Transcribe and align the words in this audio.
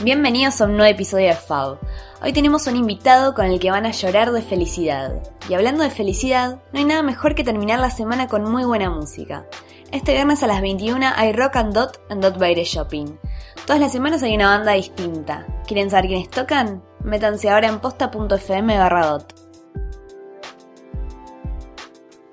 Bienvenidos 0.00 0.60
a 0.60 0.66
un 0.66 0.76
nuevo 0.76 0.94
episodio 0.94 1.26
de 1.26 1.34
FAB. 1.34 1.76
Hoy 2.22 2.32
tenemos 2.32 2.68
un 2.68 2.76
invitado 2.76 3.34
con 3.34 3.46
el 3.46 3.58
que 3.58 3.72
van 3.72 3.84
a 3.84 3.90
llorar 3.90 4.30
de 4.30 4.42
felicidad. 4.42 5.20
Y 5.48 5.54
hablando 5.54 5.82
de 5.82 5.90
felicidad, 5.90 6.60
no 6.72 6.78
hay 6.78 6.84
nada 6.84 7.02
mejor 7.02 7.34
que 7.34 7.42
terminar 7.42 7.80
la 7.80 7.90
semana 7.90 8.28
con 8.28 8.48
muy 8.48 8.62
buena 8.62 8.90
música. 8.90 9.46
Este 9.90 10.12
viernes 10.12 10.44
a 10.44 10.46
las 10.46 10.60
21 10.60 11.04
hay 11.16 11.32
Rock 11.32 11.56
and 11.56 11.74
Dot 11.74 12.00
en 12.10 12.20
Dot 12.20 12.38
Baile 12.38 12.62
Shopping. 12.62 13.18
Todas 13.66 13.80
las 13.80 13.90
semanas 13.90 14.22
hay 14.22 14.36
una 14.36 14.56
banda 14.56 14.74
distinta. 14.74 15.44
¿Quieren 15.66 15.90
saber 15.90 16.06
quiénes 16.06 16.30
tocan? 16.30 16.80
Métanse 17.02 17.50
ahora 17.50 17.66
en 17.66 17.80
posta.fm 17.80 18.78
barra. 18.78 19.18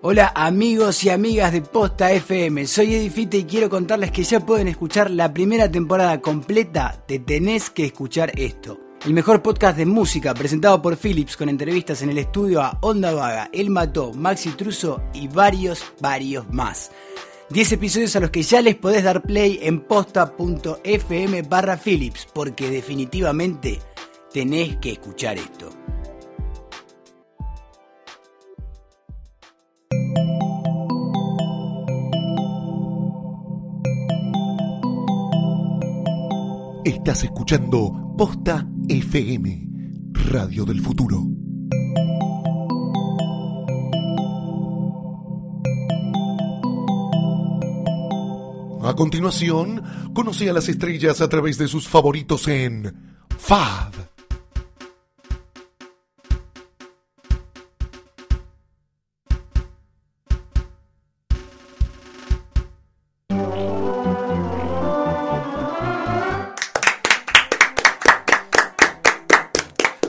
Hola 0.07 0.31
amigos 0.35 1.03
y 1.03 1.09
amigas 1.09 1.51
de 1.51 1.63
Posta 1.63 2.11
FM, 2.11 2.67
soy 2.67 2.93
Edifite 2.93 3.39
y 3.39 3.45
quiero 3.45 3.71
contarles 3.71 4.11
que 4.11 4.23
ya 4.23 4.39
pueden 4.39 4.67
escuchar 4.67 5.09
la 5.09 5.33
primera 5.33 5.71
temporada 5.71 6.21
completa 6.21 7.03
de 7.07 7.17
Tenés 7.17 7.71
que 7.71 7.85
escuchar 7.85 8.31
esto. 8.39 8.79
El 9.03 9.15
mejor 9.15 9.41
podcast 9.41 9.75
de 9.75 9.87
música 9.87 10.35
presentado 10.35 10.79
por 10.79 10.95
Philips 10.95 11.35
con 11.35 11.49
entrevistas 11.49 12.03
en 12.03 12.11
el 12.11 12.19
estudio 12.19 12.61
a 12.61 12.77
Onda 12.81 13.15
Vaga, 13.15 13.49
El 13.51 13.71
Mató, 13.71 14.13
Maxi 14.13 14.51
Truso 14.51 15.01
y 15.11 15.27
varios, 15.27 15.83
varios 15.99 16.47
más. 16.53 16.91
10 17.49 17.71
episodios 17.71 18.15
a 18.15 18.19
los 18.19 18.29
que 18.29 18.43
ya 18.43 18.61
les 18.61 18.75
podés 18.75 19.03
dar 19.03 19.23
play 19.23 19.57
en 19.63 19.79
posta.fm 19.79 21.41
barra 21.49 21.77
Philips 21.77 22.27
porque 22.31 22.69
definitivamente 22.69 23.79
tenés 24.31 24.77
que 24.77 24.91
escuchar 24.91 25.39
esto. 25.39 25.71
Estás 36.85 37.23
escuchando 37.23 38.13
Posta 38.15 38.63
FM, 38.87 39.67
Radio 40.29 40.65
del 40.65 40.81
Futuro. 40.81 41.19
A 48.83 48.93
continuación, 48.95 49.81
conoce 50.13 50.47
a 50.47 50.53
las 50.53 50.69
estrellas 50.69 51.21
a 51.21 51.27
través 51.27 51.57
de 51.57 51.67
sus 51.67 51.87
favoritos 51.87 52.47
en 52.47 52.95
FAB. 53.35 53.94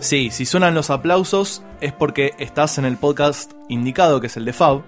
Sí, 0.06 0.30
si 0.30 0.46
suenan 0.46 0.76
los 0.76 0.90
aplausos 0.90 1.64
es 1.80 1.92
porque 1.92 2.32
estás 2.38 2.78
en 2.78 2.84
el 2.84 2.96
podcast 2.96 3.54
indicado, 3.68 4.20
que 4.20 4.28
es 4.28 4.36
el 4.36 4.44
de 4.44 4.52
Fab. 4.52 4.82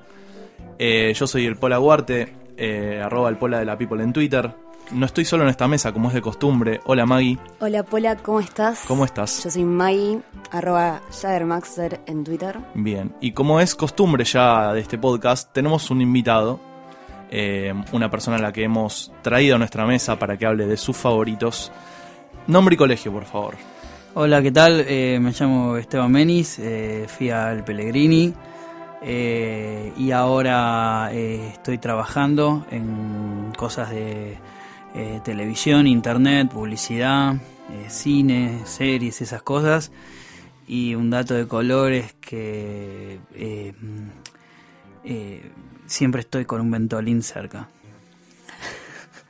Eh, 0.78 1.12
yo 1.12 1.26
soy 1.26 1.44
el 1.44 1.56
Pola 1.56 1.78
Guarte, 1.78 2.32
eh, 2.56 3.02
arroba 3.04 3.28
el 3.28 3.36
Pola 3.36 3.58
de 3.58 3.64
la 3.64 3.76
People 3.76 4.00
en 4.00 4.12
Twitter. 4.12 4.54
No 4.92 5.06
estoy 5.06 5.24
solo 5.24 5.42
en 5.42 5.48
esta 5.48 5.66
mesa, 5.66 5.90
como 5.90 6.06
es 6.06 6.14
de 6.14 6.22
costumbre. 6.22 6.80
Hola 6.84 7.04
Maggie, 7.04 7.36
Hola 7.58 7.82
Pola, 7.82 8.14
¿cómo 8.14 8.38
estás? 8.38 8.84
¿cómo 8.86 9.04
estás? 9.04 9.42
Yo 9.42 9.50
soy 9.50 9.64
Maggie, 9.64 10.20
arroba 10.52 11.02
Jadermaxer 11.20 12.00
en 12.06 12.22
Twitter. 12.22 12.56
Bien, 12.74 13.12
y 13.20 13.32
como 13.32 13.58
es 13.58 13.74
costumbre 13.74 14.22
ya 14.22 14.72
de 14.72 14.78
este 14.78 14.98
podcast, 14.98 15.52
tenemos 15.52 15.90
un 15.90 16.00
invitado, 16.00 16.60
eh, 17.32 17.74
una 17.90 18.08
persona 18.08 18.36
a 18.36 18.40
la 18.40 18.52
que 18.52 18.62
hemos 18.62 19.10
traído 19.22 19.56
a 19.56 19.58
nuestra 19.58 19.84
mesa 19.84 20.16
para 20.16 20.36
que 20.36 20.46
hable 20.46 20.68
de 20.68 20.76
sus 20.76 20.96
favoritos. 20.96 21.72
Nombre 22.46 22.76
y 22.76 22.78
colegio, 22.78 23.12
por 23.12 23.24
favor. 23.24 23.56
Hola, 24.20 24.42
¿qué 24.42 24.50
tal? 24.50 24.84
Eh, 24.88 25.20
me 25.20 25.30
llamo 25.30 25.76
Esteban 25.76 26.10
Menis, 26.10 26.58
eh, 26.58 27.06
fui 27.06 27.30
al 27.30 27.62
Pellegrini 27.62 28.34
eh, 29.00 29.92
y 29.96 30.10
ahora 30.10 31.12
estoy 31.12 31.78
trabajando 31.78 32.66
en 32.72 33.52
cosas 33.56 33.90
de 33.90 34.36
televisión, 35.22 35.86
internet, 35.86 36.50
publicidad, 36.50 37.36
cine, 37.86 38.62
series, 38.64 39.20
esas 39.22 39.42
cosas. 39.42 39.92
Y 40.66 40.96
un 40.96 41.10
dato 41.10 41.34
de 41.34 41.46
colores 41.46 42.16
que 42.20 43.20
mm, 43.78 44.08
siempre 45.86 46.22
estoy 46.22 46.44
con 46.44 46.60
un 46.60 46.72
ventolín 46.72 47.22
cerca. 47.22 47.68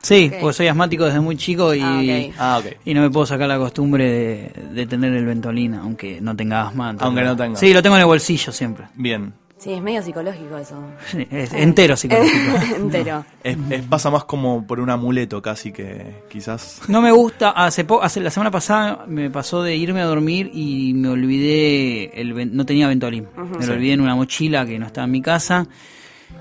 Sí, 0.01 0.29
Ok. 0.33 0.39
porque 0.41 0.53
soy 0.53 0.67
asmático 0.67 1.05
desde 1.05 1.19
muy 1.19 1.35
chico 1.35 1.73
y, 1.73 1.81
Ah. 1.81 2.59
Ah, 2.59 2.61
y 2.85 2.93
no 2.93 3.01
me 3.01 3.09
puedo 3.09 3.25
sacar 3.25 3.47
la 3.49 3.57
costumbre 3.57 4.09
de, 4.09 4.51
de 4.73 4.85
tener 4.87 5.13
el 5.13 5.25
ventolín, 5.25 5.73
aunque 5.73 6.21
no 6.21 6.35
tenga 6.35 6.67
asma. 6.69 6.91
entonces- 6.91 7.05
Aunque 7.05 7.23
no 7.23 7.35
tenga. 7.35 7.59
Sí, 7.59 7.73
lo 7.73 7.81
tengo 7.83 7.95
en 7.97 8.01
el 8.01 8.05
bolsillo 8.07 8.51
siempre. 8.51 8.85
Bien. 8.95 9.33
Sí, 9.57 9.73
es 9.73 9.81
medio 9.81 10.01
psicológico 10.01 10.57
eso. 10.57 10.81
Sí, 11.11 11.27
es 11.29 11.51
entero 11.51 11.97
psicológico. 11.97 12.31
Entero. 12.77 13.25
Es- 13.43 13.57
es- 13.69 13.81
pasa 13.81 14.09
más 14.09 14.23
como 14.23 14.65
por 14.65 14.79
un 14.79 14.89
amuleto 14.89 15.41
casi 15.41 15.73
que 15.73 16.23
quizás... 16.29 16.79
No 16.87 17.01
me 17.01 17.11
gusta, 17.11 17.49
hace, 17.49 17.83
po- 17.83 18.01
hace 18.01 18.21
la 18.21 18.31
semana 18.31 18.51
pasada 18.51 19.03
me 19.05 19.29
pasó 19.29 19.61
de 19.61 19.75
irme 19.75 19.99
a 19.99 20.05
dormir 20.05 20.49
y 20.53 20.93
me 20.93 21.09
olvidé, 21.09 22.21
el, 22.21 22.55
no 22.55 22.65
tenía 22.65 22.87
ventolín, 22.87 23.27
me 23.59 23.65
lo 23.65 23.73
olvidé 23.73 23.91
en 23.93 23.99
una 24.01 24.15
mochila 24.15 24.65
que 24.65 24.79
no 24.79 24.85
estaba 24.85 25.03
en 25.03 25.11
mi 25.11 25.21
casa. 25.21 25.67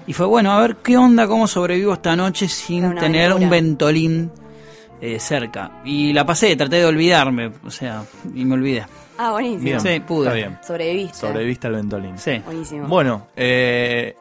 Y 0.09 0.13
fue 0.15 0.27
bueno, 0.27 0.51
a 0.53 0.61
ver 0.61 0.77
qué 0.77 0.97
onda, 0.97 1.29
cómo 1.29 1.47
sobrevivo 1.47 1.93
esta 1.93 2.17
noche 2.17 2.49
sin 2.49 2.95
tener 2.97 3.27
aventura. 3.31 3.45
un 3.45 3.51
ventolín 3.51 4.31
eh, 5.01 5.21
cerca. 5.21 5.81
Y 5.85 6.13
la 6.13 6.25
pasé, 6.27 6.57
traté 6.57 6.77
de 6.77 6.87
olvidarme, 6.87 7.53
o 7.65 7.71
sea, 7.71 8.03
y 8.35 8.45
me 8.45 8.55
olvidé. 8.55 8.87
Ah, 9.19 9.33
buenísimo. 9.33 9.63
Bien, 9.63 9.81
Sí, 9.81 10.01
pude. 10.01 10.27
está 10.27 10.35
bien. 10.35 10.59
Sobreviviste. 10.67 11.19
Sobreviviste 11.19 11.67
al 11.67 11.75
Ventolín. 11.75 12.19
Sí. 12.19 12.39
Buenísimo. 12.45 12.89
Bueno, 12.89 13.27
eh, 13.37 14.17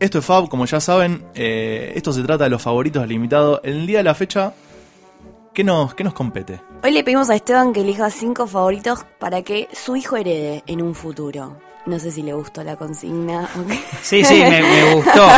esto 0.00 0.18
es 0.18 0.24
Fab, 0.24 0.48
como 0.48 0.64
ya 0.66 0.80
saben, 0.80 1.24
eh, 1.34 1.92
esto 1.94 2.12
se 2.12 2.22
trata 2.22 2.44
de 2.44 2.50
los 2.50 2.60
favoritos 2.60 3.02
del. 3.02 3.60
El 3.62 3.86
día 3.86 3.98
de 3.98 4.04
la 4.04 4.14
fecha, 4.14 4.52
¿qué 5.52 5.62
nos, 5.62 5.94
qué 5.94 6.02
nos 6.04 6.14
compete? 6.14 6.60
Hoy 6.82 6.90
le 6.90 7.04
pedimos 7.04 7.30
a 7.30 7.36
Esteban 7.36 7.72
que 7.72 7.82
elija 7.82 8.10
cinco 8.10 8.46
favoritos 8.46 9.06
para 9.20 9.42
que 9.42 9.68
su 9.72 9.94
hijo 9.94 10.16
herede 10.16 10.64
en 10.66 10.82
un 10.82 10.94
futuro. 10.94 11.56
No 11.86 11.98
sé 11.98 12.10
si 12.10 12.22
le 12.22 12.32
gustó 12.32 12.64
la 12.64 12.76
consigna. 12.76 13.48
o 13.58 13.66
qué. 13.66 13.78
Sí, 14.00 14.24
sí, 14.24 14.40
me, 14.40 14.62
me 14.62 14.94
gustó. 14.94 15.28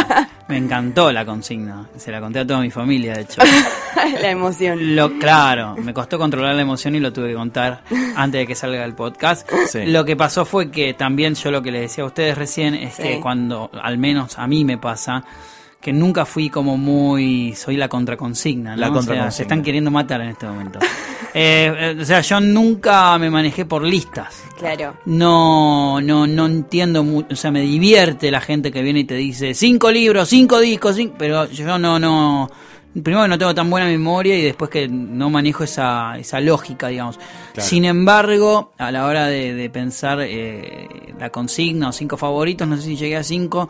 Me 0.47 0.57
encantó 0.57 1.11
la 1.11 1.25
consigna. 1.27 1.89
Se 1.97 2.13
la 2.13 2.21
conté 2.21 2.39
a 2.39 2.47
toda 2.47 2.61
mi 2.61 2.71
familia, 2.71 3.15
de 3.15 3.23
hecho. 3.23 3.43
la 4.23 4.31
emoción. 4.31 4.95
Lo, 4.95 5.19
claro, 5.19 5.75
me 5.77 5.93
costó 5.93 6.19
controlar 6.19 6.55
la 6.55 6.63
emoción 6.63 6.95
y 6.95 7.01
lo 7.01 7.13
tuve 7.13 7.31
que 7.31 7.35
contar 7.35 7.83
antes 8.15 8.41
de 8.43 8.47
que 8.47 8.55
salga 8.55 8.85
el 8.85 8.95
podcast. 8.95 9.51
Sí. 9.69 9.87
Lo 9.87 10.05
que 10.05 10.15
pasó 10.15 10.45
fue 10.45 10.71
que 10.71 10.95
también 10.95 11.35
yo 11.35 11.51
lo 11.51 11.63
que 11.63 11.73
les 11.73 11.81
decía 11.83 12.05
a 12.05 12.07
ustedes 12.07 12.39
recién 12.39 12.75
es 12.77 12.95
Sí. 12.95 13.03
que 13.03 13.21
cuando, 13.21 13.69
al 13.83 13.99
menos 13.99 14.39
a 14.39 14.47
mí 14.47 14.65
me 14.65 14.79
pasa, 14.79 15.25
que 15.87 15.93
nunca 15.93 16.27
fui 16.27 16.51
como 16.51 16.77
muy, 16.77 17.55
soy 17.55 17.77
la 17.77 17.89
contraconsigna, 17.89 18.71
¿no? 18.75 18.77
La 18.77 18.87
O 18.89 18.91
sea, 18.91 18.95
contraconsigna. 18.97 19.31
se 19.31 19.43
están 19.45 19.63
queriendo 19.63 19.89
matar 19.93 20.21
en 20.21 20.31
este 20.31 20.47
momento. 20.47 20.81
Eh, 21.39 21.71
eh, 21.79 21.99
o 22.01 22.05
sea, 22.07 22.23
yo 22.23 22.41
nunca 22.41 23.19
me 23.19 23.29
manejé 23.29 23.67
por 23.67 23.83
listas. 23.83 24.43
Claro. 24.57 24.95
No, 25.05 26.01
no, 26.01 26.27
no 26.27 26.47
entiendo 26.47 27.05
mucho, 27.05 27.29
o 27.33 27.37
sea, 27.37 27.51
me 27.51 27.61
divierte 27.61 28.31
la 28.31 28.41
gente 28.41 28.73
que 28.73 28.81
viene 28.81 29.01
y 29.01 29.05
te 29.05 29.17
dice 29.17 29.53
cinco 29.53 29.91
libros, 29.91 30.31
cinco 30.31 30.61
discos, 30.61 30.97
cinco", 30.97 31.15
pero 31.19 31.45
yo 31.51 31.77
no, 31.79 31.99
no, 31.99 32.51
primero 33.03 33.25
que 33.25 33.29
no 33.29 33.37
tengo 33.37 33.55
tan 33.55 33.69
buena 33.69 33.87
memoria 33.87 34.35
y 34.39 34.41
después 34.41 34.71
que 34.71 34.89
no 34.89 35.29
manejo 35.29 35.63
esa, 35.65 36.17
esa 36.19 36.41
lógica, 36.41 36.89
digamos. 36.89 37.19
Claro. 37.53 37.69
Sin 37.69 37.85
embargo, 37.85 38.73
a 38.79 38.91
la 38.91 39.05
hora 39.05 39.27
de, 39.27 39.53
de 39.53 39.69
pensar 39.69 40.21
eh, 40.23 40.89
la 41.21 41.29
consigna 41.29 41.91
o 41.91 41.93
cinco 41.93 42.17
favoritos, 42.17 42.67
no 42.67 42.77
sé 42.79 42.83
si 42.85 42.97
llegué 42.97 43.17
a 43.17 43.23
cinco, 43.23 43.69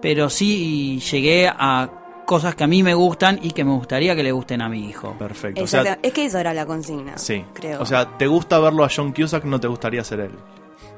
pero 0.00 0.28
sí 0.30 1.00
llegué 1.10 1.48
a 1.48 1.88
cosas 2.26 2.54
que 2.56 2.64
a 2.64 2.66
mí 2.66 2.82
me 2.82 2.92
gustan 2.94 3.38
y 3.42 3.52
que 3.52 3.64
me 3.64 3.70
gustaría 3.72 4.16
que 4.16 4.22
le 4.22 4.32
gusten 4.32 4.60
a 4.60 4.68
mi 4.68 4.88
hijo. 4.88 5.14
Perfecto. 5.18 5.62
O 5.62 5.66
sea, 5.66 5.80
Exacto. 5.82 6.08
es 6.08 6.12
que 6.12 6.24
eso 6.24 6.38
era 6.38 6.52
la 6.52 6.66
consigna. 6.66 7.16
sí. 7.18 7.44
Creo. 7.54 7.80
O 7.80 7.86
sea, 7.86 8.18
¿te 8.18 8.26
gusta 8.26 8.58
verlo 8.58 8.84
a 8.84 8.88
John 8.94 9.12
Cusack? 9.12 9.44
¿No 9.44 9.60
te 9.60 9.68
gustaría 9.68 10.02
ser 10.02 10.20
él? 10.20 10.32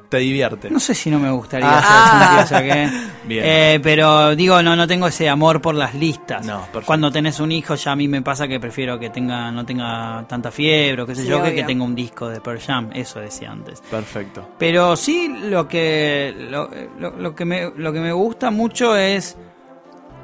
Te 0.09 0.17
divierte. 0.17 0.69
No 0.71 0.79
sé 0.79 0.95
si 0.95 1.09
no 1.11 1.19
me 1.19 1.29
gustaría 1.31 1.69
Ah. 1.69 1.79
hacer 1.79 2.19
sentido, 2.19 2.43
o 2.43 2.47
sea 2.47 2.61
que- 2.63 3.09
Bien. 3.27 3.43
Eh, 3.45 3.79
pero 3.83 4.35
digo, 4.35 4.61
no, 4.63 4.75
no 4.75 4.87
tengo 4.87 5.05
ese 5.07 5.29
amor 5.29 5.61
por 5.61 5.75
las 5.75 5.93
listas. 5.93 6.43
No, 6.45 6.57
perfecto. 6.61 6.81
Cuando 6.87 7.11
tenés 7.11 7.39
un 7.39 7.51
hijo, 7.51 7.75
ya 7.75 7.91
a 7.91 7.95
mí 7.95 8.07
me 8.07 8.21
pasa 8.23 8.47
que 8.47 8.59
prefiero 8.59 8.97
que 8.97 9.11
tenga, 9.11 9.51
no 9.51 9.63
tenga 9.65 10.25
tanta 10.27 10.49
fiebre 10.49 11.03
o 11.03 11.05
qué 11.05 11.13
sé 11.15 11.21
Sí, 11.23 11.27
yo, 11.27 11.35
que 11.37 11.49
obvio. 11.49 11.55
que 11.55 11.63
tenga 11.63 11.83
un 11.83 11.93
disco 11.93 12.27
de 12.27 12.41
Pearl 12.41 12.59
Jam. 12.59 12.89
Eso 12.93 13.19
decía 13.19 13.51
antes. 13.51 13.81
Perfecto. 13.81 14.47
Pero 14.57 14.95
sí, 14.95 15.31
lo 15.43 15.67
que, 15.67 16.33
lo, 16.49 16.69
lo- 16.99 17.11
lo 17.17 17.35
que 17.35 17.45
me, 17.45 17.71
lo 17.77 17.93
que 17.93 17.99
me 17.99 18.11
gusta 18.11 18.49
mucho 18.49 18.95
es, 18.95 19.37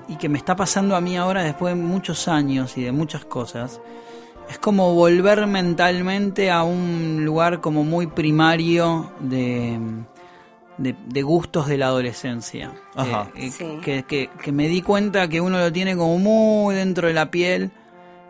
y 0.08 0.16
que 0.16 0.28
me 0.30 0.38
está 0.40 0.56
pasando 0.56 0.96
a 0.96 1.02
mí 1.02 1.16
ahora 1.18 1.44
después 1.44 1.76
de 1.76 1.82
muchos 1.82 2.28
años 2.28 2.76
y 2.78 2.84
de 2.84 2.92
muchas 2.92 3.26
cosas, 3.26 3.80
es 4.50 4.59
como 4.59 4.94
volver 4.94 5.47
mentalmente 5.47 6.51
a 6.51 6.63
un 6.63 7.24
lugar 7.25 7.62
como 7.62 7.83
muy 7.83 8.07
primario 8.07 9.12
de, 9.19 9.80
de, 10.77 10.95
de 11.07 11.21
gustos 11.24 11.68
de 11.68 11.77
la 11.77 11.88
adolescencia. 11.88 12.71
Ajá. 12.95 13.30
Eh, 13.36 13.47
eh, 13.47 13.51
Sí. 13.51 13.65
que, 13.83 14.03
que- 14.03 14.30
que 14.44 14.51
me 14.51 14.68
di 14.68 14.81
cuenta 14.81 15.27
que 15.27 15.42
uno 15.42 15.57
lo 15.59 15.71
tiene 15.71 15.95
como 15.95 16.18
muy 16.19 16.75
dentro 16.75 17.07
de 17.07 17.13
la 17.13 17.31
piel 17.31 17.71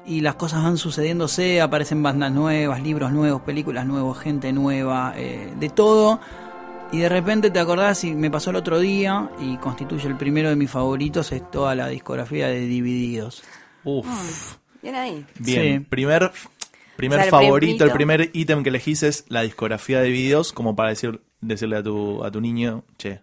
y 0.06 0.22
las 0.22 0.36
cosas 0.36 0.64
van 0.64 0.78
sucediéndose, 0.78 1.62
aparecen 1.62 2.04
bandas 2.04 2.32
nuevas, 2.32 2.82
libros 2.82 3.12
nuevos, 3.12 3.42
películas 3.42 3.86
nuevas, 3.88 4.18
gente 4.20 4.54
nueva, 4.54 5.14
eh, 5.18 5.52
de 5.60 5.70
todo. 5.70 6.20
Y 6.92 7.00
de 7.00 7.10
repente 7.10 7.50
te 7.50 7.60
acordás 7.60 8.04
y 8.04 8.14
me 8.14 8.30
pasó 8.30 8.52
el 8.52 8.58
otro 8.58 8.80
día 8.80 9.30
y 9.42 9.58
constituye 9.58 10.08
el 10.08 10.16
primero 10.16 10.50
de 10.50 10.56
mis 10.56 10.70
favoritos, 10.70 11.32
es 11.32 11.50
toda 11.50 11.74
la 11.74 11.88
discografía 11.88 12.48
de 12.48 12.60
Divididos. 12.62 13.44
Uf. 13.84 14.58
Bien 14.86 14.96
ahí. 14.96 15.26
Bien. 15.40 15.80
Sí. 15.82 15.86
Primer, 15.90 16.32
primer 16.96 17.18
O 17.18 17.22
sea, 17.22 17.26
el 17.26 17.32
favorito, 17.32 17.86
el 17.86 17.92
primer 17.92 18.30
ítem 18.34 18.62
que 18.62 18.70
elegís 18.70 19.02
es 19.02 19.26
la 19.30 19.42
discografía 19.42 20.00
de 20.00 20.10
videos, 20.12 20.54
como 20.54 20.76
para 20.76 20.90
decir, 20.90 21.22
decirle 21.42 21.78
a 21.78 21.82
tu, 21.84 22.24
a 22.24 22.30
tu 22.30 22.40
niño, 22.40 22.84
che, 23.00 23.22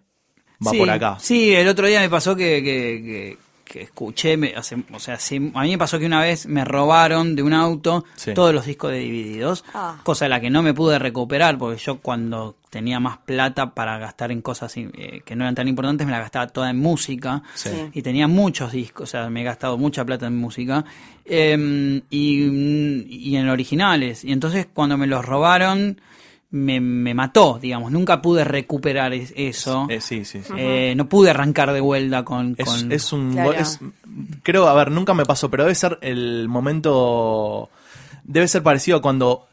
va 0.65 0.71
Sí, 0.71 0.77
por 0.77 0.89
acá. 0.89 1.17
Sí, 1.21 1.55
el 1.55 1.69
otro 1.69 1.87
día 1.87 2.01
me 2.01 2.09
pasó 2.09 2.35
que, 2.35 2.61
que, 2.61 3.01
que- 3.01 3.37
que 3.63 3.81
escuché, 3.81 4.37
me- 4.37 4.53
hace- 4.55 4.83
o 4.93 4.99
sea, 4.99 5.17
sí, 5.19 5.51
a 5.53 5.61
mí 5.63 5.69
me 5.71 5.77
pasó 5.77 5.97
que 5.99 6.05
una 6.05 6.21
vez 6.21 6.45
me 6.47 6.65
robaron 6.65 7.35
de 7.35 7.43
un 7.43 7.53
auto 7.53 8.05
Sí. 8.15 8.33
todos 8.33 8.53
los 8.53 8.65
discos 8.65 8.91
de 8.91 8.99
Divididos, 8.99 9.63
Ah. 9.73 9.99
cosa 10.03 10.25
de 10.25 10.29
la 10.29 10.39
que 10.41 10.49
no 10.49 10.61
me 10.63 10.73
pude 10.73 10.99
recuperar, 10.99 11.57
porque 11.57 11.77
yo 11.81 11.99
cuando 11.99 12.55
tenía 12.69 12.99
más 12.99 13.19
plata 13.19 13.73
para 13.75 13.97
gastar 13.99 14.31
en 14.31 14.41
cosas 14.41 14.75
eh, 14.77 15.21
que 15.23 15.35
no 15.35 15.43
eran 15.43 15.53
tan 15.55 15.67
importantes, 15.67 16.05
me 16.07 16.11
la 16.11 16.19
gastaba 16.19 16.47
toda 16.47 16.69
en 16.71 16.79
música. 16.79 17.43
Sí. 17.53 17.69
Y 17.93 18.01
tenía 18.01 18.27
muchos 18.27 18.71
discos, 18.71 19.03
o 19.09 19.11
sea, 19.11 19.29
me 19.29 19.41
he 19.41 19.43
gastado 19.43 19.77
mucha 19.77 20.03
plata 20.05 20.27
en 20.27 20.37
música. 20.37 20.83
eh, 21.25 22.01
y, 22.09 22.43
y 23.29 23.35
en 23.37 23.47
originales. 23.49 24.23
Y 24.25 24.31
entonces 24.33 24.67
cuando 24.73 24.97
me 24.97 25.07
los 25.07 25.23
robaron, 25.23 26.01
me, 26.55 26.79
me 26.79 27.15
mató, 27.15 27.57
digamos. 27.59 27.91
Nunca 27.91 28.21
pude 28.21 28.43
recuperar 28.43 29.11
es- 29.13 29.33
eso. 29.35 29.87
Eh, 29.89 29.99
sí, 30.01 30.23
sí, 30.23 30.41
sí. 30.45 30.53
Eh, 30.55 30.93
no 30.95 31.09
pude 31.09 31.31
arrancar 31.31 31.73
de 31.73 31.81
vuelta 31.81 32.23
con... 32.23 32.53
Es, 32.59 32.65
con- 32.65 32.91
es 32.91 33.11
un. 33.11 33.31
Claro. 33.33 33.53
es- 33.53 33.79
creo, 34.43 34.67
a 34.67 34.73
ver, 34.75 34.91
nunca 34.91 35.15
me 35.15 35.25
pasó, 35.25 35.49
pero 35.49 35.63
debe 35.63 35.73
ser 35.73 35.97
el 36.01 36.47
momento. 36.47 37.69
Debe 38.23 38.47
ser 38.47 38.61
parecido 38.61 38.97
a 38.97 39.01
cuando 39.01 39.47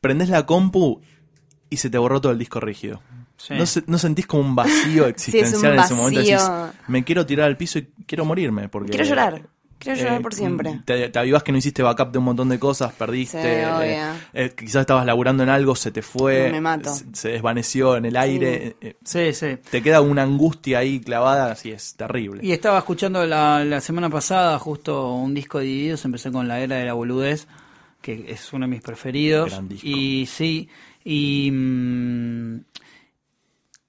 prendés 0.00 0.30
la 0.30 0.46
compu 0.46 1.00
y 1.68 1.76
se 1.76 1.90
te 1.90 1.98
borró 1.98 2.20
todo 2.20 2.32
el 2.32 2.38
disco 2.38 2.60
rígido. 2.60 3.02
Sí. 3.36 3.52
¿No, 3.54 3.66
se- 3.66 3.84
no 3.86 3.98
sentís 3.98 4.26
como 4.26 4.42
un 4.42 4.54
vacío 4.56 5.06
existencial 5.08 5.74
en 5.74 5.80
ese 5.80 5.94
momento? 5.94 6.20
Decís, 6.20 6.50
me 6.88 7.04
quiero 7.04 7.26
tirar 7.26 7.46
al 7.46 7.58
piso 7.58 7.78
y 7.78 7.88
quiero 8.06 8.24
morirme. 8.24 8.70
Porque, 8.70 8.90
Quiero 8.90 9.04
llorar. 9.04 9.42
Quiero 9.78 9.98
llorar 10.00 10.18
eh, 10.18 10.22
por 10.22 10.34
siempre. 10.34 10.80
Te, 10.84 11.08
te 11.10 11.18
avivás 11.18 11.42
que 11.42 11.52
no 11.52 11.58
hiciste 11.58 11.82
backup 11.82 12.10
de 12.10 12.18
un 12.18 12.24
montón 12.24 12.48
de 12.48 12.58
cosas, 12.58 12.92
perdiste. 12.94 13.40
Sí, 13.42 13.46
eh, 13.48 13.66
obvio. 13.66 14.20
eh, 14.32 14.52
quizás 14.56 14.80
estabas 14.80 15.04
laburando 15.06 15.42
en 15.42 15.48
algo, 15.50 15.76
se 15.76 15.90
te 15.90 16.02
fue. 16.02 16.50
Me 16.50 16.60
mato. 16.60 16.92
Se, 16.94 17.04
se 17.12 17.28
desvaneció 17.30 17.96
en 17.96 18.06
el 18.06 18.16
aire. 18.16 18.76
eh, 18.80 18.96
Sí, 19.04 19.32
sí. 19.34 19.58
te 19.70 19.82
queda 19.82 20.00
una 20.00 20.22
angustia 20.22 20.78
ahí 20.78 21.00
clavada, 21.00 21.52
así 21.52 21.70
es 21.72 21.94
terrible. 21.94 22.40
Y 22.44 22.52
estaba 22.52 22.78
escuchando 22.78 23.24
la, 23.26 23.64
la 23.64 23.80
semana 23.80 24.08
pasada 24.10 24.58
justo 24.58 25.12
un 25.12 25.34
disco 25.34 25.58
de 25.58 25.66
Divididos, 25.66 26.04
empecé 26.04 26.32
con 26.32 26.48
La 26.48 26.58
Era 26.60 26.76
de 26.76 26.86
la 26.86 26.94
Boludez, 26.94 27.46
que 28.00 28.26
es 28.28 28.52
uno 28.52 28.66
de 28.66 28.70
mis 28.70 28.80
preferidos. 28.82 29.50
Gran 29.50 29.68
disco. 29.68 29.86
Y 29.86 30.26
sí, 30.26 30.68
y, 31.04 31.50
mm, 31.52 32.60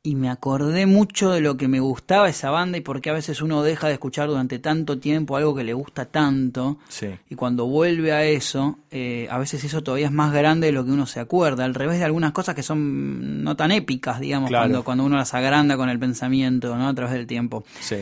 y 0.09 0.15
me 0.15 0.29
acordé 0.29 0.85
mucho 0.85 1.31
de 1.31 1.41
lo 1.41 1.57
que 1.57 1.67
me 1.67 1.79
gustaba 1.81 2.29
esa 2.29 2.49
banda 2.49 2.77
y 2.77 2.81
por 2.81 3.01
qué 3.01 3.09
a 3.09 3.13
veces 3.13 3.41
uno 3.41 3.61
deja 3.63 3.87
de 3.87 3.93
escuchar 3.93 4.29
durante 4.29 4.57
tanto 4.59 4.99
tiempo 4.99 5.35
algo 5.35 5.53
que 5.53 5.63
le 5.65 5.73
gusta 5.73 6.05
tanto. 6.05 6.77
Sí. 6.87 7.07
Y 7.29 7.35
cuando 7.35 7.65
vuelve 7.67 8.13
a 8.13 8.23
eso, 8.23 8.77
eh, 8.89 9.27
a 9.29 9.37
veces 9.37 9.63
eso 9.63 9.81
todavía 9.83 10.05
es 10.05 10.11
más 10.13 10.31
grande 10.31 10.67
de 10.67 10.73
lo 10.73 10.85
que 10.85 10.91
uno 10.91 11.05
se 11.05 11.19
acuerda, 11.19 11.65
al 11.65 11.73
revés 11.73 11.99
de 11.99 12.05
algunas 12.05 12.31
cosas 12.31 12.55
que 12.55 12.63
son 12.63 13.43
no 13.43 13.55
tan 13.57 13.71
épicas, 13.71 14.19
digamos, 14.21 14.49
Claro. 14.49 14.63
cuando, 14.63 14.83
cuando 14.83 15.03
uno 15.05 15.17
las 15.17 15.33
agranda 15.33 15.75
con 15.75 15.89
el 15.89 15.99
pensamiento, 15.99 16.75
¿no? 16.77 16.87
A 16.87 16.93
través 16.93 17.13
del 17.13 17.27
tiempo. 17.27 17.65
Sí. 17.81 17.97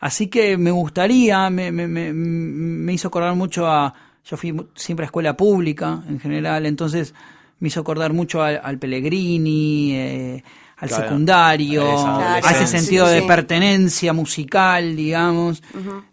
Así 0.00 0.26
que 0.26 0.56
me 0.58 0.70
gustaría, 0.72 1.48
me, 1.50 1.70
me, 1.72 1.86
me, 1.86 2.12
me 2.12 2.92
hizo 2.92 3.08
acordar 3.08 3.34
mucho 3.36 3.66
a. 3.66 3.94
Yo 4.26 4.36
fui 4.36 4.54
siempre 4.74 5.04
a 5.04 5.06
escuela 5.06 5.36
pública 5.36 6.02
en 6.08 6.18
general, 6.18 6.66
entonces 6.66 7.14
me 7.60 7.68
hizo 7.68 7.80
acordar 7.80 8.12
mucho 8.12 8.42
al, 8.42 8.60
al 8.62 8.78
Pellegrini, 8.78 9.92
eh, 9.94 10.44
al 10.84 10.88
Claro. 10.88 11.04
secundario, 11.04 11.84
a 12.08 12.38
ese 12.38 12.66
sentido 12.66 13.06
Sí, 13.06 13.14
sí, 13.14 13.20
de 13.20 13.26
pertenencia 13.26 14.12
musical, 14.12 14.94
digamos. 14.96 15.62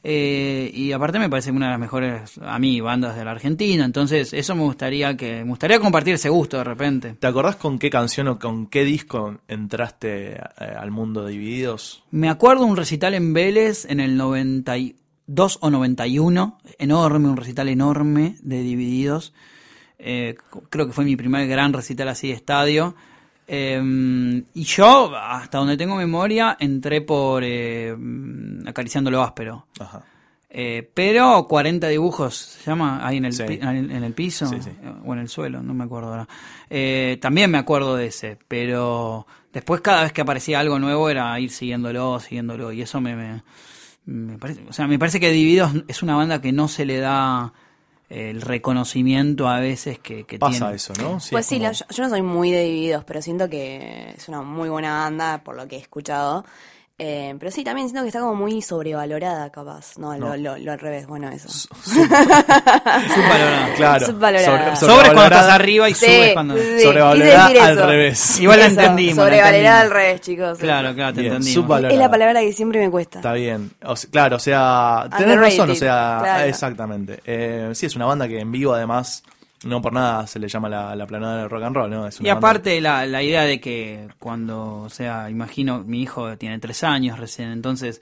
Eh, 0.04 0.72
y 0.74 0.92
aparte 0.92 1.20
me 1.20 1.30
parece 1.30 1.52
una 1.52 1.68
de 1.68 1.72
las 1.72 1.80
mejores, 1.80 2.38
a 2.42 2.58
mí, 2.60 2.82
bandas 2.82 3.16
de 3.16 3.26
la 3.26 3.32
Argentina, 3.32 3.86
entonces 3.86 4.34
eso 4.34 4.56
me 4.56 4.62
gustaría 4.64 5.16
que. 5.16 5.44
Me 5.44 5.50
gustaría 5.50 5.80
compartir 5.80 6.16
ese 6.16 6.30
gusto 6.30 6.58
de 6.58 6.64
repente. 6.64 7.16
¿Te 7.20 7.28
acordás 7.28 7.56
con 7.58 7.78
qué 7.80 7.90
canción 7.90 8.28
o 8.30 8.40
con 8.40 8.68
qué 8.68 8.84
disco 8.84 9.38
entraste 9.48 10.34
eh, 10.34 10.40
al 10.80 10.92
mundo 10.92 11.24
de 11.26 11.32
Divididos? 11.34 12.04
Me 12.12 12.30
acuerdo 12.30 12.66
un 12.66 12.78
recital 12.78 13.14
en 13.14 13.34
Vélez 13.34 13.86
en 13.90 14.00
el 14.00 14.18
92 14.18 15.58
o 15.62 15.70
91, 15.70 16.58
enorme, 16.80 17.28
un 17.30 17.38
recital 17.38 17.70
enorme 17.70 18.36
de 18.42 18.62
Divididos. 18.64 19.34
Eh, 20.00 20.36
creo 20.70 20.88
que 20.88 20.94
fue 20.94 21.06
mi 21.06 21.16
primer 21.16 21.48
gran 21.48 21.74
recital 21.74 22.08
así 22.10 22.30
de 22.30 22.34
estadio. 22.34 22.96
Eh, 23.54 24.44
y 24.54 24.64
yo, 24.64 25.14
hasta 25.14 25.58
donde 25.58 25.76
tengo 25.76 25.96
memoria, 25.98 26.56
entré 26.58 27.02
por 27.02 27.44
eh, 27.46 27.94
Acariciando 28.66 29.12
lo 29.12 29.22
áspero. 29.22 29.68
Ajá. 29.80 30.04
Eh, 30.54 30.90
pero 30.94 31.48
40 31.48 31.88
dibujos, 31.90 32.36
¿se 32.36 32.70
llama? 32.70 33.06
Ahí 33.06 33.18
en 33.18 33.26
el, 33.26 33.34
Sí. 33.34 33.44
pi- 33.44 33.60
en, 33.62 33.92
el 33.92 34.14
piso 34.14 34.46
Sí, 34.48 34.58
sí. 34.62 34.70
eh, 34.70 34.94
o 35.06 35.14
en 35.14 35.20
el 35.20 35.28
suelo, 35.30 35.62
no 35.64 35.74
me 35.74 35.84
acuerdo 35.86 36.10
ahora. 36.10 36.28
Eh, 36.70 37.18
también 37.22 37.50
me 37.52 37.58
acuerdo 37.58 37.96
de 37.96 38.08
ese, 38.08 38.38
pero 38.48 39.26
después 39.54 39.82
cada 39.82 40.04
vez 40.04 40.12
que 40.14 40.22
aparecía 40.22 40.60
algo 40.60 40.78
nuevo 40.80 41.10
era 41.10 41.38
ir 41.40 41.52
siguiéndolo, 41.52 42.20
siguiéndolo, 42.20 42.72
y 42.74 42.82
eso 42.82 43.00
me, 43.02 43.16
me, 43.16 43.44
me 44.06 44.38
parece, 44.38 44.64
o 44.68 44.74
sea, 44.74 44.88
me 44.88 45.00
parece 45.00 45.20
que 45.22 45.30
Divididos 45.32 45.72
es 45.88 46.04
una 46.04 46.16
banda 46.18 46.42
que 46.42 46.52
no 46.52 46.68
se 46.68 46.86
le 46.86 46.98
da 47.00 47.54
el 48.12 48.42
reconocimiento 48.42 49.48
a 49.48 49.60
veces 49.60 49.98
que, 50.00 50.26
que 50.26 50.38
Pasa 50.38 50.58
tiene. 50.60 50.76
eso, 50.76 50.94
¿no? 51.02 51.12
pues 51.32 51.32
es 51.34 51.46
sí, 51.48 51.56
como- 51.56 51.68
la- 51.68 51.72
yo, 51.74 51.86
yo 51.90 52.04
no 52.04 52.10
soy 52.10 52.22
muy 52.22 52.52
de 52.52 52.64
Divididos, 52.64 53.04
pero 53.06 53.22
siento 53.22 53.50
que 53.50 54.14
es 54.18 54.28
una 54.28 54.42
muy 54.42 54.70
buena 54.70 55.00
banda 55.00 55.42
por 55.44 55.56
lo 55.56 55.68
que 55.68 55.78
he 55.78 55.80
escuchado. 55.80 56.46
Eh, 57.04 57.34
pero 57.40 57.50
sí, 57.52 57.64
también 57.64 57.88
siento 57.88 58.04
que 58.04 58.10
está 58.10 58.20
como 58.20 58.36
muy 58.36 58.62
sobrevalorada, 58.62 59.50
capaz. 59.50 59.98
No, 59.98 60.16
No. 60.16 60.38
Lo, 60.38 60.56
lo, 60.56 60.58
lo 60.60 60.72
al 60.72 60.80
revés, 60.80 61.08
bueno, 61.08 61.30
eso. 61.30 61.48
Subvalorada. 61.84 63.74
Claro. 63.76 64.06
Subvalorada. 64.06 64.76
Sobres 64.76 65.12
cuando 65.12 65.24
estás 65.24 65.50
arriba 65.50 65.90
y 65.90 65.94
Sí, 65.94 66.06
subes 66.06 66.34
cuando... 66.34 66.58
sí, 66.58 66.80
Sobrevalorada 66.84 67.66
al 67.68 67.78
revés. 67.88 68.40
Igual 68.42 68.60
la 68.60 68.66
Eso, 68.68 68.80
entendimos. 68.82 69.18
la 69.18 69.24
Sobrevalorada 69.24 69.80
al 69.80 69.86
entendimos. 69.88 70.04
revés, 70.04 70.22
chicos. 70.22 70.58
Claro, 70.60 70.94
claro, 70.96 71.14
te 71.16 71.22
Bien, 71.22 71.34
entendimos. 71.34 71.64
subvalorada. 71.66 71.94
Es 71.94 72.00
la 72.00 72.12
palabra 72.12 72.42
que 72.42 72.54
siempre 72.54 72.80
me 72.80 72.92
cuesta. 72.92 73.20
Está 73.20 73.34
bien. 73.34 73.72
O 73.84 73.96
sea, 73.96 74.10
claro, 74.12 74.36
o 74.36 74.40
sea, 74.40 75.10
tenés 75.18 75.40
razón, 75.40 75.70
o 75.72 75.76
sea, 75.76 76.20
claro. 76.22 76.46
exactamente. 76.46 77.20
Eh, 77.26 77.72
sí, 77.74 77.86
es 77.88 77.96
una 77.96 78.06
banda 78.06 78.28
que 78.28 78.40
en 78.40 78.52
vivo 78.52 78.74
además, 78.74 79.24
no 79.64 79.82
por 79.82 79.94
nada 79.94 80.26
se 80.28 80.40
le 80.40 80.48
llama 80.48 80.68
la, 80.70 80.96
la 80.96 81.06
planada 81.06 81.38
del 81.42 81.50
rock 81.50 81.64
and 81.64 81.76
roll, 81.76 81.90
¿no? 81.90 82.08
Es 82.08 82.20
una 82.20 82.28
Y 82.28 82.32
banda- 82.32 82.48
aparte 82.48 82.82
la, 82.82 83.06
la 83.06 83.22
idea 83.24 83.44
de 83.44 83.60
que 83.60 84.08
cuando, 84.20 84.80
o 84.84 84.90
sea, 84.90 85.30
imagino, 85.30 85.84
mi 85.86 86.02
hijo 86.02 86.38
tiene 86.38 86.58
tres 86.60 86.84
años 86.84 87.20
recién, 87.20 87.52
entonces 87.52 88.02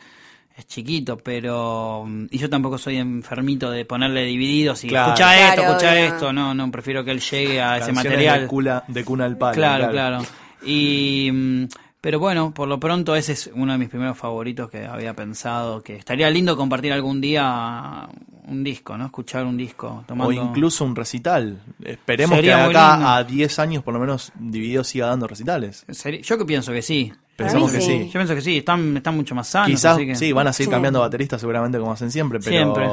es 0.58 0.68
chiquito, 0.68 1.18
pero... 1.18 2.06
Y 2.32 2.38
yo 2.38 2.50
tampoco 2.50 2.78
soy 2.78 2.98
enfermito 2.98 3.72
de 3.72 3.86
ponerle 3.86 4.26
divididos 4.26 4.84
y 4.84 4.88
Claro. 4.90 5.10
escucha 5.14 5.38
esto, 5.38 5.56
Claro, 5.62 5.70
escucha 5.72 6.00
esto, 6.00 6.34
no, 6.34 6.54
no, 6.54 6.70
prefiero 6.72 7.04
que 7.06 7.12
él 7.12 7.20
llegue 7.22 7.62
a 7.62 7.78
ese 7.78 7.92
material. 7.94 8.42
De, 8.42 8.48
cula- 8.48 8.84
de 8.88 9.06
cuna 9.06 9.26
al 9.26 9.38
palo. 9.38 9.54
Claro, 9.56 9.90
claro. 9.92 10.22
Y, 10.66 11.30
mm, 11.32 11.64
pero 12.02 12.20
bueno, 12.20 12.54
por 12.54 12.68
lo 12.68 12.80
pronto 12.80 13.16
ese 13.16 13.34
es 13.34 13.50
uno 13.54 13.74
de 13.74 13.78
mis 13.78 13.90
primeros 13.90 14.18
favoritos 14.18 14.70
que 14.70 14.86
había 14.86 15.14
pensado 15.16 15.84
que 15.84 15.96
estaría 15.96 16.30
lindo 16.30 16.56
compartir 16.56 16.94
algún 16.94 17.20
día 17.20 18.08
un 18.48 18.64
disco, 18.64 18.98
¿no? 18.98 19.06
Escuchar 19.06 19.46
un 19.46 19.58
disco. 19.58 20.04
Tomando... 20.08 20.30
O 20.30 20.32
incluso 20.32 20.86
un 20.86 20.96
recital. 20.96 21.62
Esperemos 21.84 22.36
Sería 22.36 22.56
que 22.56 22.62
acá 22.78 22.96
lindo. 22.96 23.10
a 23.10 23.24
10 23.24 23.60
años 23.60 23.84
por 23.84 23.94
lo 23.94 24.00
menos 24.00 24.32
Dividido 24.36 24.84
siga 24.84 25.08
dando 25.08 25.28
recitales. 25.28 25.86
Yo 26.24 26.38
que 26.38 26.46
pienso 26.46 26.72
que 26.72 26.82
sí. 26.82 27.12
Pensamos 27.44 27.72
que 27.72 27.82
sí. 27.82 28.06
Yo 28.06 28.12
pienso 28.14 28.36
que 28.36 28.42
sí, 28.42 28.58
están, 28.58 28.98
están 28.98 29.16
mucho 29.16 29.34
más 29.36 29.48
sanos. 29.48 29.68
Quizás, 29.70 29.96
así 29.96 30.06
que- 30.06 30.16
sí, 30.16 30.32
van 30.32 30.48
a 30.48 30.54
seguir 30.54 30.68
Sí. 30.68 30.72
cambiando 30.72 31.00
bateristas 31.00 31.40
seguramente 31.42 31.78
como 31.80 31.92
hacen 31.92 32.12
siempre, 32.12 32.40
pero 32.40 32.52
Siempre. 32.52 32.88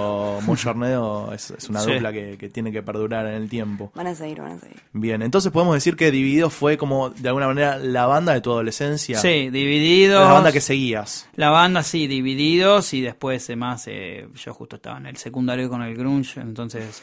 Moyorneo 0.46 1.32
es, 1.32 1.50
es 1.50 1.68
una 1.68 1.80
Sí. 1.80 1.92
dupla 1.92 2.12
que, 2.12 2.36
que 2.38 2.48
tiene 2.48 2.72
que 2.72 2.82
perdurar 2.82 3.26
en 3.26 3.34
el 3.34 3.48
tiempo. 3.48 3.90
Van 3.94 4.06
a 4.06 4.14
seguir, 4.14 4.40
van 4.40 4.52
a 4.52 4.58
seguir. 4.58 4.76
Bien, 4.92 5.22
entonces 5.22 5.50
podemos 5.52 5.74
decir 5.74 5.96
que 5.96 6.10
Dividido 6.10 6.50
fue 6.50 6.76
como, 6.78 7.10
de 7.10 7.28
alguna 7.28 7.46
manera, 7.48 7.76
la 7.78 8.06
banda 8.06 8.32
de 8.32 8.40
tu 8.40 8.50
adolescencia. 8.52 9.18
Sí, 9.18 9.50
divididos. 9.50 10.26
La 10.26 10.32
banda 10.32 10.52
que 10.52 10.60
seguías. 10.60 11.28
La 11.34 11.50
banda 11.50 11.82
sí, 11.82 12.06
divididos 12.06 12.94
y 12.94 13.00
después 13.00 13.44
además 13.48 13.84
eh, 13.88 14.26
yo 14.34 14.54
justo 14.54 14.76
estaba 14.76 14.98
en 14.98 15.06
el 15.06 15.16
secundario 15.16 15.68
con 15.68 15.82
el 15.82 15.96
grunge, 15.96 16.40
entonces 16.40 17.02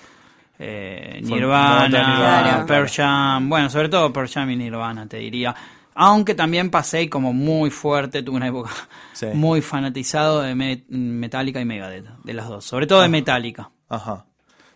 eh, 0.59 1.19
Nirvana, 1.23 1.87
Nirvana. 1.87 2.65
Pearl 2.65 2.87
Jam, 2.89 3.49
bueno, 3.49 3.69
sobre 3.69 3.89
todo 3.89 4.11
Pearl 4.13 4.29
Jam 4.29 4.49
y 4.51 4.55
Nirvana 4.55 5.07
te 5.07 5.17
diría. 5.17 5.53
Aunque 5.95 6.33
también 6.35 6.69
pasé 6.71 7.09
como 7.09 7.33
muy 7.33 7.69
fuerte, 7.69 8.23
tuve 8.23 8.37
una 8.37 8.47
época 8.47 8.71
Sí. 9.13 9.27
muy 9.33 9.61
fanatizado 9.61 10.41
de 10.41 10.55
Me- 10.55 10.83
Metallica 10.89 11.59
y 11.61 11.65
Megadeth, 11.65 12.05
de 12.23 12.33
las 12.33 12.47
dos, 12.49 12.65
sobre 12.65 12.87
todo 12.87 13.01
de 13.01 13.09
Metallica. 13.09 13.71
Ajá. 13.89 14.25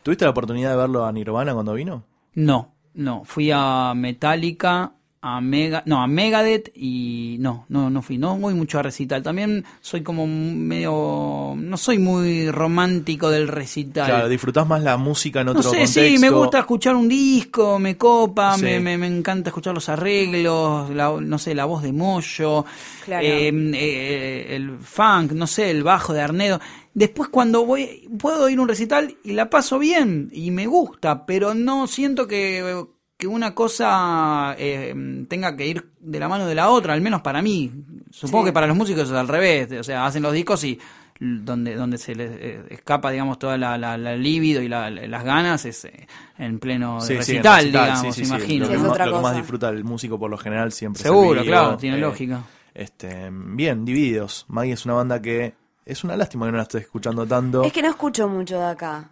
¿Tuviste 0.03 0.25
la 0.25 0.31
oportunidad 0.31 0.71
de 0.71 0.77
verlo 0.77 1.05
a 1.05 1.11
Nirvana 1.11 1.53
cuando 1.53 1.73
vino? 1.73 2.03
No, 2.35 2.73
no, 2.93 3.23
fui 3.25 3.49
a 3.53 3.93
Metallica, 3.95 4.93
a 5.21 5.41
Mega, 5.41 5.83
no, 5.85 6.01
a 6.01 6.07
Megadeth 6.07 6.71
y 6.75 7.37
no, 7.39 7.65
no, 7.69 7.89
no 7.89 8.01
fui, 8.01 8.17
no 8.17 8.37
voy 8.37 8.53
mucho 8.53 8.79
a 8.79 8.83
recital. 8.83 9.23
También 9.23 9.65
soy 9.81 10.01
como 10.03 10.27
medio, 10.27 11.55
no 11.57 11.77
soy 11.77 11.97
muy 11.99 12.49
romántico 12.51 13.29
del 13.29 13.47
recital. 13.47 14.05
Claro, 14.05 14.29
disfrutás 14.29 14.67
más 14.67 14.83
la 14.83 14.97
música 14.97 15.41
en 15.41 15.47
no 15.47 15.51
otro 15.53 15.63
sé, 15.63 15.69
contexto. 15.69 16.01
sí, 16.01 16.17
me 16.19 16.29
gusta 16.29 16.59
escuchar 16.59 16.95
un 16.95 17.09
disco, 17.09 17.79
me 17.79 17.97
copa, 17.97 18.55
Sí. 18.57 18.63
me, 18.63 18.79
me, 18.79 18.97
me 18.97 19.07
encanta 19.07 19.49
escuchar 19.49 19.73
los 19.73 19.89
arreglos, 19.89 20.89
la, 20.91 21.11
no 21.19 21.37
sé, 21.39 21.55
la 21.55 21.65
voz 21.65 21.83
de 21.83 21.93
Moyo, 21.93 22.65
Claro. 23.05 23.25
eh, 23.25 23.49
eh, 23.73 24.55
el 24.55 24.77
funk, 24.79 25.31
no 25.31 25.47
sé, 25.47 25.71
el 25.71 25.83
bajo 25.83 26.13
de 26.13 26.21
Arnedo. 26.21 26.59
Después 26.93 27.29
cuando 27.29 27.65
voy, 27.65 28.07
puedo 28.19 28.49
ir 28.49 28.57
a 28.57 28.61
un 28.61 28.67
recital 28.67 29.15
y 29.23 29.33
la 29.33 29.49
paso 29.49 29.77
bien 29.79 30.29
y 30.31 30.51
me 30.51 30.65
gusta, 30.67 31.25
pero 31.25 31.53
no 31.53 31.87
siento 31.87 32.27
que, 32.27 32.85
que 33.17 33.27
una 33.27 33.55
cosa 33.55 34.55
eh, 34.59 34.93
tenga 35.27 35.55
que 35.55 35.65
ir 35.67 35.89
de 35.99 36.19
la 36.19 36.29
mano 36.29 36.45
de 36.45 36.53
la 36.55 36.69
otra, 36.69 36.93
al 36.93 37.01
menos 37.01 37.21
para 37.21 37.41
mí. 37.41 37.71
Supongo 38.11 38.43
Sí. 38.43 38.49
que 38.49 38.53
para 38.53 38.67
los 38.67 38.77
músicos 38.77 39.09
es 39.09 39.11
al 39.11 39.27
revés, 39.27 39.71
o 39.79 39.83
sea, 39.83 40.05
hacen 40.05 40.21
los 40.23 40.33
discos 40.33 40.63
y 40.63 40.79
donde 41.19 41.73
donde 41.75 41.97
se 41.97 42.13
les 42.13 42.29
eh, 42.39 42.63
escapa 42.69 43.09
digamos 43.09 43.39
toda 43.39 43.57
la, 43.57 43.75
la, 43.75 43.97
la 43.97 44.15
libido 44.15 44.61
y 44.61 44.67
la- 44.67 44.91
la- 44.91 45.07
las 45.07 45.23
ganas 45.23 45.65
es 45.65 45.85
eh, 45.85 46.07
en 46.37 46.59
pleno 46.59 47.01
Sí, 47.01 47.07
sí, 47.07 47.13
en 47.13 47.17
recital, 47.19 47.55
recital, 47.63 47.83
digamos 47.85 48.01
sí, 48.01 48.11
sí, 48.21 48.25
sí. 48.25 48.35
imagino 48.35 48.65
Lo, 48.65 48.69
que 48.69 48.75
Sí, 48.75 48.77
es 48.77 48.81
más, 48.83 48.91
otra 48.91 49.05
lo 49.07 49.11
que 49.13 49.15
más 49.15 49.23
cosa. 49.31 49.37
disfruta 49.41 49.69
el 49.69 49.83
músico 49.83 50.19
por 50.19 50.29
lo 50.29 50.37
general 50.37 50.71
siempre 50.71 50.99
es 50.99 51.05
el 51.07 51.11
seguro 51.11 51.41
claro 51.43 51.75
tiene 51.77 51.97
eh, 51.97 52.01
lógica 52.01 52.43
Este, 52.75 53.31
bien, 53.31 53.83
Divididos. 53.83 54.45
Maggie 54.47 54.73
es 54.73 54.85
una 54.85 54.93
banda 54.93 55.19
que 55.19 55.55
es 55.87 56.03
una 56.03 56.15
lástima 56.15 56.45
que 56.45 56.51
no 56.51 56.57
la 56.57 56.63
estés 56.63 56.83
escuchando 56.83 57.25
tanto. 57.25 57.63
Es 57.63 57.73
que 57.73 57.81
no 57.81 57.89
escucho 57.89 58.27
mucho 58.27 58.59
de 58.59 58.65
acá. 58.65 59.09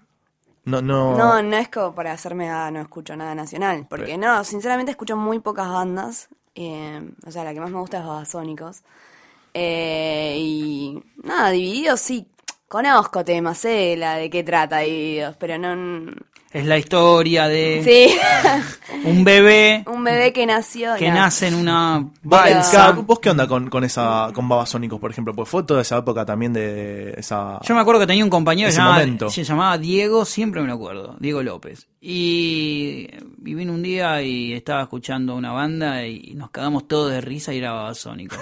No, 0.66 0.82
no, 0.82 1.16
No, 1.16 1.42
no 1.42 1.58
es 1.58 1.70
como 1.70 1.94
para 1.96 2.12
hacerme 2.14 2.50
ah, 2.50 2.72
no 2.72 2.82
escucho 2.82 3.16
nada 3.16 3.36
nacional. 3.36 3.86
Porque 3.90 4.18
no, 4.18 4.44
sinceramente 4.44 4.92
escucho 4.92 5.16
muy 5.18 5.40
pocas 5.40 5.70
bandas. 5.70 6.30
eh, 6.56 7.02
o 7.26 7.32
sea, 7.32 7.44
la 7.44 7.54
que 7.54 7.60
más 7.60 7.72
me 7.72 7.80
gusta 7.80 8.00
es 8.00 8.06
Babasónicos. 8.06 8.84
Eh, 9.54 10.36
y 10.40 11.04
nada, 11.24 11.52
Divididos 11.52 12.02
sí. 12.02 12.28
Conozco 12.68 13.24
temas, 13.26 13.60
sé 13.60 13.96
la 13.98 14.16
de 14.18 14.30
qué 14.30 14.44
trata 14.44 14.80
Divididos, 14.80 15.38
pero 15.38 15.58
no. 15.58 16.14
Es 16.52 16.66
la 16.66 16.78
historia 16.78 17.48
de 17.48 17.82
Sí, 17.84 18.16
un 19.04 19.24
bebé 19.26 19.84
un 19.88 20.04
bebé 20.04 20.32
que 20.32 20.46
nació. 20.46 20.96
que 20.96 21.10
no. 21.10 21.16
nace 21.16 21.48
en 21.48 21.56
una 21.56 22.08
balsa 22.24 22.92
¿Vos 22.92 23.20
qué 23.20 23.30
onda 23.32 23.48
con, 23.48 23.70
con 23.70 23.84
esa 23.84 24.30
con 24.34 24.48
Babasónicos, 24.48 25.00
por 25.00 25.12
ejemplo? 25.12 25.34
Pues 25.34 25.50
fue 25.50 25.64
toda 25.64 25.82
esa 25.82 25.98
época 25.98 26.26
también 26.26 26.54
de 26.54 27.14
esa... 27.18 27.60
Yo 27.64 27.76
me 27.76 27.82
acuerdo 27.82 28.02
que 28.02 28.08
tenía 28.08 28.24
un 28.24 28.30
compañero 28.30 28.68
que 28.68 28.70
Ese 28.70 28.76
se 28.78 28.82
llamaba, 28.82 29.00
momento. 29.00 29.30
se 29.30 29.44
llamaba 29.44 29.78
Diego, 29.78 30.24
siempre 30.26 30.62
me 30.62 30.68
lo 30.68 30.74
acuerdo, 30.76 31.18
Diego 31.20 31.44
López. 31.44 31.88
Y, 32.02 33.08
y 33.44 33.54
vino 33.54 33.74
un 33.74 33.84
día 33.84 34.22
y 34.22 34.54
estaba 34.54 34.82
escuchando 34.84 35.36
una 35.36 35.52
banda 35.52 36.06
y 36.06 36.34
nos 36.36 36.52
cagamos 36.52 36.88
todos 36.88 37.12
de 37.12 37.20
risa 37.22 37.54
y 37.54 37.58
era 37.58 37.72
Babasónicos. 37.74 38.40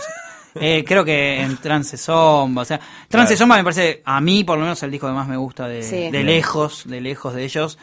Eh, 0.56 0.84
creo 0.88 1.04
que 1.04 1.42
en 1.42 1.58
Trance 1.58 1.98
Zomba, 1.98 2.62
o 2.62 2.66
sea, 2.66 2.78
Trance 3.08 3.34
Claro. 3.36 3.38
Zomba 3.38 3.58
me 3.58 3.64
parece, 3.64 4.02
a 4.06 4.22
mí 4.22 4.44
por 4.44 4.58
lo 4.58 4.64
menos 4.64 4.82
el 4.84 4.92
disco 4.92 5.08
que 5.08 5.14
más 5.14 5.28
me 5.28 5.38
gusta 5.38 5.68
de, 5.68 5.82
Sí. 5.84 6.12
de 6.12 6.24
lejos, 6.24 6.84
de 6.88 7.02
lejos 7.02 7.34
de 7.34 7.44
ellos, 7.44 7.80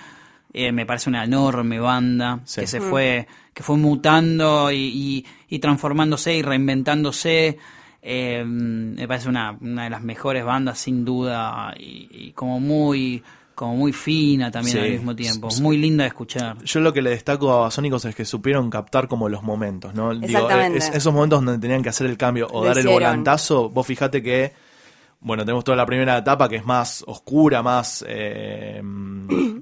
eh, 0.53 0.71
me 0.73 0.87
parece 0.87 1.09
una 1.11 1.25
enorme 1.25 1.79
banda 1.81 2.41
Sí. 2.45 2.61
que 2.61 2.67
se 2.67 2.81
fue, 2.81 3.27
que 3.55 3.63
fue 3.63 3.77
mutando 3.77 4.71
y, 4.71 4.77
y- 4.77 5.27
y 5.49 5.59
transformándose 5.59 6.35
y 6.35 6.43
reinventándose. 6.43 7.59
Eh, 8.03 8.43
me 8.47 9.07
parece 9.07 9.29
una, 9.29 9.57
una 9.61 9.85
de 9.85 9.91
las 9.91 10.03
mejores 10.03 10.45
bandas 10.45 10.79
sin 10.79 11.05
duda 11.05 11.75
y, 11.79 12.09
y 12.11 12.33
como 12.33 12.59
muy 12.61 13.23
como 13.61 13.77
muy 13.77 13.93
fina 13.93 14.51
también 14.51 14.79
Sí. 14.79 14.83
al 14.83 14.91
mismo 14.93 15.15
tiempo, 15.15 15.49
muy 15.61 15.77
linda 15.77 16.05
de 16.05 16.09
escuchar. 16.09 16.57
Yo 16.65 16.81
lo 16.81 16.95
que 16.95 17.03
le 17.03 17.11
destaco 17.11 17.53
a 17.53 17.57
Babasónicos 17.57 18.07
es 18.07 18.15
que 18.15 18.25
supieron 18.25 18.71
captar 18.71 19.07
como 19.07 19.29
los 19.29 19.43
momentos, 19.43 19.93
¿no? 19.95 20.15
Digo, 20.15 20.49
es- 20.51 20.89
esos 20.95 21.13
momentos 21.13 21.45
donde 21.45 21.61
tenían 21.61 21.83
que 21.83 21.91
hacer 21.91 22.07
el 22.07 22.17
cambio 22.17 22.47
o 22.51 22.61
Lo 22.63 22.69
dar 22.69 22.79
el 22.79 22.89
volantazo, 22.89 23.69
vos 23.69 23.87
fijate 23.87 24.23
que, 24.23 24.55
bueno, 25.21 25.45
tenemos 25.45 25.63
toda 25.63 25.77
la 25.77 25.85
primera 25.85 26.17
etapa 26.17 26.49
que 26.49 26.57
es 26.57 26.65
más 26.65 27.05
oscura, 27.07 27.63
más... 27.63 28.03
eh, 28.09 28.81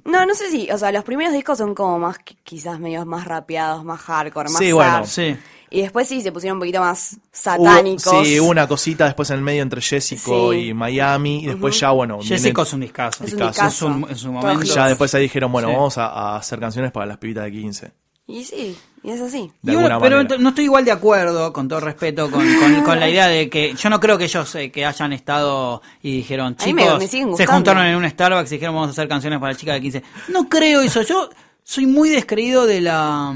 No, 0.05 0.25
no 0.25 0.35
sé 0.35 0.49
si, 0.51 0.71
o 0.71 0.79
sea, 0.79 0.93
los 0.93 1.03
primeros 1.05 1.33
discos 1.35 1.59
son 1.59 1.75
como 1.75 1.99
más, 1.99 2.19
qui- 2.19 2.37
quizás 2.45 2.79
medio 2.79 3.05
más 3.05 3.27
rapeados, 3.27 3.85
más 3.85 4.01
hardcore, 4.01 4.49
más 4.49 4.59
Sí, 4.59 4.71
bueno. 4.73 5.05
Sí. 5.07 5.37
Y 5.71 5.83
después 5.83 6.09
sí, 6.09 6.23
se 6.23 6.33
pusieron 6.33 6.57
un 6.57 6.61
poquito 6.61 6.81
más 6.81 7.15
hubo- 7.15 7.21
satánicos. 7.33 8.27
sí, 8.27 8.41
hubo 8.41 8.49
una 8.51 8.67
cosita 8.67 9.05
después 9.05 9.29
en 9.31 9.37
el 9.37 9.43
medio 9.43 9.63
entre 9.63 9.81
Jessico 9.83 10.53
Sí. 10.53 10.69
y 10.69 10.75
Miami, 10.75 11.45
y 11.45 11.47
después 11.47 11.79
ya, 11.79 11.91
bueno... 11.91 12.19
Jessica 12.23 12.63
es 12.63 12.73
un 12.73 12.81
discazo. 12.81 13.25
Es 13.25 13.33
un 13.35 13.39
Discazo. 13.41 13.87
En 13.89 14.01
su- 14.05 14.09
en 14.11 14.17
su 14.17 14.33
momento. 14.33 14.63
ya 14.65 14.89
después 14.89 15.15
ahí 15.15 15.23
dijeron, 15.23 15.53
bueno, 15.53 15.69
Sí. 15.69 15.75
vamos 15.75 15.99
a, 15.99 16.07
a 16.07 16.37
hacer 16.37 16.59
canciones 16.59 16.91
para 16.93 17.07
las 17.07 17.19
pibitas 17.19 17.45
de 17.45 17.53
15. 17.53 17.93
Y 18.31 18.45
sí, 18.45 18.77
y 19.03 19.11
es 19.11 19.21
así. 19.23 19.51
De 19.63 19.73
Y 19.73 19.77
uno- 19.77 19.87
alguna 19.87 20.01
pero 20.01 20.17
manera. 20.19 20.37
no 20.39 20.49
estoy 20.51 20.65
igual 20.65 20.85
de 20.85 20.93
acuerdo, 20.93 21.51
con 21.53 21.67
todo 21.67 21.81
respeto, 21.81 22.31
con, 22.31 22.45
con- 22.57 22.83
con 22.83 23.01
la 23.01 23.09
idea 23.09 23.27
de 23.27 23.49
que 23.49 23.75
yo 23.75 23.89
no 23.89 23.99
creo 24.01 24.19
que 24.19 24.25
ellos 24.25 24.55
eh, 24.55 24.71
que 24.71 24.85
hayan 24.85 25.13
estado 25.15 25.81
y 26.03 26.17
dijeron, 26.17 26.55
me- 26.59 26.65
chicos, 26.65 26.99
me 26.99 27.09
se 27.09 27.25
gustando". 27.25 27.53
juntaron 27.53 27.87
en 27.87 27.97
un 27.97 28.09
Starbucks 28.09 28.53
y 28.53 28.57
dijeron 28.57 28.75
vamos 28.75 28.89
a 28.89 28.93
hacer 28.93 29.09
canciones 29.09 29.39
para 29.39 29.55
chicas 29.55 29.77
de 29.77 29.81
15. 29.81 30.03
No 30.29 30.47
creo 30.49 30.83
eso, 30.83 31.01
yo 31.03 31.31
soy 31.63 31.87
muy 31.87 32.11
descreído 32.11 32.67
de 32.67 32.81
la... 32.83 33.35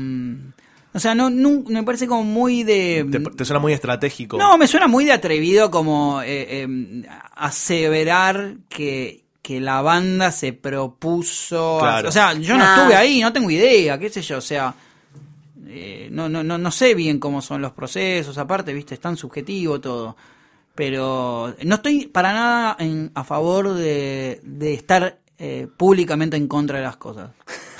O 0.95 0.99
sea, 1.01 1.15
no, 1.15 1.31
nun- 1.31 1.65
me 1.69 1.83
parece 1.83 2.07
como 2.07 2.23
muy 2.23 2.65
de... 2.65 3.07
Te, 3.11 3.19
te 3.21 3.45
suena 3.47 3.61
muy 3.61 3.73
estratégico. 3.73 4.37
No, 4.37 4.59
me 4.59 4.67
suena 4.67 4.89
muy 4.89 5.05
de 5.07 5.13
atrevido 5.13 5.71
como 5.71 6.21
eh, 6.23 6.63
eh, 6.65 7.03
aseverar 7.35 8.57
que, 8.69 9.25
que 9.41 9.61
la 9.61 9.81
banda 9.83 10.31
se 10.33 10.53
propuso. 10.53 11.79
Claro. 11.81 12.09
O 12.09 12.13
sea, 12.13 12.35
yo 12.35 12.57
no 12.59 12.65
Nah. 12.65 12.77
estuve 12.77 12.95
ahí, 12.97 13.21
no 13.21 13.33
tengo 13.33 13.51
idea, 13.51 13.99
qué 13.99 14.11
sé 14.11 14.21
yo, 14.23 14.39
o 14.39 14.43
sea. 14.43 14.75
eh, 15.67 16.09
no, 16.11 16.29
no, 16.29 16.43
no, 16.43 16.59
no 16.59 16.71
sé 16.71 16.95
bien 16.95 17.19
cómo 17.19 17.41
son 17.41 17.63
los 17.63 17.73
procesos, 17.73 18.37
aparte, 18.37 18.75
viste, 18.75 18.95
es 18.95 19.01
tan 19.01 19.17
subjetivo 19.17 19.81
todo. 19.81 20.17
Pero 20.75 21.55
no 21.65 21.75
estoy 21.77 22.07
para 22.07 22.33
nada 22.33 22.77
en- 22.79 23.11
a 23.15 23.25
favor 23.25 23.75
de, 23.75 24.41
de 24.43 24.75
estar 24.75 25.19
eh, 25.39 25.67
públicamente 25.77 26.37
en 26.37 26.49
contra 26.49 26.79
de 26.79 26.85
las 26.85 26.97
cosas. 26.97 27.31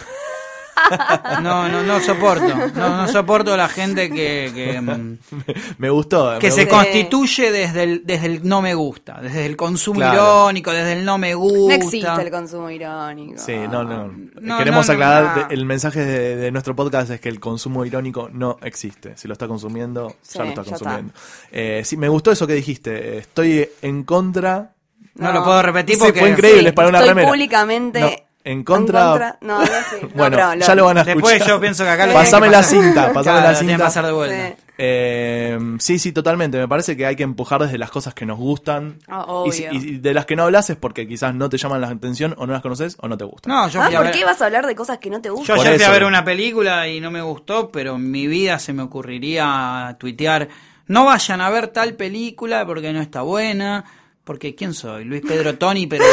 No, 1.43 1.69
no, 1.69 1.83
no 1.83 2.01
soporto. 2.01 2.49
No, 2.75 2.97
no 2.97 3.09
soporto 3.09 3.55
a 3.55 3.57
la 3.57 3.69
gente 3.69 4.11
que, 4.11 4.51
que, 4.55 4.81
mm, 4.81 5.19
Me 5.79 5.91
gustó. 5.91 6.39
que 6.39 6.49
me 6.49 6.53
se 6.53 6.65
gustó. 6.65 6.77
constituye 6.77 7.51
desde 7.53 7.83
el, 7.85 8.03
desde 8.07 8.27
el 8.27 8.49
no 8.49 8.63
me 8.63 8.75
gusta, 8.75 9.21
desde 9.21 9.47
el 9.47 9.57
consumo 9.57 10.01
Claro. 10.01 10.15
irónico, 10.15 10.73
desde 10.73 10.93
el 10.95 11.05
no 11.05 11.19
me 11.19 11.35
gusta. 11.35 11.77
No 11.77 11.83
existe 11.83 12.23
el 12.23 12.31
consumo 12.31 12.71
irónico. 12.71 13.39
Sí, 13.39 13.55
no, 13.71 13.85
no. 13.85 14.13
No, 14.41 14.59
Queremos 14.59 14.87
no, 14.89 14.95
no, 14.95 15.05
aclarar, 15.05 15.47
el 15.51 15.65
mensaje 15.67 16.01
de, 16.05 16.37
de 16.37 16.51
nuestro 16.53 16.75
podcast 16.77 17.11
es 17.11 17.21
que 17.21 17.29
el 17.29 17.41
consumo 17.41 17.85
irónico 17.85 18.29
no 18.33 18.59
existe. 18.63 19.17
Si 19.17 19.29
lo 19.29 19.33
está 19.35 19.47
consumiendo, 19.49 20.15
Sí, 20.23 20.39
ya 20.39 20.45
lo 20.45 20.51
está 20.51 20.65
consumiendo. 20.65 21.13
Eh, 21.51 21.83
sí, 21.85 21.97
me 21.97 22.09
gustó 22.09 22.31
eso 22.33 22.47
que 22.47 22.55
dijiste. 22.55 23.19
Estoy 23.19 23.69
en 23.83 24.05
contra. 24.05 24.73
No, 25.15 25.29
No. 25.29 25.33
lo 25.41 25.45
puedo 25.45 25.63
repetir 25.63 25.97
Sí, 25.97 26.03
porque 26.05 26.21
fue 26.21 26.31
increíble, 26.31 26.69
es 26.71 26.75
para 26.75 26.89
una 26.89 26.99
estoy 26.99 27.09
remera. 27.11 27.29
públicamente 27.29 28.01
No, 28.01 28.11
en 28.45 28.65
contra- 28.65 29.39
No, 29.41 29.59
no 29.61 29.67
sé. 29.67 29.73
No, 30.03 30.09
bueno, 30.15 30.37
pero 30.37 30.55
ya 30.67 30.75
lo 30.75 30.85
van 30.87 30.99
a 30.99 31.05
después 31.05 31.35
escuchar. 31.35 31.49
yo 31.49 31.61
pienso 31.61 31.85
que 31.85 31.91
acá 31.91 32.07
lo 32.07 32.13
Pasame 32.15 32.49
la 32.49 32.63
cinta, 32.63 33.13
pasame 33.13 33.23
Claro, 33.23 33.41
la 33.41 33.59
tienen 33.59 33.67
que 33.67 33.73
cinta. 33.73 33.85
pasar 33.85 34.07
de 34.07 34.13
vuelta. 34.13 34.49
Sí. 34.49 34.55
Eh, 34.79 35.59
sí, 35.79 35.99
sí, 35.99 36.13
totalmente. 36.13 36.59
Me 36.59 36.67
parece 36.67 36.97
que 36.97 37.07
hay 37.07 37.15
que 37.15 37.23
empujar 37.23 37.63
desde 37.63 37.79
las 37.79 37.91
cosas 37.91 38.15
que 38.15 38.27
nos 38.27 38.39
gustan. 38.39 38.99
Ah, 39.07 39.27
y, 39.47 39.77
y 39.77 39.99
de 39.99 40.13
las 40.15 40.27
que 40.27 40.35
no 40.35 40.43
hablas 40.45 40.71
es 40.71 40.77
porque 40.77 41.07
quizás 41.07 41.35
no 41.35 41.49
te 41.49 41.57
llaman 41.59 41.81
la 41.81 41.89
atención 41.89 42.35
o 42.37 42.47
no 42.47 42.53
las 42.53 42.63
conoces 42.63 42.97
o 43.01 43.07
no 43.07 43.17
te 43.17 43.25
gustan. 43.25 43.53
No, 43.55 43.69
yo 43.69 43.81
Ah, 43.81 43.91
¿por 43.93 44.05
ver, 44.05 44.11
qué 44.13 44.25
vas 44.25 44.41
a 44.43 44.47
hablar 44.47 44.67
de 44.67 44.75
cosas 44.75 44.99
que 44.99 45.09
no 45.11 45.21
te 45.21 45.29
yo 45.29 45.35
gustan? 45.37 45.57
Por 45.57 45.67
ayer 45.67 45.79
fui 45.79 45.85
a 45.89 45.91
ver 45.91 46.05
una 46.05 46.25
película 46.25 46.89
y 46.89 47.01
no 47.01 47.11
me 47.11 47.23
gustó, 47.23 47.71
pero 47.71 47.95
en 47.97 48.11
mi 48.11 48.27
vida 48.27 48.59
se 48.59 48.73
me 48.73 48.83
ocurriría 48.83 49.97
tuitear, 50.01 50.49
no 50.89 51.05
vayan 51.05 51.41
a 51.41 51.51
ver 51.51 51.69
tal 51.69 51.95
película 51.95 52.67
porque 52.67 52.93
no 52.93 53.01
está 53.01 53.23
buena. 53.23 53.85
Porque 54.25 54.55
¿quién 54.55 54.73
soy? 54.73 55.05
Luis 55.05 55.23
Pedro 55.27 55.59
Toni, 55.59 55.87
pero 55.89 56.05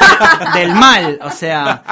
del 0.54 0.74
mal. 0.74 1.18
O 1.22 1.30
sea, 1.30 1.82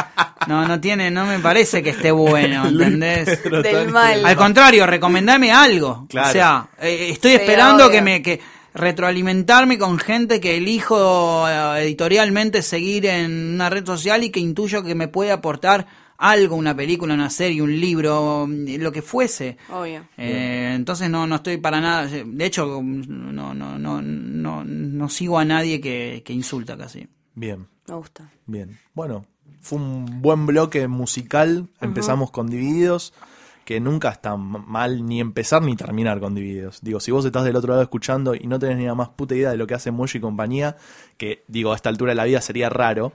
No, 0.46 0.66
no 0.68 0.78
tiene, 0.80 1.10
no 1.10 1.24
me 1.24 1.38
parece 1.38 1.82
que 1.82 1.90
esté 1.90 2.10
bueno, 2.10 2.66
¿entendés? 2.68 3.42
Del 3.44 3.88
mal. 3.88 4.24
Al 4.24 4.36
contrario, 4.36 4.86
recomendame 4.86 5.50
algo. 5.50 6.06
Claro. 6.10 6.28
O 6.28 6.32
sea, 6.32 6.68
eh, 6.80 7.08
estoy 7.12 7.30
Sí, 7.32 7.36
esperando 7.38 7.84
obvio. 7.86 7.92
que 7.92 8.02
me 8.02 8.22
que 8.22 8.40
retroalimentarme 8.74 9.78
con 9.78 9.98
gente 9.98 10.40
que 10.40 10.56
elijo 10.56 11.48
eh, 11.48 11.82
editorialmente 11.84 12.62
seguir 12.62 13.06
en 13.06 13.54
una 13.54 13.70
red 13.70 13.84
social 13.86 14.22
y 14.24 14.30
que 14.30 14.40
intuyo 14.40 14.82
que 14.82 14.94
me 14.94 15.08
puede 15.08 15.30
aportar 15.32 15.86
algo, 16.18 16.56
una 16.56 16.74
película, 16.76 17.14
una 17.14 17.30
serie, 17.30 17.62
un 17.62 17.80
libro, 17.80 18.46
lo 18.48 18.92
que 18.92 19.02
fuese. 19.02 19.56
Obvio. 19.70 20.06
Eh, 20.16 20.72
entonces 20.74 21.10
no, 21.10 21.26
no 21.26 21.36
estoy 21.36 21.56
para 21.58 21.80
nada. 21.80 22.06
De 22.06 22.44
hecho, 22.46 22.80
no, 22.82 23.54
no, 23.54 23.78
no, 23.78 24.02
no, 24.02 24.64
no 24.64 25.08
sigo 25.08 25.38
a 25.38 25.44
nadie 25.44 25.80
que, 25.80 26.22
que 26.24 26.32
insulta 26.32 26.76
casi. 26.76 27.08
Bien, 27.34 27.66
Me 27.88 27.94
gusta. 27.94 28.30
bien. 28.46 28.78
Bueno, 28.94 29.26
fue 29.60 29.78
un 29.78 30.20
buen 30.22 30.46
bloque 30.46 30.86
musical. 30.88 31.68
Empezamos 31.80 32.30
con 32.30 32.48
Divididos, 32.48 33.14
que 33.64 33.80
nunca 33.80 34.10
está 34.10 34.36
mal 34.36 35.06
ni 35.06 35.20
empezar 35.20 35.62
ni 35.62 35.76
terminar 35.76 36.20
con 36.20 36.34
Divididos. 36.34 36.80
Digo, 36.82 37.00
si 37.00 37.10
vos 37.10 37.24
estás 37.24 37.44
del 37.44 37.56
otro 37.56 37.70
lado 37.70 37.82
escuchando 37.82 38.34
y 38.34 38.46
no 38.46 38.58
tenés 38.58 38.76
ni 38.76 38.84
la 38.86 38.94
más 38.94 39.08
puta 39.10 39.34
idea 39.34 39.50
de 39.50 39.56
lo 39.56 39.66
que 39.66 39.74
hace 39.74 39.90
Moshi 39.90 40.18
y 40.18 40.20
compañía, 40.20 40.76
que 41.16 41.44
digo, 41.48 41.72
a 41.72 41.76
esta 41.76 41.88
altura 41.88 42.10
de 42.10 42.16
la 42.16 42.24
vida 42.24 42.40
sería 42.40 42.68
raro, 42.68 43.12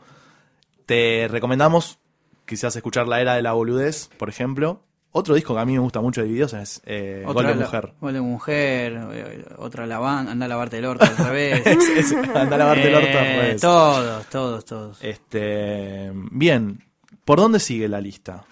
te 0.86 1.28
recomendamos 1.30 2.00
quizás 2.48 2.76
escuchar 2.76 3.08
La 3.08 3.22
Era 3.22 3.36
de 3.36 3.42
la 3.44 3.54
Boludez, 3.54 4.10
por 4.18 4.30
ejemplo. 4.30 4.82
Otro 5.12 5.34
disco 5.36 5.56
que 5.56 5.62
a 5.62 5.66
mí 5.66 5.74
me 5.74 5.80
gusta 5.80 6.00
mucho 6.02 6.22
de 6.22 6.28
Divididos 6.28 6.54
es 6.54 6.82
eh, 6.86 7.24
Gol 7.26 7.46
de 7.48 7.56
la- 7.56 7.62
Mujer. 7.66 7.94
Gol 8.02 8.14
de 8.14 8.22
mujer, 8.22 8.94
eh, 9.14 9.46
otra 9.58 9.88
lavanda, 9.88 10.32
anda 10.32 10.46
a 10.46 10.50
lavarte 10.50 10.78
el 10.78 10.86
orto 10.86 11.06
al 11.06 11.18
revés. 11.18 11.62
Es- 11.98 12.12
anda 12.14 12.56
a 12.56 12.58
lavarte 12.60 12.88
el 12.90 12.96
orto 12.96 13.18
al 13.18 13.26
Eh, 13.26 13.36
revés. 13.42 13.62
Todos, 13.62 14.26
todos, 14.28 14.66
todos. 14.66 14.98
Este, 15.04 16.12
bien, 16.32 16.84
¿por 17.26 17.40
dónde 17.40 17.60
sigue 17.60 17.88
la 17.88 18.00
lista? 18.02 18.44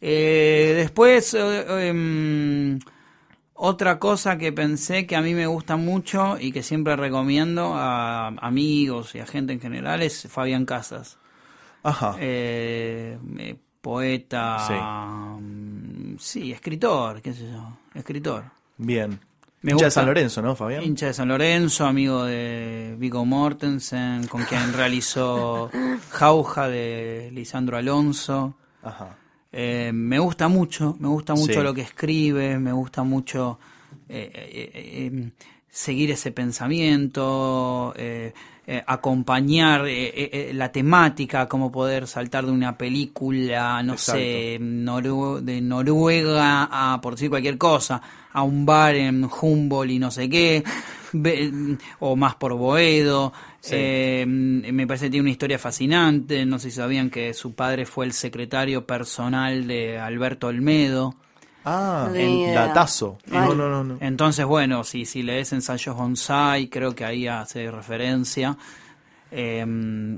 Eh, 0.00 0.74
después, 0.76 1.34
eh, 1.34 1.88
em, 1.88 2.78
otra 3.54 3.98
cosa 3.98 4.36
que 4.38 4.52
pensé 4.52 5.06
que 5.06 5.16
a 5.16 5.22
mí 5.22 5.34
me 5.34 5.46
gusta 5.46 5.76
mucho 5.76 6.36
y 6.38 6.52
que 6.52 6.62
siempre 6.62 6.94
recomiendo 6.96 7.72
a 7.74 8.28
amigos 8.28 9.14
y 9.14 9.20
a 9.20 9.26
gente 9.26 9.52
en 9.54 9.60
general 9.60 10.02
es 10.02 10.28
Fabián 10.30 10.66
Casas. 10.66 11.18
Ajá. 11.84 12.16
Eh, 12.18 13.16
eh, 13.38 13.56
poeta, 13.80 15.36
mm, 15.40 16.16
sí, 16.18 16.50
escritor, 16.52 17.20
qué 17.22 17.32
sé 17.32 17.48
yo, 17.50 17.76
escritor. 17.94 18.44
Bien. 18.76 19.18
Me 19.62 19.72
Hincha 19.72 19.86
de. 19.86 19.90
San 19.92 20.06
Lorenzo, 20.06 20.42
¿no, 20.42 20.54
Fabián? 20.56 20.82
Hincha 20.82 21.06
de 21.06 21.14
San 21.14 21.28
Lorenzo, 21.28 21.86
amigo 21.86 22.24
de 22.24 22.96
Vigo 22.98 23.24
Mortensen, 23.24 24.26
con 24.26 24.42
quien 24.44 24.72
realizó 24.74 25.70
Jauja 26.10 26.68
de 26.68 27.30
Lisandro 27.32 27.76
Alonso. 27.78 28.56
Ajá. 28.82 29.16
Eh, 29.52 29.90
me 29.94 30.18
gusta 30.18 30.48
mucho, 30.48 30.96
me 30.98 31.08
gusta 31.08 31.34
mucho 31.34 31.52
Sí. 31.54 31.62
lo 31.62 31.72
que 31.72 31.82
escribe, 31.82 32.58
me 32.58 32.72
gusta 32.72 33.04
mucho 33.04 33.58
eh, 34.08 35.30
seguir 35.68 36.10
ese 36.10 36.30
pensamiento, 36.32 37.94
eh, 37.96 38.32
eh, 38.66 38.82
acompañar 38.86 39.86
eh, 39.86 40.06
eh, 40.06 40.30
eh, 40.32 40.50
la 40.54 40.72
temática, 40.72 41.48
cómo 41.48 41.70
poder 41.70 42.06
saltar 42.06 42.46
de 42.46 42.52
una 42.52 42.76
película, 42.76 43.82
no 43.82 43.98
sé, 43.98 44.58
de 44.58 45.60
Noruega 45.60 46.68
a, 46.70 47.00
por 47.00 47.14
decir 47.14 47.30
cualquier 47.30 47.58
cosa, 47.58 48.00
a 48.32 48.42
un 48.42 48.64
bar 48.64 48.94
en 48.94 49.24
Humboldt 49.24 49.90
y 49.92 49.98
no 49.98 50.10
sé 50.10 50.28
qué, 50.28 50.64
o 52.00 52.16
más 52.16 52.34
por 52.36 52.54
Boedo. 52.54 53.32
Sí. 53.60 53.74
Eh, 53.78 54.24
me 54.26 54.86
parece 54.86 55.06
que 55.06 55.10
tiene 55.12 55.22
una 55.22 55.30
historia 55.30 55.58
fascinante. 55.58 56.44
No 56.44 56.58
sé 56.58 56.70
si 56.70 56.76
sabían 56.76 57.08
que 57.08 57.32
su 57.32 57.54
padre 57.54 57.86
fue 57.86 58.04
el 58.04 58.12
secretario 58.12 58.86
personal 58.86 59.66
de 59.66 59.98
Alberto 59.98 60.48
Olmedo. 60.48 61.14
Ah, 61.64 62.08
idea. 62.12 62.66
datazo. 62.66 63.18
No, 63.26 63.54
no, 63.54 63.68
no. 63.68 63.84
no. 63.84 63.96
Entonces, 64.00 64.44
bueno, 64.44 64.84
si, 64.84 65.04
si 65.06 65.22
lees 65.22 65.52
ensayos 65.52 65.96
bonsai, 65.96 66.68
creo 66.68 66.94
que 66.94 67.04
ahí 67.04 67.26
hace 67.26 67.70
referencia. 67.70 68.56
Eh, 69.36 69.60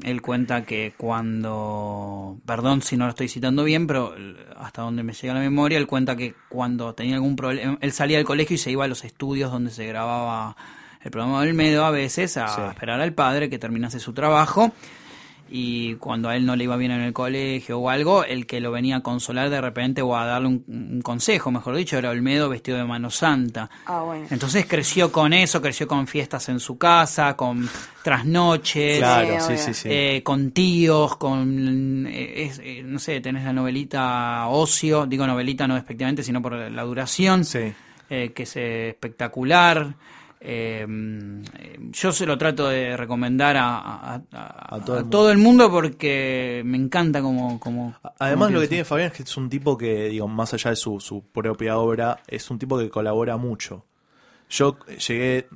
él 0.02 0.22
cuenta 0.22 0.64
que 0.64 0.92
cuando, 0.96 2.36
perdón 2.44 2.82
si 2.82 2.96
no 2.98 3.04
lo 3.04 3.10
estoy 3.10 3.28
citando 3.28 3.64
bien, 3.64 3.86
pero 3.86 4.14
hasta 4.56 4.82
donde 4.82 5.02
me 5.02 5.14
llega 5.14 5.32
la 5.34 5.40
memoria, 5.40 5.78
él 5.78 5.86
cuenta 5.86 6.16
que 6.16 6.34
cuando 6.50 6.94
tenía 6.94 7.14
algún 7.14 7.34
problema, 7.36 7.78
él 7.80 7.92
salía 7.92 8.18
del 8.18 8.26
colegio 8.26 8.54
y 8.56 8.58
se 8.58 8.70
iba 8.70 8.84
a 8.84 8.88
los 8.88 9.04
estudios 9.04 9.50
donde 9.50 9.70
se 9.70 9.86
grababa 9.86 10.56
el 11.02 11.10
programa 11.10 11.42
del 11.42 11.54
Medo 11.54 11.84
a 11.86 11.90
veces 11.90 12.36
a 12.36 12.48
Sí. 12.48 12.60
esperar 12.68 13.00
al 13.00 13.12
padre 13.14 13.48
que 13.48 13.58
terminase 13.58 14.00
su 14.00 14.12
trabajo 14.12 14.72
y 15.48 15.94
cuando 15.96 16.28
a 16.28 16.34
él 16.36 16.44
no 16.44 16.56
le 16.56 16.64
iba 16.64 16.76
bien 16.76 16.90
en 16.90 17.00
el 17.02 17.12
colegio 17.12 17.78
o 17.78 17.88
algo, 17.88 18.24
el 18.24 18.46
que 18.46 18.60
lo 18.60 18.72
venía 18.72 18.96
a 18.96 19.00
consolar 19.02 19.48
de 19.48 19.60
repente 19.60 20.02
o 20.02 20.16
a 20.16 20.24
darle 20.26 20.48
un, 20.48 20.64
un 20.66 21.02
consejo, 21.02 21.50
mejor 21.52 21.76
dicho, 21.76 21.96
era 21.96 22.10
Olmedo 22.10 22.48
vestido 22.48 22.78
de 22.78 22.84
mano 22.84 23.10
santa. 23.10 23.70
Ah, 23.86 24.00
bueno. 24.02 24.26
Entonces 24.30 24.66
creció 24.66 25.12
con 25.12 25.32
eso, 25.32 25.62
creció 25.62 25.86
con 25.86 26.06
fiestas 26.08 26.48
en 26.48 26.58
su 26.58 26.76
casa, 26.78 27.36
con 27.36 27.68
trasnoches, 28.02 28.98
Claro, 28.98 29.34
Sí, 29.34 29.40
sí, 29.40 29.46
obvio. 29.52 29.58
sí, 29.58 29.74
sí. 29.74 29.88
eh, 29.90 30.22
con 30.24 30.50
tíos, 30.50 31.16
con, 31.16 32.06
eh, 32.08 32.44
es- 32.44 32.58
eh, 32.62 32.82
no 32.84 32.98
sé, 32.98 33.20
tenés 33.20 33.44
la 33.44 33.52
novelita 33.52 34.48
Ocio, 34.48 35.06
digo 35.06 35.26
novelita 35.26 35.66
no 35.68 35.74
despectivamente, 35.74 36.22
sino 36.22 36.40
por 36.42 36.54
la 36.54 36.82
duración, 36.82 37.44
Sí. 37.44 37.72
eh, 38.10 38.32
que 38.34 38.42
es 38.44 38.56
eh, 38.56 38.88
espectacular. 38.90 39.94
Eh, 40.48 40.86
eh, 41.58 41.78
yo 41.90 42.12
se 42.12 42.24
lo 42.24 42.38
trato 42.38 42.68
de 42.68 42.96
recomendar 42.96 43.56
a, 43.56 43.78
a- 43.78 44.22
a- 44.32 44.76
A 44.76 44.80
todo 44.84 44.94
a 44.94 44.98
el 44.98 45.02
mundo. 45.04 45.10
todo 45.18 45.30
el 45.32 45.38
mundo 45.38 45.70
porque 45.72 46.62
me 46.64 46.76
encanta 46.76 47.20
como... 47.20 47.58
como 47.58 47.96
Además, 48.20 48.46
como 48.48 48.54
lo 48.58 48.60
que 48.60 48.68
tiene 48.68 48.84
Fabián 48.84 49.08
es 49.10 49.16
que 49.16 49.22
es 49.24 49.36
un 49.36 49.50
tipo 49.50 49.76
que, 49.76 50.08
digo, 50.10 50.28
más 50.28 50.54
allá 50.54 50.70
de 50.70 50.76
su, 50.76 51.00
su 51.00 51.24
propia 51.32 51.78
obra, 51.78 52.20
es 52.28 52.48
un 52.48 52.60
tipo 52.60 52.78
que 52.78 52.88
colabora 52.90 53.36
mucho. 53.36 53.86
Yo 54.48 54.78
llegué, 55.08 55.48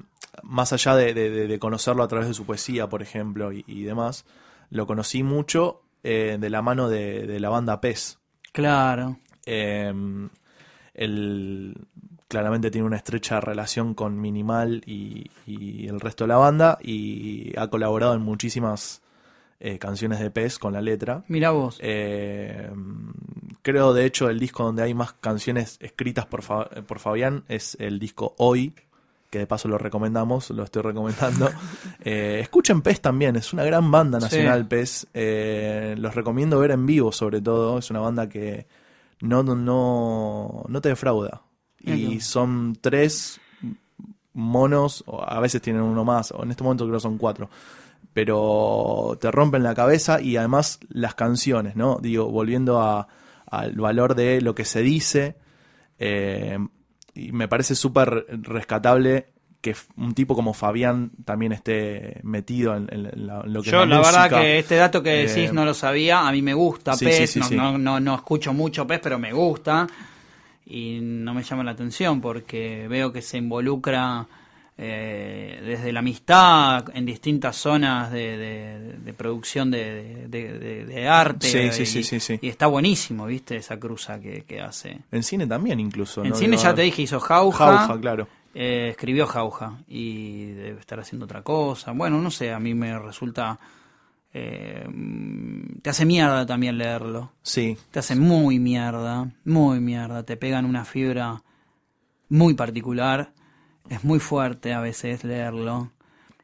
más 0.43 0.73
allá 0.73 0.97
de, 0.97 1.15
de- 1.15 1.31
de- 1.31 1.47
de 1.47 1.59
conocerlo 1.61 2.03
a 2.03 2.09
través 2.09 2.27
de 2.27 2.35
su 2.35 2.45
poesía, 2.45 2.89
por 2.89 3.01
ejemplo, 3.01 3.53
y, 3.53 3.63
y 3.69 3.85
demás, 3.85 4.25
lo 4.71 4.89
conocí 4.89 5.23
mucho 5.23 5.83
eh, 6.03 6.37
de 6.41 6.51
la 6.51 6.63
mano 6.63 6.89
de, 6.89 7.29
de 7.29 7.39
la 7.39 7.49
banda 7.49 7.81
Pez. 7.81 8.19
Claro. 8.53 9.19
Eh, 9.47 9.93
él 10.95 11.75
claramente 12.31 12.71
tiene 12.71 12.87
una 12.87 12.97
estrecha 12.97 13.41
relación 13.41 13.93
con 13.95 14.21
Minimal 14.21 14.83
y, 14.87 15.31
y 15.47 15.89
el 15.89 15.99
resto 16.01 16.25
de 16.25 16.29
la 16.29 16.37
banda 16.37 16.79
y 16.81 17.53
ha 17.59 17.67
colaborado 17.69 18.15
en 18.15 18.23
muchísimas 18.23 19.03
eh, 19.59 19.79
canciones 19.79 20.21
de 20.21 20.31
Pez 20.31 20.59
con 20.61 20.73
la 20.73 20.81
letra. 20.81 21.25
Mira 21.29 21.51
vos. 21.51 21.77
Eh, 21.83 22.71
creo, 23.63 23.93
de 23.93 24.05
hecho, 24.07 24.31
el 24.31 24.39
disco 24.39 24.63
donde 24.65 24.83
hay 24.85 24.95
más 24.95 25.13
canciones 25.15 25.77
escritas 25.81 26.25
por, 26.27 26.43
Fa- 26.43 26.69
por 26.87 27.01
Fabián 27.01 27.43
es 27.49 27.77
el 27.81 27.99
disco 27.99 28.35
Hoy, 28.39 28.75
que 29.29 29.41
de 29.41 29.47
paso 29.47 29.69
lo 29.69 29.77
recomendamos, 29.79 30.51
lo 30.51 30.63
estoy 30.63 30.83
recomendando. 30.83 31.51
Eh, 32.03 32.39
escuchen 32.41 32.81
Pez 32.81 33.01
también, 33.03 33.37
es 33.37 33.53
una 33.53 33.63
gran 33.65 33.91
banda 33.91 34.19
nacional 34.19 34.61
Sí. 34.63 34.67
Pez. 34.69 35.07
Eh, 35.13 35.95
los 35.99 36.15
recomiendo 36.15 36.59
ver 36.59 36.71
en 36.71 36.87
vivo, 36.87 37.13
sobre 37.13 37.43
todo. 37.43 37.79
Es 37.79 37.91
una 37.91 38.01
banda 38.01 38.27
que 38.29 38.67
no, 39.21 39.43
no, 39.43 39.55
no, 39.55 40.65
no 40.67 40.81
te 40.81 40.89
defrauda. 40.89 41.43
Y 41.85 42.21
son 42.21 42.77
tres 42.81 43.41
monos, 44.33 45.03
o 45.07 45.23
a 45.23 45.41
veces 45.41 45.61
tienen 45.63 45.83
uno 45.83 46.05
más, 46.05 46.31
o 46.33 46.43
en 46.43 46.51
este 46.51 46.63
momento 46.63 46.85
creo 46.85 46.97
que 46.99 47.03
son 47.03 47.19
cuatro 47.19 47.49
pero 48.13 49.17
te 49.21 49.31
rompen 49.31 49.63
la 49.63 49.75
cabeza 49.75 50.21
y 50.21 50.37
además 50.37 50.81
las 50.89 51.15
canciones, 51.15 51.77
¿no? 51.77 51.99
Digo, 52.03 52.27
volviendo 52.29 52.81
a- 52.81 53.07
al 53.47 53.73
valor 53.77 54.17
de 54.17 54.41
lo 54.41 54.55
que 54.55 54.65
se 54.65 54.83
dice, 54.83 55.37
eh, 55.99 56.59
y 57.15 57.31
me 57.33 57.47
parece 57.47 57.75
súper 57.77 58.27
rescatable 58.43 59.27
que 59.61 59.77
un 59.97 60.15
tipo 60.15 60.35
como 60.35 60.55
Fabián 60.55 61.13
también 61.25 61.53
esté 61.53 62.19
metido 62.25 62.75
en, 62.75 62.89
en 62.91 63.27
la- 63.27 63.43
en 63.43 63.53
lo 63.53 63.63
que 63.63 63.71
Yo 63.71 63.83
es 63.83 63.89
la 63.89 63.99
música. 63.99 64.23
verdad 64.23 64.43
que 64.43 64.59
este 64.59 64.77
dato 64.77 65.03
que 65.03 65.11
Eh, 65.11 65.27
decís 65.27 65.53
no 65.53 65.65
lo 65.65 65.75
sabía, 65.75 66.27
a 66.27 66.33
mí 66.33 66.43
me 66.43 66.55
gusta 66.55 66.95
sí, 66.95 67.05
PES, 67.05 67.31
sí, 67.31 67.43
sí, 67.43 67.55
no. 67.57 67.73
No, 67.73 67.79
no, 67.79 68.01
no 68.01 68.15
escucho 68.17 68.53
mucho 68.53 68.87
PES, 68.87 69.01
pero 69.03 69.19
me 69.21 69.33
gusta 69.33 69.87
y 70.71 71.01
no 71.03 71.35
me 71.35 71.43
llama 71.43 71.65
la 71.65 71.73
atención 71.73 72.21
porque 72.21 72.87
veo 72.89 73.13
que 73.13 73.21
se 73.23 73.39
involucra 73.39 74.27
eh, 74.79 75.61
desde 75.65 75.93
la 75.93 75.99
amistad 76.01 76.85
en 76.95 77.05
distintas 77.05 77.57
zonas 77.57 78.11
de, 78.11 78.37
de- 78.39 78.93
de 78.99 79.13
producción 79.13 79.71
de, 79.71 81.07
arte 81.11 81.49
Sí, 81.73 81.83
y, 81.83 81.87
sí, 82.05 82.21
sí, 82.21 82.39
y 82.41 82.49
está 82.49 82.67
buenísimo, 82.67 83.27
viste, 83.27 83.57
esa 83.57 83.79
cruza 83.79 84.19
que, 84.21 84.45
que 84.45 84.61
hace. 84.61 85.01
En 85.13 85.23
cine 85.23 85.47
también 85.47 85.81
incluso. 85.81 86.23
En 86.25 86.31
¿no? 86.31 86.37
cine 86.37 86.57
ya 86.57 86.75
te 86.75 86.83
dije, 86.83 87.03
hizo 87.03 87.21
Jauja. 87.21 87.77
Jauja, 87.79 88.01
claro. 88.01 88.29
Eh, 88.55 88.89
escribió 88.91 89.27
Jauja 89.27 89.75
y 89.89 90.47
debe 90.53 90.81
estar 90.81 90.99
haciendo 90.99 91.25
otra 91.27 91.43
cosa. 91.43 91.93
Bueno, 91.93 92.19
no 92.21 92.31
sé, 92.31 92.53
a 92.53 92.59
mí 92.59 92.73
me 92.75 92.99
resulta... 92.99 93.59
eh, 94.33 94.87
te 95.83 95.91
hace 95.91 96.05
mierda 96.05 96.47
también 96.47 96.79
leerlo. 96.79 97.33
Sí, 97.43 97.77
Te 97.91 97.99
hace 97.99 98.15
muy 98.17 98.59
mierda, 98.59 99.29
muy 99.45 99.81
mierda. 99.81 100.23
Te 100.25 100.37
pegan 100.37 100.65
una 100.65 100.85
fibra 100.85 101.43
muy 102.29 102.55
particular. 102.55 103.33
Es 103.89 104.05
muy 104.05 104.21
fuerte 104.21 104.73
a 104.73 104.81
veces 104.81 105.25
leerlo. 105.25 105.91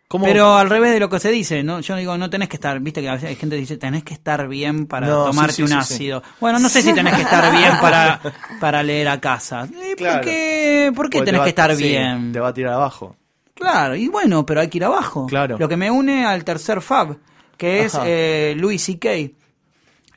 ¿Cómo- 0.09 0.25
Pero 0.25 0.57
al 0.57 0.71
revés 0.71 0.93
de 0.93 1.01
lo 1.01 1.09
que 1.11 1.19
se 1.19 1.31
dice, 1.31 1.63
¿no? 1.65 1.81
Yo 1.81 1.97
digo, 1.97 2.17
no 2.17 2.31
tenés 2.31 2.49
que 2.49 2.57
estar, 2.57 2.79
viste 2.81 3.01
que 3.03 3.09
a 3.09 3.15
veces 3.15 3.29
hay 3.29 3.35
gente 3.37 3.57
que 3.57 3.61
dice, 3.61 3.77
tenés 3.77 4.05
que 4.05 4.15
estar 4.15 4.47
bien 4.49 4.87
para 4.87 5.09
No, 5.09 5.25
tomarte 5.27 5.53
sí, 5.53 5.57
sí, 5.57 5.63
un 5.63 5.69
sí, 5.69 5.75
ácido. 5.75 6.23
Bueno, 6.41 6.59
no 6.61 6.69
sé 6.69 6.81
si 6.83 6.93
tenés 6.95 7.15
que 7.15 7.23
estar 7.23 7.51
bien 7.53 7.73
para, 7.81 8.21
para 8.61 8.83
leer 8.85 9.09
a 9.09 9.21
casa. 9.21 9.69
Claro. 9.97 10.21
¿Por 10.21 10.21
qué, 10.31 10.93
por 10.95 11.11
qué 11.11 11.19
Porque 11.19 11.19
te 11.21 11.25
tenés 11.27 11.41
va- 11.41 11.45
que 11.45 11.51
estar 11.51 11.77
bien? 11.77 12.33
Te 12.33 12.39
va 12.41 12.49
a 12.49 12.55
tirar 12.55 12.75
abajo. 12.75 13.17
Claro, 13.55 13.97
y 13.97 14.07
bueno, 14.09 14.47
pero 14.47 14.61
hay 14.61 14.69
que 14.69 14.79
ir 14.79 14.85
abajo. 14.85 15.27
Claro. 15.27 15.57
Lo 15.59 15.69
que 15.69 15.77
me 15.77 15.91
une 15.91 16.25
al 16.25 16.45
tercer 16.45 16.81
Fab, 16.81 17.17
que 17.57 17.85
es 17.85 17.99
eh, 18.05 18.55
Louis 18.57 18.83
C.K., 18.83 19.11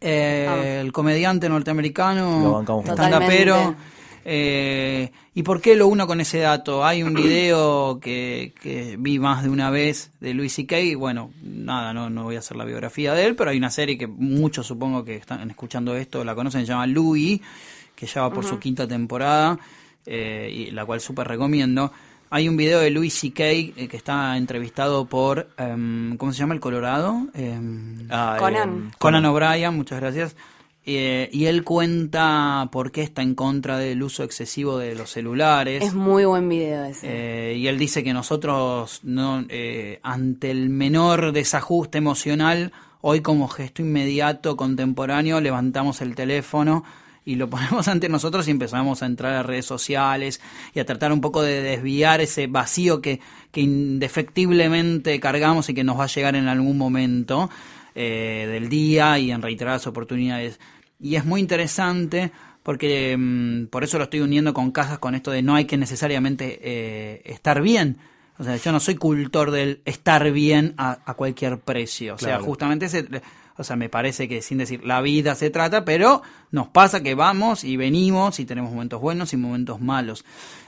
eh, 0.01 0.79
el 0.81 0.91
comediante 0.91 1.49
norteamericano. 1.49 2.63
Totalmente. 2.65 3.75
Eh, 4.25 5.11
¿Y 5.33 5.43
por 5.43 5.61
qué 5.61 5.75
lo 5.75 5.87
uno 5.87 6.05
con 6.05 6.21
ese 6.21 6.39
dato? 6.39 6.85
Hay 6.85 7.01
un 7.01 7.13
video 7.13 7.99
que, 7.99 8.53
que 8.61 8.95
vi 8.99 9.17
más 9.17 9.43
de 9.43 9.49
una 9.49 9.69
vez 9.69 10.11
de 10.19 10.33
Louis 10.33 10.53
C.K. 10.53 10.97
Bueno, 10.97 11.31
nada, 11.41 11.93
no, 11.93 12.09
no 12.09 12.23
voy 12.25 12.35
a 12.35 12.39
hacer 12.39 12.57
la 12.57 12.65
biografía 12.65 13.13
de 13.13 13.25
él, 13.25 13.35
pero 13.35 13.51
hay 13.51 13.57
una 13.57 13.71
serie 13.71 13.97
que 13.97 14.07
muchos 14.07 14.67
supongo 14.67 15.03
que 15.03 15.15
están 15.15 15.49
escuchando 15.49 15.95
esto 15.95 16.23
la 16.23 16.35
conocen, 16.35 16.61
se 16.61 16.67
llama 16.67 16.87
Louis, 16.87 17.41
que 17.95 18.05
ya 18.05 18.21
va 18.21 18.31
por 18.31 18.45
su 18.45 18.59
quinta 18.59 18.87
temporada, 18.87 19.57
eh, 20.05 20.49
y 20.53 20.71
la 20.71 20.85
cual 20.85 21.01
súper 21.01 21.27
recomiendo. 21.27 21.91
Hay 22.31 22.47
un 22.47 22.57
video 22.57 22.79
de 22.79 22.91
Louis 22.91 23.11
C.K. 23.13 23.43
eh, 23.43 23.87
que 23.89 23.97
está 23.97 24.37
entrevistado 24.37 25.05
por, 25.05 25.49
em, 25.57 26.15
¿cómo 26.17 26.31
se 26.31 26.39
llama 26.39 26.53
el 26.53 26.59
Colorado? 26.59 27.27
Em, 27.33 28.07
Ah, 28.09 28.35
Conan. 28.39 28.89
eh, 28.91 28.95
Conan 28.99 29.25
O'Brien, 29.25 29.75
muchas 29.75 29.99
gracias. 29.99 30.35
Eh, 30.85 31.29
y 31.31 31.45
él 31.45 31.63
cuenta 31.63 32.69
por 32.71 32.91
qué 32.91 33.01
está 33.03 33.21
en 33.21 33.35
contra 33.35 33.77
del 33.77 34.01
uso 34.01 34.23
excesivo 34.23 34.77
de 34.77 34.95
los 34.95 35.09
celulares. 35.11 35.83
Es 35.83 35.93
muy 35.93 36.25
buen 36.25 36.47
video 36.49 36.83
ese. 36.85 37.07
Eh, 37.09 37.57
y 37.57 37.67
él 37.67 37.77
dice 37.77 38.03
que 38.03 38.13
nosotros, 38.13 39.01
no, 39.03 39.43
eh, 39.49 39.99
ante 40.03 40.51
el 40.51 40.69
menor 40.69 41.31
desajuste 41.31 41.97
emocional, 41.97 42.71
hoy 43.01 43.21
como 43.21 43.47
gesto 43.47 43.81
inmediato, 43.81 44.55
contemporáneo, 44.55 45.41
levantamos 45.41 46.01
el 46.01 46.15
teléfono 46.15 46.83
y 47.25 47.35
lo 47.35 47.49
ponemos 47.49 47.87
ante 47.89 48.09
nosotros 48.09 48.47
y 48.47 48.51
empezamos 48.51 49.03
a 49.03 49.05
entrar 49.05 49.33
a 49.33 49.43
redes 49.43 49.65
sociales 49.65 50.41
y 50.73 50.79
a 50.79 50.85
tratar 50.85 51.11
un 51.11 51.21
poco 51.21 51.41
de 51.41 51.61
desviar 51.61 52.21
ese 52.21 52.47
vacío 52.47 53.01
que, 53.01 53.19
que 53.51 53.61
indefectiblemente 53.61 55.19
cargamos 55.19 55.69
y 55.69 55.73
que 55.73 55.83
nos 55.83 55.99
va 55.99 56.05
a 56.05 56.07
llegar 56.07 56.35
en 56.35 56.47
algún 56.47 56.77
momento 56.77 57.49
eh, 57.95 58.47
del 58.51 58.69
día 58.69 59.17
y 59.19 59.31
en 59.31 59.41
reiteradas 59.41 59.87
oportunidades. 59.87 60.59
Y 60.99 61.15
es 61.15 61.25
muy 61.25 61.41
interesante 61.41 62.31
porque 62.63 63.15
mm, 63.17 63.67
por 63.67 63.83
eso 63.83 63.97
lo 63.97 64.03
estoy 64.05 64.19
uniendo 64.21 64.53
con 64.53 64.71
casas 64.71 64.99
con 64.99 65.15
esto 65.15 65.31
de 65.31 65.41
no 65.41 65.55
hay 65.55 65.65
que 65.65 65.77
necesariamente 65.77 66.59
eh, 66.61 67.21
estar 67.25 67.61
bien. 67.61 67.97
O 68.37 68.43
sea, 68.43 68.55
yo 68.55 68.71
no 68.71 68.79
soy 68.79 68.95
cultor 68.95 69.51
del 69.51 69.81
estar 69.83 70.31
bien 70.31 70.73
a, 70.77 70.99
a 71.05 71.13
cualquier 71.15 71.59
precio. 71.59 72.15
O 72.15 72.17
sea, 72.17 72.29
Claro. 72.35 72.43
justamente 72.45 72.85
ese, 72.85 73.05
o 73.59 73.63
sea, 73.63 73.75
me 73.75 73.89
parece 73.89 74.27
que 74.27 74.41
sin 74.41 74.57
decir 74.57 74.85
la 74.85 75.01
vida 75.01 75.35
se 75.35 75.49
trata, 75.49 75.83
pero 75.85 76.21
nos 76.51 76.69
pasa 76.69 77.03
que 77.03 77.13
vamos 77.13 77.63
y 77.63 77.75
venimos 77.77 78.39
y 78.39 78.45
tenemos 78.45 78.71
momentos 78.71 79.01
buenos 79.01 79.33
y 79.33 79.37
momentos 79.37 79.81
malos. 79.81 80.25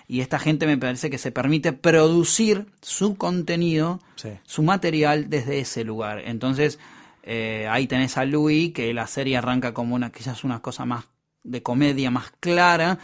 Y 0.07 0.19
esta 0.19 0.39
gente 0.39 0.67
me 0.67 0.77
parece 0.77 1.09
que 1.09 1.17
se 1.17 1.31
permite 1.31 1.71
producir 1.73 2.67
su 2.81 3.15
contenido, 3.15 4.01
Sí. 4.15 4.29
su 4.43 4.61
material 4.61 5.29
desde 5.29 5.59
ese 5.59 5.83
lugar. 5.85 6.19
Entonces, 6.25 6.79
eh, 7.23 7.67
ahí 7.71 7.87
tenés 7.87 8.17
a 8.17 8.25
Louis, 8.25 8.73
que 8.73 8.93
la 8.93 9.07
serie 9.07 9.37
arranca 9.37 9.73
como 9.73 9.95
una, 9.95 10.11
quizás 10.11 10.43
una 10.43 10.61
cosa 10.61 10.85
más 10.85 11.05
de 11.43 11.63
comedia 11.63 12.11
más 12.11 12.31
clara, 12.39 12.99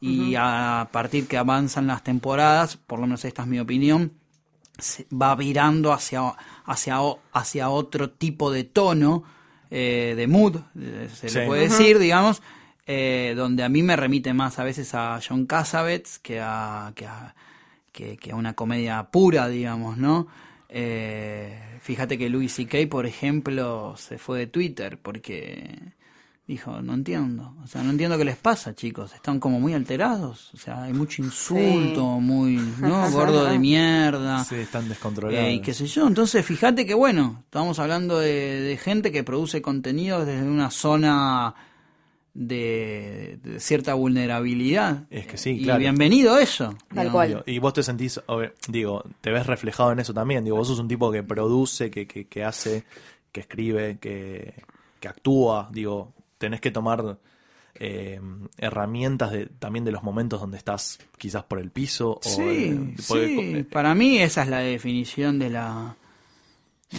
y 0.00 0.34
a 0.36 0.88
partir 0.92 1.26
que 1.26 1.36
avanzan 1.36 1.86
las 1.86 2.02
temporadas, 2.04 2.76
por 2.76 2.98
lo 3.00 3.06
menos 3.06 3.24
esta 3.24 3.42
es 3.42 3.48
mi 3.48 3.58
opinión, 3.58 4.12
se 4.78 5.06
va 5.10 5.34
virando 5.34 5.92
hacia, 5.92 6.34
hacia, 6.66 7.00
o- 7.02 7.20
hacia 7.32 7.70
otro 7.70 8.10
tipo 8.10 8.50
de 8.50 8.64
tono, 8.64 9.24
eh, 9.70 10.14
de 10.16 10.26
mood, 10.26 10.56
eh, 10.78 11.08
se 11.14 11.28
Sí. 11.28 11.38
le 11.38 11.46
puede 11.46 11.62
decir, 11.62 11.98
digamos, 11.98 12.42
eh, 12.86 13.34
donde 13.36 13.64
a 13.64 13.68
mí 13.68 13.82
me 13.82 13.96
remite 13.96 14.32
más 14.34 14.58
a 14.58 14.64
veces 14.64 14.94
a 14.94 15.18
John 15.26 15.46
Cassavetes 15.46 16.18
que 16.20 16.40
a, 16.40 16.92
que 16.94 17.06
a, 17.06 17.34
que, 17.92 18.16
que 18.16 18.32
a 18.32 18.36
una 18.36 18.54
comedia 18.54 19.02
pura, 19.10 19.48
digamos, 19.48 19.96
¿no? 19.96 20.26
Eh, 20.68 21.78
fíjate 21.80 22.18
que 22.18 22.28
Louis 22.28 22.52
C.K., 22.52 22.88
por 22.90 23.06
ejemplo, 23.06 23.94
se 23.96 24.18
fue 24.18 24.38
de 24.40 24.46
Twitter 24.46 24.98
porque 25.00 25.74
dijo, 26.46 26.80
no 26.80 26.94
entiendo, 26.94 27.54
o 27.64 27.66
sea, 27.66 27.82
no 27.82 27.90
entiendo 27.90 28.16
qué 28.16 28.24
les 28.24 28.36
pasa, 28.36 28.74
chicos, 28.74 29.12
están 29.14 29.40
como 29.40 29.58
muy 29.58 29.74
alterados, 29.74 30.54
o 30.54 30.56
sea, 30.56 30.84
hay 30.84 30.92
mucho 30.92 31.22
insulto, 31.22 32.20
muy, 32.20 32.56
¿no? 32.80 33.10
Gordo 33.10 33.44
de 33.46 33.58
mierda. 33.58 34.44
Sí, 34.44 34.54
están 34.56 34.88
descontrolados. 34.88 35.44
Eh, 35.44 35.54
y 35.54 35.60
qué 35.60 35.74
sé 35.74 35.86
yo, 35.86 36.06
entonces 36.06 36.46
fíjate 36.46 36.86
que 36.86 36.94
bueno, 36.94 37.42
estamos 37.44 37.78
hablando 37.80 38.20
de, 38.20 38.60
de 38.60 38.76
gente 38.76 39.10
que 39.10 39.24
produce 39.24 39.60
contenido 39.60 40.24
desde 40.24 40.46
una 40.46 40.70
zona 40.70 41.54
de, 42.36 43.38
de 43.42 43.60
cierta 43.60 43.94
vulnerabilidad. 43.94 45.04
Es 45.10 45.26
que 45.26 45.38
sí, 45.38 45.50
y 45.50 45.64
claro. 45.64 45.80
bienvenido 45.80 46.38
eso. 46.38 46.76
digamos. 46.90 47.12
cual. 47.12 47.42
Y 47.46 47.58
vos 47.58 47.72
te 47.72 47.82
sentís, 47.82 48.20
digo, 48.68 49.02
te 49.20 49.30
ves 49.30 49.46
reflejado 49.46 49.92
en 49.92 50.00
eso 50.00 50.12
también. 50.12 50.44
Digo, 50.44 50.56
vos 50.56 50.68
sos 50.68 50.78
un 50.78 50.86
tipo 50.86 51.10
que 51.10 51.22
produce, 51.22 51.90
que, 51.90 52.06
que, 52.06 52.26
que 52.26 52.44
hace, 52.44 52.84
que 53.32 53.40
escribe, 53.40 53.98
que, 53.98 54.62
que 55.00 55.08
actúa. 55.08 55.70
Digo, 55.72 56.12
tenés 56.38 56.60
que 56.60 56.70
tomar 56.70 57.18
eh, 57.74 58.20
herramientas 58.58 59.32
de, 59.32 59.46
también 59.46 59.84
de 59.84 59.92
los 59.92 60.02
momentos 60.02 60.40
donde 60.40 60.58
estás 60.58 60.98
quizás 61.18 61.44
por 61.44 61.58
el 61.58 61.70
piso. 61.70 62.12
O, 62.12 62.20
Sí, 62.20 62.94
sí, 62.98 63.14
eh, 63.14 63.66
para 63.70 63.94
mí 63.94 64.18
esa 64.18 64.42
es 64.42 64.48
la 64.48 64.60
definición 64.60 65.38
de 65.38 65.50
la 65.50 65.96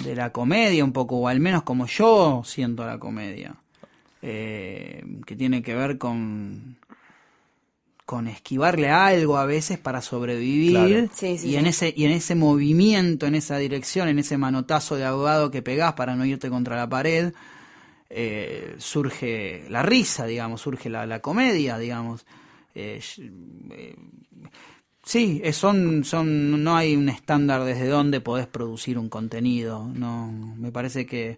de 0.04 0.16
la 0.16 0.32
comedia 0.32 0.84
un 0.84 0.92
poco, 0.92 1.18
o 1.18 1.28
al 1.28 1.40
menos 1.40 1.64
como 1.64 1.88
yo 1.88 2.44
siento 2.46 2.86
la 2.86 3.00
comedia, 3.00 3.56
eh, 4.22 5.04
que 5.26 5.36
tiene 5.36 5.62
que 5.62 5.74
ver 5.76 5.98
con 5.98 6.78
con 8.06 8.28
esquivarle 8.30 8.90
algo 8.90 9.38
a 9.38 9.46
veces 9.46 9.78
para 9.80 10.02
sobrevivir 10.02 10.72
Claro. 10.72 11.10
Sí, 11.14 11.38
sí, 11.38 11.48
y 11.48 11.52
sí. 11.52 11.56
en 11.58 11.66
ese 11.66 11.94
y 11.96 12.06
en 12.06 12.12
ese 12.12 12.36
movimiento, 12.36 13.26
en 13.26 13.36
esa 13.36 13.58
dirección, 13.58 14.08
en 14.08 14.20
ese 14.20 14.38
manotazo 14.38 14.96
de 14.96 15.06
ahogado 15.06 15.52
que 15.52 15.62
pegás 15.62 15.94
para 15.94 16.16
no 16.16 16.26
irte 16.26 16.50
contra 16.50 16.78
la 16.78 16.88
pared, 16.88 17.34
eh, 18.10 18.76
surge 18.80 19.66
la 19.70 19.84
risa, 19.84 20.26
digamos, 20.26 20.62
surge 20.62 20.90
la, 20.90 21.06
la 21.06 21.20
comedia, 21.22 21.78
digamos. 21.78 22.26
Eh, 22.76 23.02
eh, 23.72 23.96
sí, 25.04 25.42
es- 25.44 25.56
son, 25.58 26.04
son, 26.04 26.64
no 26.64 26.76
hay 26.76 26.96
un 26.96 27.10
estándar 27.10 27.64
desde 27.64 27.88
donde 27.88 28.22
podés 28.22 28.48
producir 28.48 28.98
un 28.98 29.10
contenido. 29.10 29.86
No, 29.94 30.32
me 30.32 30.72
parece 30.72 31.06
que, 31.06 31.38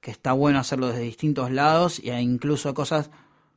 que 0.00 0.10
está 0.10 0.32
bueno 0.32 0.58
hacerlo 0.58 0.88
desde 0.88 1.02
distintos 1.02 1.50
lados 1.50 2.00
e 2.04 2.20
incluso 2.20 2.74
cosas 2.74 3.10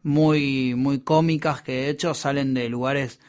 muy, 0.03 0.73
muy 0.75 0.99
cómicas 0.99 1.61
que 1.61 1.71
de 1.73 1.89
hecho 1.89 2.13
salen 2.13 2.53
de 2.53 2.69
lugares 2.69 3.19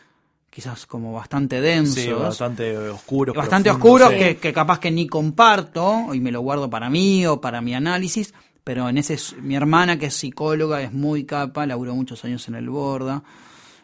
quizás 0.51 0.87
como 0.87 1.13
bastante 1.13 1.61
densos 1.61 1.95
sí, 1.97 2.11
bastante 2.13 2.77
oscuros. 2.79 3.37
bastante 3.37 3.71
profundos, 3.71 4.01
oscuros 4.03 4.13
sí. 4.13 4.19
que, 4.19 4.37
que 4.37 4.53
capaz 4.53 4.79
que 4.81 4.91
ni 4.91 5.07
comparto 5.07 6.15
y 6.15 6.21
me 6.21 6.33
lo 6.33 6.41
guardo 6.41 6.71
para 6.71 6.89
mí 6.91 7.27
o 7.27 7.41
para 7.41 7.61
mi 7.61 7.75
análisis, 7.75 8.33
pero 8.69 8.87
en 8.87 8.99
ese 8.99 9.17
mi 9.41 9.57
hermana 9.57 9.99
que 9.99 10.05
es 10.05 10.15
psicóloga 10.15 10.83
es 10.83 10.93
muy 10.93 11.25
capa, 11.25 11.65
laburó 11.65 11.95
muchos 11.95 12.23
años 12.27 12.47
en 12.49 12.55
el 12.55 12.69
Borda, 12.69 13.23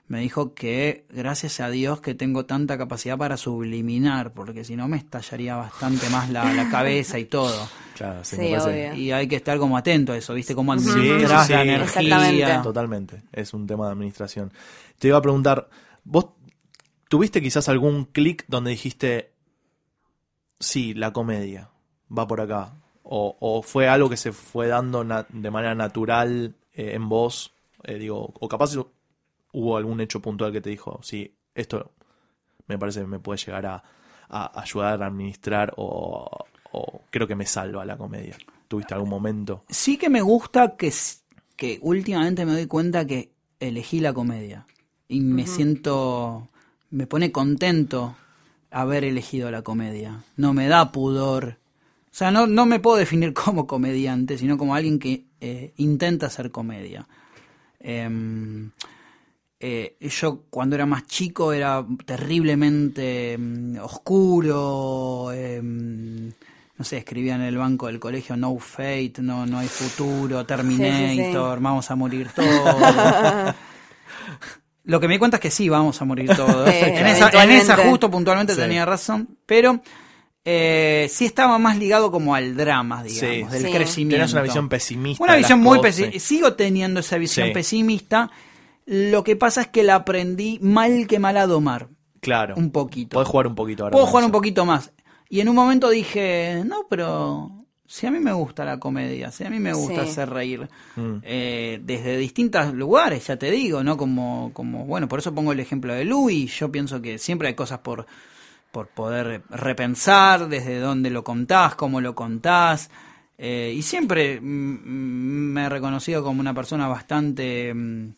me 0.09 0.20
dijo 0.20 0.53
que 0.53 1.07
gracias 1.09 1.59
a 1.61 1.70
Dios 1.70 2.03
que 2.03 2.14
tengo 2.14 2.44
tanta 2.44 2.77
capacidad 2.77 3.16
para 3.16 3.38
subliminar, 3.38 4.35
porque 4.35 4.62
si 4.62 4.77
no 4.77 4.87
me 4.87 4.99
estallaría 4.99 5.57
bastante 5.57 6.11
más 6.11 6.29
la, 6.29 6.53
la 6.53 6.68
cabeza 6.68 7.18
y 7.18 7.25
todo. 7.25 7.66
Claro, 7.97 8.23
sí, 8.25 8.37
Sí, 8.37 8.55
obvio. 8.55 8.94
Y 8.94 9.11
hay 9.11 9.27
que 9.27 9.37
estar 9.37 9.57
como 9.57 9.79
atento 9.79 10.12
a 10.12 10.18
eso, 10.18 10.35
¿viste? 10.35 10.55
Cómo 10.55 10.75
administras 10.75 11.47
sí, 11.47 11.53
la 11.55 11.62
sí. 11.88 12.03
energía. 12.03 12.61
Totalmente, 12.61 13.23
es 13.33 13.55
un 13.55 13.66
tema 13.66 13.87
de 13.87 13.92
administración. 13.92 14.53
Te 14.99 15.09
iba 15.09 15.16
a 15.16 15.23
preguntar, 15.23 15.70
¿vos 16.05 16.27
tuviste 17.09 17.40
quizás 17.40 17.70
algún 17.70 18.05
clic 18.05 18.44
donde 18.49 18.73
dijiste, 18.73 19.33
sí, 20.61 20.92
la 20.92 21.14
comedia 21.14 21.70
va 22.11 22.29
por 22.29 22.42
acá? 22.42 22.75
¿O, 23.05 23.37
o 23.38 23.62
fue 23.62 23.87
algo 23.87 24.09
que 24.09 24.17
se 24.17 24.33
fue 24.33 24.67
dando 24.69 25.05
na- 25.05 25.27
de 25.29 25.51
manera 25.51 25.75
natural 25.75 26.55
eh, 26.73 26.93
en 26.95 27.09
vos? 27.09 27.53
Eh, 27.85 27.99
digo, 27.99 28.33
o 28.40 28.49
capaz 28.49 28.75
hubo 29.53 29.77
algún 29.77 30.01
hecho 30.01 30.21
puntual 30.21 30.53
que 30.53 30.61
te 30.61 30.71
dijo, 30.71 31.01
sí, 31.03 31.33
esto 31.55 31.93
me 32.67 32.79
parece 32.79 33.01
que 33.01 33.07
me 33.07 33.19
puede 33.19 33.38
llegar 33.38 33.67
a, 33.67 33.83
a 34.29 34.61
ayudar 34.61 35.03
a 35.03 35.07
administrar 35.07 35.75
o, 35.77 36.27
o 36.73 37.01
creo 37.11 37.27
que 37.29 37.37
me 37.37 37.47
salva 37.47 37.85
la 37.85 37.97
comedia. 37.99 38.37
¿Tuviste 38.69 38.95
algún 38.95 39.11
momento? 39.11 39.64
Sí 39.69 39.99
que 39.99 40.09
me 40.09 40.23
gusta 40.23 40.77
que, 40.77 40.90
que 41.57 41.79
últimamente 41.83 42.47
me 42.47 42.53
doy 42.53 42.67
cuenta 42.67 43.07
que 43.07 43.31
elegí 43.61 44.01
la 44.01 44.14
comedia. 44.14 44.67
Y 45.09 45.21
me 45.21 45.47
siento, 45.47 46.49
me 46.90 47.07
pone 47.07 47.31
contento 47.31 48.17
haber 48.71 49.05
elegido 49.05 49.51
la 49.51 49.61
comedia. 49.62 50.25
No 50.37 50.55
me 50.55 50.67
da 50.67 50.90
pudor. 50.90 51.59
O 52.14 52.16
sea, 52.16 52.31
no, 52.31 52.46
no 52.46 52.64
me 52.64 52.79
puedo 52.79 52.96
definir 52.96 53.35
como 53.35 53.66
comediante, 53.66 54.38
sino 54.38 54.57
como 54.57 54.77
alguien 54.77 55.00
que 55.00 55.24
eh, 55.40 55.72
intenta 55.79 56.27
hacer 56.27 56.53
comedia. 56.53 57.09
Em, 57.81 58.70
eh, 59.59 59.96
yo 60.00 60.44
cuando 60.48 60.77
era 60.77 60.87
más 60.87 61.09
chico 61.09 61.53
era 61.53 61.85
terriblemente 62.07 63.37
mm, 63.37 63.79
oscuro, 63.79 65.33
mm, 65.33 66.29
no 66.77 66.85
sé, 66.85 66.98
escribía 66.98 67.35
en 67.35 67.42
el 67.42 67.59
banco 67.59 67.88
del 67.88 67.98
colegio 67.98 68.37
No 68.37 68.57
Fate, 68.61 69.14
no, 69.18 69.44
no 69.44 69.59
hay 69.59 69.66
futuro, 69.66 70.46
Terminator, 70.46 71.59
vamos 71.59 71.90
a 71.90 71.96
morir 71.96 72.31
todos. 72.35 73.55
Lo 74.85 75.00
que 75.00 75.09
me 75.09 75.14
di 75.14 75.18
cuenta 75.18 75.38
es 75.38 75.40
que 75.40 75.50
sí, 75.50 75.68
vamos 75.68 76.00
a 76.00 76.05
morir 76.05 76.31
todos. 76.37 76.68
En, 76.68 76.74
esa, 76.74 76.87
en 76.87 77.07
eventualmente. 77.07 77.57
esa 77.57 77.77
justo 77.79 78.09
puntualmente 78.09 78.55
tenía 78.55 78.87
razón, 78.87 79.37
pero 79.46 79.83
eh, 80.45 81.09
sí 81.11 81.25
estaba 81.25 81.59
más 81.59 81.79
ligado 81.79 82.11
como 82.11 82.35
al 82.35 82.57
drama, 82.57 83.03
digamos, 83.03 83.51
Sí. 83.51 83.57
del 83.59 83.67
Sí. 83.67 83.73
crecimiento. 83.73 84.17
Tenés 84.17 84.33
una 84.33 84.43
visión 84.43 84.69
pesimista. 84.69 85.25
Una 85.25 85.37
visión 85.37 85.61
muy 85.61 85.79
pesimista. 85.81 86.19
Sigo 86.21 86.53
teniendo 86.55 87.01
esa 87.01 87.17
visión 87.19 87.49
Sí. 87.49 87.53
pesimista. 87.55 88.31
Lo 88.87 89.25
que 89.25 89.37
pasa 89.37 89.63
es 89.63 89.69
que 89.69 89.83
la 89.83 89.95
aprendí 89.95 90.59
mal 90.61 91.07
que 91.07 91.19
mal 91.19 91.37
a 91.39 91.47
domar. 91.47 91.89
Claro. 92.21 92.55
Un 92.57 92.71
poquito. 92.71 93.15
Podés 93.15 93.29
jugar 93.29 93.47
un 93.47 93.55
poquito 93.55 93.85
ahora. 93.85 93.93
Puedo 93.93 94.07
jugar 94.07 94.25
un 94.25 94.33
poquito 94.33 94.65
más. 94.67 94.93
Y 95.31 95.41
en 95.41 95.49
un 95.49 95.55
momento 95.57 95.89
dije, 95.89 96.63
no, 96.67 96.87
pero 96.91 97.51
si 97.87 98.07
a 98.07 98.11
mí 98.11 98.19
me 98.19 98.33
gusta 98.33 98.65
la 98.65 98.79
comedia, 98.79 99.31
si 99.31 99.45
a 99.45 99.51
mí 99.51 99.59
me 99.59 99.73
gusta 99.73 100.05
Sí. 100.05 100.11
hacer 100.11 100.31
reír, 100.31 100.69
Mm. 100.97 101.17
eh, 101.23 101.81
desde 101.83 102.17
distintos 102.19 102.73
lugares, 102.75 103.27
ya 103.27 103.37
te 103.39 103.51
digo, 103.51 103.83
¿no? 103.83 103.97
Como, 103.97 104.51
como, 104.53 104.85
bueno, 104.85 105.09
por 105.09 105.19
eso 105.19 105.35
pongo 105.35 105.53
el 105.53 105.61
ejemplo 105.61 105.95
de 105.95 106.05
Louis. 106.05 106.53
Yo 106.59 106.71
pienso 106.71 107.01
que 107.01 107.19
siempre 107.19 107.49
hay 107.49 107.55
cosas 107.55 107.79
por, 107.81 108.07
por 108.75 108.89
poder 108.89 109.43
repensar, 109.51 110.49
desde 110.49 110.81
dónde 110.81 111.09
lo 111.11 111.23
contás, 111.23 111.77
cómo 111.77 112.01
lo 112.01 112.17
contás. 112.17 112.91
Eh, 113.39 113.73
y 113.75 113.83
siempre 113.83 114.41
me 114.41 115.65
he 115.65 115.69
reconocido 115.69 116.25
como 116.25 116.41
una 116.41 116.53
persona 116.55 116.89
bastante 116.89 117.73
mm, 117.73 118.09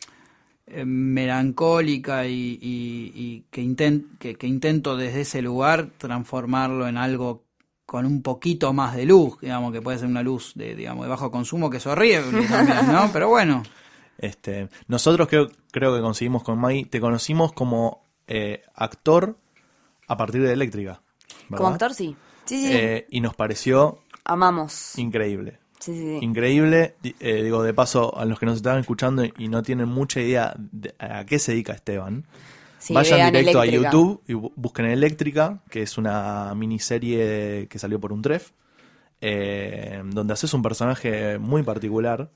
eh, 0.68 0.84
melancólica 0.86 2.26
y, 2.26 2.58
y- 2.60 3.12
y 3.14 3.44
que, 3.50 3.62
inten- 3.62 4.16
que, 4.18 4.34
que 4.36 4.46
intento 4.46 4.96
desde 4.96 5.20
ese 5.20 5.42
lugar 5.42 5.88
transformarlo 5.98 6.88
en 6.88 6.96
algo 6.96 7.44
con 7.84 8.06
un 8.06 8.22
poquito 8.22 8.72
más 8.72 8.96
de 8.96 9.04
luz, 9.06 9.38
digamos, 9.40 9.72
que 9.72 9.80
puede 9.82 9.98
ser 9.98 10.08
una 10.08 10.22
luz 10.22 10.52
de, 10.54 10.74
digamos, 10.74 11.04
de 11.04 11.10
bajo 11.10 11.30
consumo, 11.30 11.68
que 11.70 11.76
es 11.76 11.86
horrible 11.86 12.46
también, 12.48 12.90
¿no? 12.92 13.10
Pero 13.12 13.28
bueno, 13.28 13.62
Este, 14.18 14.68
nosotros 14.88 15.28
creo, 15.28 15.50
creo 15.70 15.94
que 15.94 16.00
conseguimos 16.00 16.42
con 16.42 16.58
Maggie, 16.58 16.86
te 16.86 17.00
conocimos 17.00 17.52
como 17.52 18.02
eh, 18.26 18.62
actor 18.74 19.36
a 20.06 20.16
partir 20.16 20.42
de 20.42 20.52
Eléctrica. 20.52 21.00
¿verdad? 21.48 21.56
Como 21.56 21.68
actor, 21.68 21.94
sí. 21.94 22.16
Sí. 22.44 22.68
Eh, 22.72 23.06
y 23.10 23.20
nos 23.20 23.34
pareció 23.34 23.98
Amamos. 24.24 24.96
increíble. 24.98 25.58
Sí, 25.80 25.92
sí, 25.94 26.00
sí. 26.00 26.24
Increíble. 26.24 26.94
Eh, 27.20 27.42
digo, 27.42 27.62
de 27.62 27.74
paso, 27.74 28.16
a 28.18 28.24
los 28.24 28.38
que 28.38 28.46
nos 28.46 28.56
estaban 28.56 28.80
escuchando 28.80 29.24
y 29.24 29.48
no 29.48 29.62
tienen 29.62 29.88
mucha 29.88 30.20
idea 30.20 30.54
de 30.56 30.94
a 30.98 31.24
qué 31.26 31.38
se 31.38 31.52
dedica 31.52 31.72
Esteban, 31.74 32.24
vayan 32.90 33.32
directo 33.32 33.62
Eléctrica. 33.62 33.88
a 33.88 33.92
YouTube 33.92 34.22
y 34.26 34.32
bu- 34.32 34.52
busquen 34.56 34.86
Eléctrica, 34.86 35.60
que 35.70 35.82
es 35.82 35.98
una 35.98 36.54
miniserie 36.54 37.66
que 37.68 37.78
salió 37.78 38.00
por 38.00 38.12
un 38.12 38.22
tref, 38.22 38.50
eh, 39.20 40.02
donde 40.06 40.32
haces 40.32 40.52
un 40.54 40.62
personaje 40.62 41.38
muy 41.38 41.62
particular, 41.62 42.30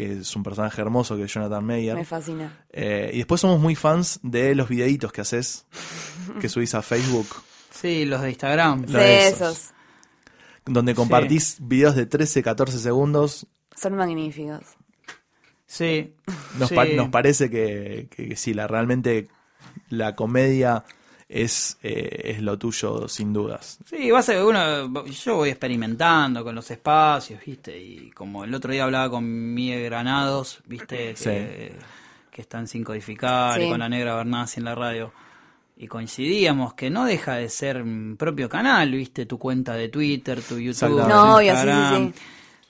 que 0.00 0.20
es 0.20 0.34
un 0.36 0.42
personaje 0.42 0.80
hermoso, 0.80 1.16
que 1.16 1.24
es 1.24 1.32
Jonathan 1.34 1.64
Mayer. 1.64 1.94
Me 1.94 2.04
fascina. 2.04 2.64
Eh, 2.70 3.10
y 3.12 3.18
después 3.18 3.40
somos 3.40 3.60
muy 3.60 3.74
fans 3.74 4.18
de 4.22 4.54
los 4.54 4.68
videitos 4.68 5.12
que 5.12 5.20
haces, 5.20 5.66
que 6.40 6.48
subís 6.48 6.74
a 6.74 6.80
Facebook, 6.82 7.26
sí, 7.70 8.04
los 8.06 8.22
de 8.22 8.30
Instagram. 8.30 8.86
Sí, 8.86 8.92
de 8.94 9.28
esos. 9.28 9.40
esos. 9.40 9.70
donde 10.64 10.94
compartís 10.94 11.56
videos 11.60 11.96
de 11.96 12.06
13, 12.06 12.42
14 12.42 12.78
segundos. 12.78 13.46
Son 13.76 13.94
magníficos. 13.94 14.62
Sí. 15.66 16.14
Nos, 16.58 16.68
sí. 16.70 16.74
pa- 16.74 16.84
nos 16.86 17.08
parece 17.10 17.48
que, 17.50 18.08
que, 18.10 18.28
que 18.30 18.36
sí, 18.36 18.54
la, 18.54 18.66
realmente 18.66 19.28
la 19.88 20.16
comedia 20.16 20.84
es, 21.32 21.78
eh, 21.82 22.22
es 22.24 22.42
lo 22.42 22.58
tuyo, 22.58 23.06
sin 23.08 23.32
dudas. 23.32 23.78
Sí, 23.88 24.10
va 24.10 24.18
a 24.18 24.22
ser 24.22 24.42
uno, 24.44 25.04
yo 25.06 25.36
voy 25.36 25.50
experimentando 25.50 26.42
con 26.42 26.54
los 26.56 26.68
espacios, 26.70 27.40
¿viste? 27.46 27.78
Y 27.78 28.10
como 28.10 28.42
el 28.44 28.52
otro 28.52 28.72
día 28.72 28.82
hablaba 28.84 29.08
con 29.08 29.54
Miguel 29.54 29.84
Granados, 29.84 30.58
¿viste? 30.66 31.14
Que, 31.14 31.72
que 32.30 32.42
están 32.42 32.66
sin 32.66 32.82
codificar 32.82 33.60
y 33.60 33.64
Sí. 33.64 33.70
con 33.70 33.78
la 33.78 33.88
negra 33.88 34.16
Bernasi 34.16 34.58
en 34.60 34.64
la 34.64 34.74
radio. 34.74 35.12
Y 35.76 35.86
coincidíamos 35.86 36.74
que 36.74 36.90
no 36.90 37.04
deja 37.06 37.36
de 37.36 37.48
ser 37.48 37.80
un 37.80 38.16
propio 38.18 38.48
canal, 38.48 38.90
¿viste? 38.90 39.24
Tu 39.24 39.38
cuenta 39.38 39.74
de 39.74 39.88
Twitter, 39.88 40.42
tu 40.42 40.58
YouTube. 40.58 41.06
No, 41.08 41.36
tu 41.36 41.38
sí, 41.38 41.44
sí, 41.44 41.48
Instagram. 41.50 42.12
sí. 42.12 42.20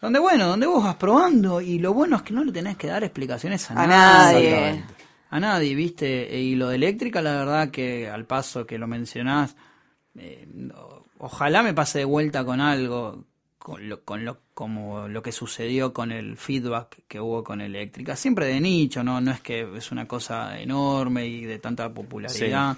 Donde, 0.00 0.18
bueno, 0.18 0.46
donde 0.46 0.66
vos 0.66 0.84
vas 0.84 0.94
probando 0.96 1.60
y 1.60 1.78
lo 1.78 1.92
bueno 1.92 2.16
es 2.16 2.22
que 2.22 2.32
no 2.32 2.44
le 2.44 2.52
tenés 2.52 2.76
que 2.76 2.86
dar 2.86 3.02
explicaciones 3.04 3.70
a, 3.70 3.82
A 3.82 3.86
nadie. 3.86 4.84
A 5.30 5.40
nadie, 5.40 5.74
¿viste? 5.74 6.38
Y 6.38 6.56
lo 6.56 6.68
de 6.68 6.76
eléctrica, 6.76 7.22
la 7.22 7.36
verdad 7.36 7.70
que 7.70 8.08
al 8.08 8.26
paso 8.26 8.66
que 8.66 8.78
lo 8.78 8.88
mencionás, 8.88 9.56
eh, 10.16 10.46
ojalá 11.18 11.62
me 11.62 11.72
pase 11.72 12.00
de 12.00 12.04
vuelta 12.04 12.44
con 12.44 12.60
algo, 12.60 13.24
con 13.58 13.88
lo, 13.88 14.02
con 14.02 14.24
lo, 14.24 14.38
como 14.54 15.06
lo 15.06 15.22
que 15.22 15.30
sucedió 15.30 15.92
con 15.92 16.10
el 16.10 16.36
feedback 16.36 17.02
que 17.06 17.20
hubo 17.20 17.44
con 17.44 17.60
eléctrica. 17.60 18.16
Siempre 18.16 18.46
de 18.46 18.60
nicho, 18.60 19.04
¿no? 19.04 19.20
No 19.20 19.30
es 19.30 19.40
que 19.40 19.68
es 19.76 19.92
una 19.92 20.08
cosa 20.08 20.60
enorme 20.60 21.26
y 21.26 21.44
de 21.44 21.60
tanta 21.60 21.94
popularidad. 21.94 22.76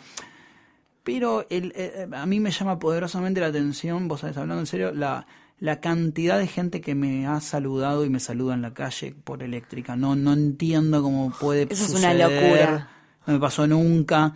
Pero 1.03 1.47
el, 1.49 1.73
eh, 1.75 2.07
a 2.13 2.27
mí 2.27 2.39
me 2.39 2.51
llama 2.51 2.79
poderosamente 2.79 3.41
la 3.41 3.47
atención, 3.47 4.09
vos 4.09 4.21
sabés, 4.21 4.37
hablando 4.37 4.61
en 4.61 4.67
serio, 4.67 4.93
la, 4.93 5.27
la 5.63 5.79
cantidad 5.81 6.41
de 6.41 6.49
gente 6.49 6.81
que 6.81 6.97
me 6.97 7.25
ha 7.25 7.41
saludado 7.41 8.05
y 8.05 8.11
me 8.11 8.19
saluda 8.19 8.55
en 8.55 8.63
la 8.63 8.75
calle 8.75 9.15
por 9.23 9.45
eléctrica. 9.45 9.95
No, 9.95 10.17
no 10.17 10.33
entiendo 10.33 11.05
cómo 11.05 11.31
puede 11.31 11.69
Eso 11.71 11.85
es 11.85 11.91
una 11.91 12.11
suceder. 12.11 12.43
locura. 12.43 12.89
No 13.25 13.35
me 13.35 13.39
pasó 13.39 13.69
nunca. 13.69 14.35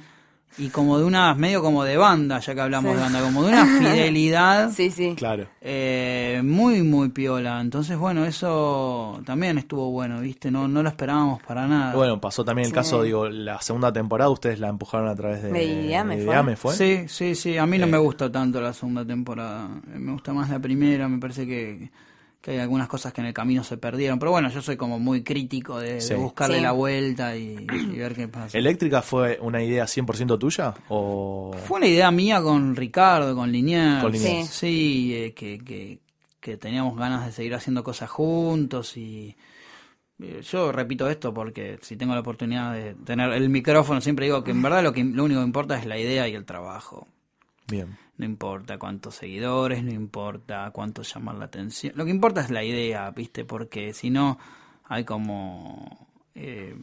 Y 0.58 0.68
como 0.70 0.98
de 0.98 1.04
una, 1.04 1.34
medio 1.34 1.60
como 1.62 1.84
de 1.84 1.98
banda, 1.98 2.38
ya 2.40 2.54
que 2.54 2.60
hablamos 2.62 2.92
Sí. 2.92 2.96
de 2.96 3.02
banda, 3.02 3.20
como 3.20 3.42
de 3.42 3.48
una 3.52 3.66
fidelidad 3.78 4.70
Sí, 4.70 4.90
sí. 4.90 5.14
Claro. 5.14 5.46
eh, 5.60 6.40
muy, 6.42 6.82
muy 6.82 7.10
piola. 7.10 7.60
Entonces, 7.60 7.98
bueno, 7.98 8.24
eso 8.24 9.20
también 9.26 9.58
estuvo 9.58 9.90
bueno, 9.90 10.20
¿viste? 10.20 10.50
No, 10.50 10.66
no 10.66 10.82
lo 10.82 10.88
esperábamos 10.88 11.42
para 11.42 11.66
nada. 11.66 11.94
Bueno, 11.94 12.20
pasó 12.20 12.42
también 12.42 12.64
el 12.66 12.70
Sí. 12.70 12.74
caso, 12.74 13.02
digo, 13.02 13.28
la 13.28 13.60
segunda 13.60 13.92
temporada 13.92 14.30
ustedes 14.30 14.58
la 14.58 14.68
empujaron 14.68 15.08
a 15.08 15.14
través 15.14 15.42
de, 15.42 15.52
de 15.52 16.24
¿fue? 16.24 16.56
¿fue? 16.56 16.74
Sí, 16.74 17.04
sí, 17.08 17.34
sí. 17.34 17.58
A 17.58 17.66
mí 17.66 17.76
no 17.78 17.84
Eh. 17.84 17.90
me 17.90 17.98
gusta 17.98 18.32
tanto 18.32 18.58
la 18.60 18.72
segunda 18.72 19.04
temporada. 19.04 19.68
Me 19.94 20.12
gusta 20.12 20.32
más 20.32 20.48
la 20.48 20.58
primera. 20.58 21.06
Me 21.06 21.18
parece 21.18 21.46
que, 21.46 21.90
que 22.46 22.52
hay 22.52 22.58
algunas 22.60 22.86
cosas 22.86 23.12
que 23.12 23.20
en 23.20 23.26
el 23.26 23.34
camino 23.34 23.64
se 23.64 23.76
perdieron. 23.76 24.20
Pero 24.20 24.30
bueno, 24.30 24.48
yo 24.50 24.62
soy 24.62 24.76
como 24.76 25.00
muy 25.00 25.24
crítico 25.24 25.80
de, 25.80 25.98
buscarle 26.14 26.58
Sí. 26.58 26.62
la 26.62 26.70
vuelta 26.70 27.36
y, 27.36 27.66
y 27.72 27.98
ver 27.98 28.14
qué 28.14 28.28
pasa. 28.28 28.56
¿Eléctrica 28.56 29.02
fue 29.02 29.36
una 29.42 29.60
idea 29.64 29.84
100% 29.86 30.38
tuya? 30.38 30.72
¿O 30.88 31.52
Fue 31.66 31.78
una 31.78 31.88
idea 31.88 32.08
mía 32.12 32.40
con 32.40 32.76
Ricardo, 32.76 33.34
con 33.34 33.50
Liniers. 33.50 34.00
Con 34.00 34.12
Liniers. 34.12 34.48
Sí, 34.48 34.58
sí, 35.10 35.14
eh, 35.16 35.34
que, 35.34 35.58
que, 35.58 35.98
que 36.38 36.56
teníamos 36.56 36.96
ganas 36.96 37.26
de 37.26 37.32
seguir 37.32 37.52
haciendo 37.52 37.82
cosas 37.82 38.08
juntos 38.10 38.96
y 38.96 39.34
eh, 40.22 40.40
yo 40.48 40.70
repito 40.70 41.10
esto 41.10 41.34
porque 41.34 41.80
si 41.82 41.96
tengo 41.96 42.14
la 42.14 42.20
oportunidad 42.20 42.72
de 42.72 42.94
tener 42.94 43.32
el 43.32 43.48
micrófono 43.48 44.00
siempre 44.00 44.26
digo 44.26 44.44
que 44.44 44.52
en 44.52 44.62
verdad 44.62 44.84
lo 44.84 44.92
que 44.92 45.02
lo 45.02 45.24
único 45.24 45.40
que 45.40 45.46
importa 45.46 45.76
es 45.76 45.84
la 45.84 45.98
idea 45.98 46.28
y 46.28 46.36
el 46.36 46.44
trabajo. 46.44 47.08
Bien? 47.68 47.96
No 48.18 48.24
importa 48.24 48.78
cuántos 48.78 49.14
seguidores, 49.16 49.82
no 49.84 49.92
importa 49.92 50.70
cuánto 50.72 51.02
llamar 51.02 51.36
la 51.36 51.46
atención. 51.46 51.92
Lo 51.96 52.04
que 52.04 52.10
importa 52.10 52.40
es 52.40 52.50
la 52.50 52.64
idea, 52.64 53.10
¿viste? 53.10 53.44
Porque 53.44 53.92
si 53.92 54.10
no, 54.10 54.38
hay 54.84 55.04
como... 55.04 56.08
eh, 56.34 56.74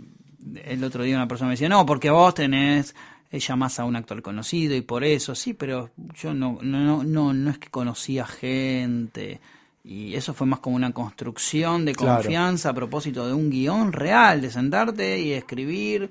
el 0.65 0.83
otro 0.83 1.03
día 1.03 1.15
una 1.15 1.27
persona 1.27 1.47
me 1.49 1.53
decía, 1.53 1.69
no, 1.69 1.85
porque 1.85 2.09
vos 2.09 2.35
tenés, 2.35 2.93
eh, 3.31 3.39
llamás 3.39 3.79
a 3.79 3.85
un 3.85 3.95
actor 3.95 4.21
conocido 4.21 4.75
y 4.75 4.81
por 4.81 5.03
eso, 5.05 5.33
sí, 5.35 5.53
pero 5.53 5.89
yo 6.21 6.33
no, 6.33 6.59
no, 6.61 6.79
no, 6.83 7.03
no, 7.03 7.33
no 7.33 7.49
es 7.49 7.57
que 7.57 7.69
conocía 7.69 8.25
gente. 8.25 9.39
Y 9.85 10.15
eso 10.15 10.33
fue 10.33 10.45
más 10.47 10.59
como 10.59 10.75
una 10.75 10.91
construcción 10.91 11.85
de 11.85 11.95
Claro. 11.95 12.21
confianza 12.21 12.69
a 12.69 12.73
propósito 12.73 13.25
de 13.27 13.33
un 13.33 13.49
guion 13.49 13.91
real, 13.91 14.41
de 14.41 14.51
sentarte 14.51 15.19
y 15.19 15.31
escribir. 15.33 16.09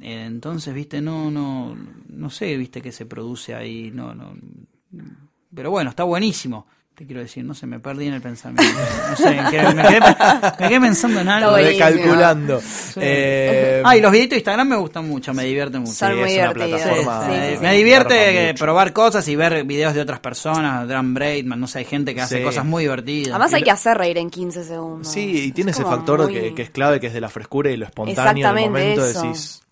Eh, 0.00 0.24
Entonces, 0.26 0.74
viste, 0.74 1.00
no, 1.00 1.30
no, 1.30 1.76
no 2.08 2.30
sé, 2.30 2.56
viste, 2.56 2.82
que 2.82 2.92
se 2.92 3.06
produce 3.06 3.54
ahí, 3.54 3.90
no, 3.94 4.14
no. 4.14 4.34
Pero 5.54 5.70
bueno, 5.70 5.90
está 5.90 6.04
buenísimo. 6.04 6.66
Te 6.94 7.04
quiero 7.04 7.20
decir, 7.20 7.44
no 7.44 7.52
sé, 7.52 7.66
me 7.66 7.78
perdí 7.78 8.06
en 8.06 8.14
el 8.14 8.22
pensamiento. 8.22 8.72
No 9.10 9.16
sé, 9.16 9.36
en 9.36 9.46
qué- 9.50 9.62
me, 9.74 9.82
quedé, 9.82 10.00
me 10.00 10.68
quedé 10.68 10.80
pensando 10.80 11.20
en 11.20 11.28
algo. 11.28 11.54
Recalculando. 11.54 12.58
Eh, 12.96 13.82
Ah, 13.84 13.96
y 13.96 14.00
los 14.00 14.10
videitos 14.10 14.30
de 14.30 14.36
Instagram 14.38 14.66
me 14.68 14.76
gustan 14.76 15.06
mucho, 15.06 15.34
me 15.34 15.44
divierten 15.44 15.82
mucho. 15.82 15.92
Son 15.92 16.10
Sí, 16.12 16.18
muy 16.20 16.32
es 16.32 16.38
una 16.42 16.52
plataforma- 16.54 17.20
Sí, 17.26 17.32
sí, 17.32 17.38
Eh, 17.38 17.54
sí. 17.56 17.62
Me 17.62 17.72
divierte 17.74 18.48
eh, 18.50 18.54
probar 18.54 18.94
cosas 18.94 19.28
y 19.28 19.36
ver 19.36 19.64
videos 19.64 19.92
de 19.94 20.00
otras 20.00 20.20
personas, 20.20 20.88
Dan 20.88 21.12
Braidman, 21.12 21.60
no 21.60 21.66
sé, 21.66 21.80
hay 21.80 21.84
gente 21.84 22.14
que 22.14 22.22
hace 22.22 22.38
Sí. 22.38 22.42
cosas 22.42 22.64
muy 22.64 22.84
divertidas. 22.84 23.28
Además 23.34 23.52
hay 23.52 23.62
que 23.62 23.70
hacer 23.70 23.98
reír 23.98 24.16
en 24.16 24.30
15 24.30 24.64
segundos. 24.64 25.06
Sí, 25.12 25.48
y 25.48 25.52
tiene 25.52 25.72
Es 25.72 25.76
ese 25.78 25.86
factor 25.86 26.22
muy- 26.24 26.32
que, 26.32 26.54
que 26.54 26.62
es 26.62 26.70
clave, 26.70 26.98
que 26.98 27.08
es 27.08 27.12
de 27.14 27.20
la 27.20 27.28
frescura 27.28 27.70
y 27.70 27.76
lo 27.76 27.84
espontáneo 27.84 28.22
en 28.22 28.36
el 28.38 28.38
Exactamente 28.38 28.70
momento. 28.70 29.04
eso. 29.06 29.22
Decís, 29.22 29.62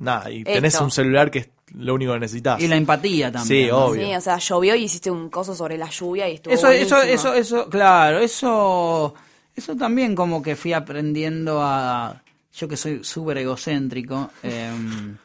nada, 0.00 0.30
y 0.30 0.42
tenés 0.42 0.74
Esto. 0.74 0.84
un 0.84 0.90
celular 0.90 1.30
que 1.30 1.38
es 1.38 1.48
lo 1.72 1.94
único 1.94 2.12
que 2.14 2.18
necesitas. 2.18 2.60
y 2.60 2.66
la 2.66 2.74
empatía 2.76 3.30
también. 3.30 3.66
Sí, 3.66 3.70
¿no? 3.70 3.84
obvio. 3.86 4.04
Sí, 4.08 4.14
o 4.16 4.20
sea, 4.20 4.38
llovió 4.38 4.74
y 4.74 4.82
hiciste 4.84 5.08
un 5.10 5.30
coso 5.30 5.54
sobre 5.54 5.78
la 5.78 5.88
lluvia 5.88 6.28
y 6.28 6.34
estuvo 6.34 6.52
Eso, 6.52 6.68
eso, 6.70 6.96
buenísimo. 6.96 7.32
eso, 7.32 7.34
eso, 7.34 7.68
claro, 7.70 8.18
eso, 8.18 9.14
eso 9.54 9.76
también 9.76 10.16
como 10.16 10.42
que 10.42 10.56
fui 10.56 10.72
aprendiendo 10.72 11.60
a, 11.62 12.20
yo 12.52 12.66
que 12.66 12.76
soy 12.76 13.04
súper 13.04 13.38
egocéntrico, 13.38 14.30
em, 14.42 15.16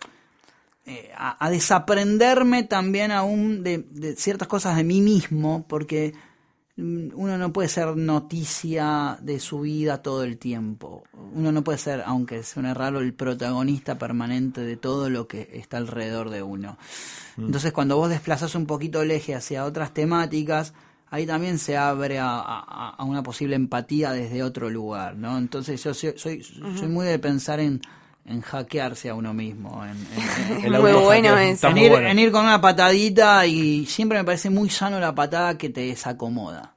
eh, 0.86 1.10
a, 1.18 1.44
a 1.44 1.50
desaprenderme 1.50 2.62
también 2.62 3.12
aún 3.12 3.64
de, 3.64 3.80
de 3.90 4.16
ciertas 4.16 4.48
cosas 4.48 4.76
de 4.78 4.84
mí 4.84 5.02
mismo, 5.02 5.66
porque 5.68 6.14
uno 6.78 7.38
no 7.38 7.54
puede 7.54 7.70
ser 7.70 7.96
noticia 7.96 9.18
de 9.22 9.40
su 9.40 9.62
vida 9.62 10.02
todo 10.02 10.24
el 10.24 10.38
tiempo. 10.38 11.04
Uno 11.34 11.52
no 11.52 11.64
puede 11.64 11.78
ser, 11.78 12.04
aunque 12.06 12.44
suene 12.44 12.74
raro, 12.74 13.00
el 13.00 13.14
protagonista 13.14 13.98
permanente 13.98 14.62
de 14.62 14.76
todo 14.76 15.10
lo 15.10 15.28
que 15.28 15.50
está 15.54 15.78
alrededor 15.78 16.30
de 16.30 16.44
uno. 16.44 16.78
Entonces, 17.38 17.72
cuando 17.72 17.98
vos 17.98 18.10
desplazás 18.10 18.56
un 18.56 18.66
poquito 18.66 19.02
el 19.02 19.12
eje 19.12 19.36
hacia 19.36 19.64
otras 19.66 19.94
temáticas, 19.94 20.74
ahí 21.10 21.26
también 21.26 21.60
se 21.60 21.78
abre 21.78 22.20
a, 22.20 22.40
a- 22.40 22.90
a 22.90 23.04
una 23.06 23.24
posible 23.24 23.56
empatía 23.56 24.12
desde 24.12 24.44
otro 24.44 24.70
lugar, 24.70 25.16
¿no? 25.16 25.38
Entonces, 25.38 25.82
yo 25.84 25.94
soy, 25.94 26.14
soy, 26.18 26.44
soy 26.44 26.88
muy 26.90 27.06
de 27.06 27.20
pensar 27.20 27.60
en, 27.62 27.82
en 28.26 28.42
hackearse 28.42 29.10
a 29.10 29.14
uno 29.16 29.34
mismo, 29.34 29.84
en, 29.86 29.92
en- 29.92 30.58
en- 30.58 30.66
El 30.74 30.82
Muy 30.82 30.92
bueno 30.94 31.38
eso. 31.38 31.68
en 31.68 31.78
ir, 31.78 31.90
bueno. 31.92 32.08
en 32.08 32.20
ir 32.20 32.32
con 32.32 32.44
una 32.46 32.60
patadita 32.60 33.46
y 33.46 33.86
siempre 33.86 34.18
me 34.18 34.24
parece 34.24 34.50
muy 34.50 34.70
sano 34.70 35.00
la 35.00 35.14
patada 35.14 35.58
que 35.58 35.70
te 35.70 35.82
desacomoda, 35.82 36.74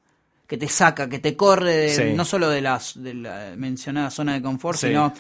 que 0.47 0.57
te 0.59 0.69
saca, 0.69 1.09
que 1.09 1.19
te 1.19 1.37
corre 1.37 1.75
de- 1.75 1.89
Sí. 1.95 2.03
no 2.15 2.25
solo 2.25 2.49
de, 2.51 2.61
las, 2.61 3.03
de 3.03 3.15
la 3.15 3.53
mencionada 3.57 4.11
zona 4.11 4.35
de 4.35 4.43
confort, 4.43 4.79
Sí. 4.79 4.89
sino 4.89 5.13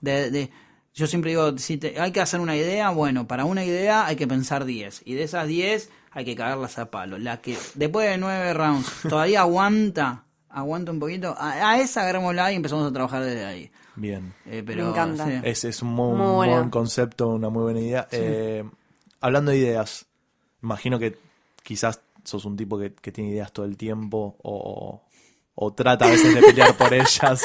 de, 0.00 0.30
de- 0.30 0.50
yo 0.94 1.06
siempre 1.06 1.30
digo, 1.30 1.56
si 1.58 1.76
te- 1.76 2.00
hay 2.00 2.10
que 2.10 2.20
hacer 2.20 2.40
una 2.40 2.56
idea, 2.56 2.90
bueno, 2.90 3.26
para 3.28 3.44
una 3.44 3.64
idea 3.64 4.06
hay 4.06 4.16
que 4.16 4.26
pensar 4.26 4.64
10 4.64 5.02
y 5.04 5.14
de 5.14 5.22
esas 5.24 5.46
10 5.46 5.90
hay 6.10 6.24
que 6.24 6.34
cagarlas 6.34 6.78
a 6.78 6.90
palo. 6.90 7.18
La 7.18 7.40
que 7.42 7.56
después 7.74 8.08
de 8.08 8.16
9 8.18 8.54
rounds 8.54 8.90
todavía 9.08 9.40
aguanta, 9.42 10.24
aguanta 10.48 10.90
un 10.90 10.98
poquito, 10.98 11.36
a, 11.38 11.70
a 11.72 11.78
esa 11.78 12.00
agarrémosla 12.00 12.50
y 12.50 12.56
empezamos 12.56 12.88
a 12.88 12.92
trabajar 12.92 13.22
desde 13.22 13.44
ahí. 13.44 13.70
Bien. 13.96 14.34
Eh, 14.44 14.62
pero, 14.64 14.84
Me 14.84 14.90
encanta. 14.90 15.26
sí. 15.26 15.32
Es, 15.42 15.64
es 15.64 15.82
un 15.82 15.88
muy, 15.88 16.16
Muy 16.16 16.26
un 16.26 16.34
buena. 16.36 16.56
buen 16.58 16.70
concepto, 16.70 17.28
una 17.28 17.48
muy 17.48 17.62
buena 17.62 17.80
idea. 17.80 18.08
Eh, 18.12 18.62
hablando 19.20 19.50
de 19.50 19.58
ideas, 19.58 20.06
imagino 20.62 20.98
que 20.98 21.18
quizás 21.62 22.00
sos 22.24 22.44
un 22.44 22.56
tipo 22.56 22.78
que, 22.78 22.92
que 22.94 23.12
tiene 23.12 23.30
ideas 23.30 23.52
todo 23.52 23.64
el 23.66 23.76
tiempo 23.76 24.36
o, 24.42 25.02
o 25.54 25.72
trata 25.72 26.04
a 26.06 26.10
veces 26.10 26.34
de 26.34 26.42
pelear 26.42 26.76
por 26.76 26.92
ellas. 26.94 27.42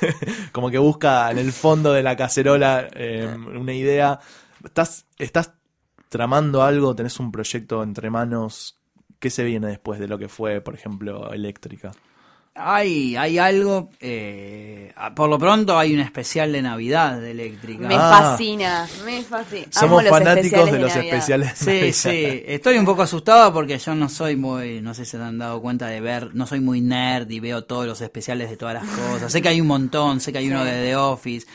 Como 0.52 0.70
que 0.70 0.78
busca 0.78 1.30
en 1.30 1.38
el 1.38 1.52
fondo 1.52 1.92
de 1.92 2.02
la 2.02 2.16
cacerola 2.16 2.88
eh, 2.94 3.32
una 3.54 3.72
idea. 3.72 4.18
¿Estás, 4.64 5.06
¿Estás 5.18 5.52
tramando 6.08 6.62
algo? 6.62 6.94
¿Tenés 6.96 7.18
un 7.20 7.30
proyecto 7.30 7.82
entre 7.82 8.10
manos? 8.10 8.78
¿Qué 9.20 9.30
se 9.30 9.44
viene 9.44 9.68
después 9.68 10.00
de 10.00 10.08
lo 10.08 10.18
que 10.18 10.28
fue, 10.28 10.60
por 10.60 10.74
ejemplo, 10.74 11.32
Eléctrica? 11.32 11.92
Hay, 12.54 13.16
hay 13.16 13.38
algo, 13.38 13.88
eh, 13.98 14.92
por 15.16 15.30
lo 15.30 15.38
pronto 15.38 15.78
hay 15.78 15.94
un 15.94 16.00
especial 16.00 16.52
de 16.52 16.60
Navidad 16.60 17.18
de 17.18 17.30
Eléctrica. 17.30 17.88
Me 17.88 17.94
Ah. 17.94 18.10
fascina, 18.28 18.86
me 19.06 19.22
fascina. 19.22 19.62
Amo 19.62 19.72
Somos 19.80 20.02
los 20.04 20.10
fanáticos 20.12 20.44
especiales 20.44 20.72
de 20.74 20.78
los 20.78 20.94
Navidad. 20.94 21.14
especiales. 21.14 21.52
Sí, 21.56 21.66
Navidad. 21.66 21.92
sí, 21.94 22.42
estoy 22.46 22.76
un 22.76 22.84
poco 22.84 23.00
asustado 23.02 23.54
porque 23.54 23.78
yo 23.78 23.94
no 23.94 24.10
soy 24.10 24.36
muy, 24.36 24.82
no 24.82 24.92
sé 24.92 25.06
si 25.06 25.12
se 25.12 25.16
han 25.16 25.38
dado 25.38 25.62
cuenta 25.62 25.86
de 25.86 26.02
ver, 26.02 26.34
no 26.34 26.46
soy 26.46 26.60
muy 26.60 26.82
nerd 26.82 27.30
y 27.30 27.40
veo 27.40 27.64
todos 27.64 27.86
los 27.86 28.02
especiales 28.02 28.50
de 28.50 28.58
todas 28.58 28.74
las 28.74 28.84
cosas. 28.84 29.32
Sé 29.32 29.40
que 29.40 29.48
hay 29.48 29.60
un 29.62 29.66
montón, 29.68 30.20
sé 30.20 30.30
que 30.30 30.38
hay 30.38 30.48
uno 30.50 30.62
de 30.62 30.72
The 30.72 30.96
Office, 30.96 31.46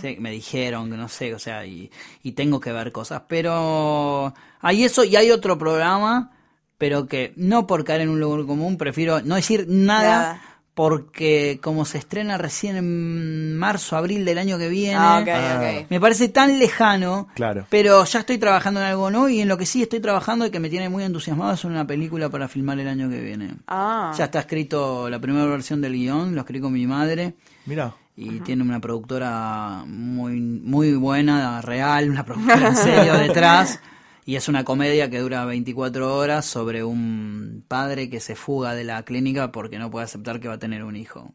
sé 0.00 0.14
que 0.14 0.20
me 0.22 0.30
dijeron 0.30 0.90
que 0.90 0.96
no 0.96 1.08
sé, 1.10 1.34
o 1.34 1.38
sea, 1.38 1.66
y, 1.66 1.90
y 2.22 2.32
tengo 2.32 2.58
que 2.58 2.72
ver 2.72 2.90
cosas, 2.90 3.20
pero 3.28 4.32
hay 4.62 4.82
eso 4.84 5.04
y 5.04 5.14
hay 5.14 5.30
otro 5.30 5.58
programa, 5.58 6.30
pero 6.78 7.06
que 7.06 7.32
no 7.36 7.66
por 7.66 7.84
caer 7.84 8.02
en 8.02 8.08
un 8.08 8.20
lugar 8.20 8.46
común, 8.46 8.76
prefiero 8.78 9.20
no 9.22 9.34
decir 9.34 9.66
nada. 9.68 10.02
Nada. 10.08 10.42
Porque 10.74 11.58
como 11.60 11.84
se 11.84 11.98
estrena 11.98 12.38
recién 12.38 12.76
en 12.76 13.56
marzo, 13.58 13.96
abril 13.96 14.24
del 14.24 14.38
año 14.38 14.58
que 14.58 14.68
viene, 14.68 14.94
Ah, 14.96 15.24
Ah. 15.26 15.82
me 15.90 15.98
parece 16.00 16.28
tan 16.28 16.60
lejano, 16.60 17.26
Claro. 17.34 17.66
pero 17.68 18.04
ya 18.04 18.20
estoy 18.20 18.38
trabajando 18.38 18.78
en 18.78 18.86
algo 18.86 19.10
nuevo 19.10 19.28
y 19.28 19.40
en 19.40 19.48
lo 19.48 19.58
que 19.58 19.66
sí 19.66 19.82
estoy 19.82 19.98
trabajando 19.98 20.46
y 20.46 20.50
que 20.52 20.60
me 20.60 20.70
tiene 20.70 20.88
muy 20.88 21.02
entusiasmado 21.02 21.52
es 21.52 21.64
una 21.64 21.84
película 21.84 22.28
para 22.28 22.46
filmar 22.46 22.78
el 22.78 22.86
año 22.86 23.10
que 23.10 23.20
viene. 23.20 23.54
Ah, 23.66 24.14
Ya 24.16 24.26
está 24.26 24.38
escrito 24.38 25.10
la 25.10 25.18
primera 25.18 25.46
versión 25.46 25.80
del 25.80 25.94
guion, 25.94 26.36
lo 26.36 26.42
escribí 26.42 26.60
con 26.62 26.72
mi 26.72 26.86
madre 26.86 27.34
Mira. 27.66 27.94
y 28.16 28.38
tiene 28.38 28.62
una 28.62 28.78
productora 28.78 29.82
muy 29.84 30.38
muy 30.40 30.94
buena, 30.94 31.60
real, 31.60 32.08
una 32.08 32.24
productora 32.24 32.68
en 32.68 32.76
serio 32.76 33.14
detrás. 33.18 33.80
Y 34.28 34.36
es 34.36 34.46
una 34.46 34.62
comedia 34.62 35.08
que 35.08 35.20
dura 35.20 35.46
24 35.46 36.14
horas 36.14 36.44
sobre 36.44 36.84
un 36.84 37.64
padre 37.66 38.10
que 38.10 38.20
se 38.20 38.34
fuga 38.36 38.74
de 38.74 38.84
la 38.84 39.02
clínica 39.02 39.50
porque 39.52 39.78
no 39.78 39.90
puede 39.90 40.04
aceptar 40.04 40.38
que 40.38 40.48
va 40.48 40.54
a 40.54 40.58
tener 40.58 40.84
un 40.84 40.96
hijo. 40.96 41.32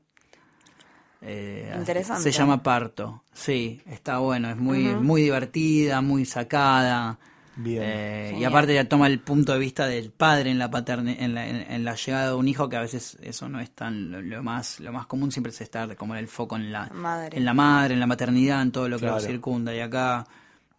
Eh, 1.21 1.73
Interesante. 1.75 2.21
Se 2.21 2.31
llama 2.37 2.61
Parto. 2.61 3.23
Sí, 3.33 3.81
está 3.87 4.19
bueno, 4.19 4.51
es 4.51 4.57
muy, 4.57 4.83
muy 4.93 5.23
divertida, 5.23 6.01
muy 6.01 6.23
sacada. 6.25 7.17
Bien. 7.55 7.81
Eh, 7.83 8.35
y 8.39 8.43
aparte 8.43 8.75
ya 8.75 8.87
toma 8.87 9.07
el 9.07 9.19
punto 9.19 9.53
de 9.53 9.59
vista 9.59 9.87
del 9.87 10.11
padre 10.11 10.51
en 10.51 10.59
la 10.59 10.69
paterne, 10.69 11.17
en 11.23 11.33
la, 11.33 11.47
en, 11.47 11.71
en 11.71 11.83
la 11.83 11.95
llegada 11.95 12.27
de 12.29 12.35
un 12.35 12.47
hijo, 12.47 12.69
que 12.69 12.75
a 12.77 12.81
veces 12.81 13.17
eso 13.23 13.49
no 13.49 13.59
es 13.59 13.71
tan 13.71 14.11
lo, 14.11 14.21
lo 14.21 14.43
más 14.43 14.79
lo 14.79 14.91
más 14.93 15.07
común 15.07 15.31
siempre 15.31 15.51
es 15.51 15.61
estar 15.61 15.95
como 15.95 16.13
en 16.13 16.19
el 16.19 16.27
foco 16.27 16.57
en 16.57 16.71
la 16.71 16.87
Madre. 16.93 17.37
en 17.37 17.45
la 17.45 17.55
madre, 17.55 17.93
en 17.95 17.99
la 17.99 18.07
maternidad, 18.07 18.61
en 18.61 18.71
todo 18.71 18.87
lo 18.87 18.97
que 18.97 19.05
Claro. 19.05 19.15
lo 19.15 19.21
circunda 19.21 19.73
y 19.73 19.79
acá 19.79 20.27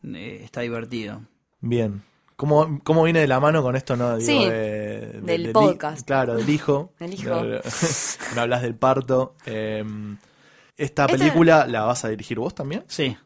eh, 0.04 0.40
está 0.44 0.60
divertido. 0.60 1.22
Bien. 1.68 2.02
¿Cómo, 2.36 2.80
¿Cómo 2.82 3.04
viene 3.04 3.20
de 3.20 3.28
la 3.28 3.38
mano 3.40 3.62
con 3.62 3.76
esto, 3.76 3.96
no? 3.96 4.16
Digo, 4.16 4.26
Sí, 4.26 4.44
de- 4.48 4.50
de- 4.50 5.20
del 5.22 5.52
podcast. 5.52 6.04
claro, 6.06 6.34
del 6.34 6.48
hijo. 6.50 6.92
Del 6.98 7.14
hijo. 7.14 7.30
No, 7.30 7.42
no 7.44 8.40
hablas 8.40 8.62
del 8.62 8.74
parto. 8.74 9.34
Eh, 9.46 9.84
esta 10.76 11.04
Esta- 11.04 11.16
película 11.16 11.66
la 11.66 11.82
vas 11.82 12.04
a 12.04 12.08
dirigir 12.08 12.38
vos 12.38 12.54
también. 12.54 12.84
Sí. 12.88 13.16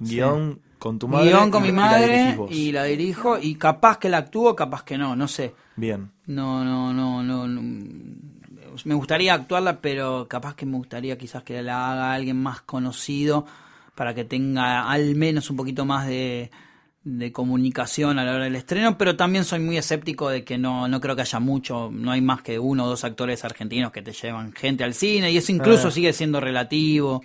Guión 0.00 0.60
con 0.78 0.98
tu 0.98 1.06
madre. 1.08 1.28
Guión 1.30 1.50
con 1.50 1.64
y- 1.64 1.68
mi 1.68 1.72
y 1.72 1.72
la 1.76 1.80
madre 1.80 2.38
y 2.50 2.72
la 2.72 2.84
dirijo 2.84 3.38
y 3.38 3.54
capaz 3.54 3.98
que 3.98 4.08
la 4.08 4.18
actúo, 4.18 4.54
capaz 4.56 4.82
que 4.82 4.98
no, 4.98 5.14
no 5.16 5.28
sé. 5.28 5.54
Bien. 5.76 6.10
No, 6.26 6.64
no, 6.64 6.92
no, 6.92 7.22
no, 7.22 7.46
no. 7.46 7.62
Me 8.84 8.94
gustaría 8.94 9.32
actuarla, 9.32 9.80
pero 9.80 10.26
capaz 10.28 10.54
que 10.54 10.66
me 10.66 10.76
gustaría 10.76 11.16
quizás 11.16 11.42
que 11.44 11.62
la 11.62 11.92
haga 11.92 12.12
alguien 12.12 12.42
más 12.42 12.60
conocido 12.62 13.46
para 13.94 14.12
que 14.14 14.24
tenga 14.24 14.90
al 14.90 15.14
menos 15.14 15.48
un 15.50 15.56
poquito 15.56 15.86
más 15.86 16.06
de, 16.06 16.50
de 17.08 17.30
comunicación 17.30 18.18
a 18.18 18.24
la 18.24 18.34
hora 18.34 18.44
del 18.44 18.56
estreno, 18.56 18.98
pero 18.98 19.14
también 19.16 19.44
soy 19.44 19.60
muy 19.60 19.76
escéptico 19.76 20.28
de 20.28 20.42
que 20.42 20.58
no, 20.58 20.88
no 20.88 21.00
creo 21.00 21.14
que 21.14 21.22
haya 21.22 21.38
mucho, 21.38 21.88
no 21.92 22.10
hay 22.10 22.20
más 22.20 22.42
que 22.42 22.58
uno 22.58 22.84
o 22.84 22.88
dos 22.88 23.04
actores 23.04 23.44
argentinos 23.44 23.92
que 23.92 24.02
te 24.02 24.10
llevan 24.12 24.52
gente 24.52 24.82
al 24.82 24.92
cine 24.92 25.30
y 25.30 25.36
eso 25.36 25.52
incluso 25.52 25.86
Ah. 25.86 25.90
sigue 25.92 26.12
siendo 26.12 26.40
relativo, 26.40 27.22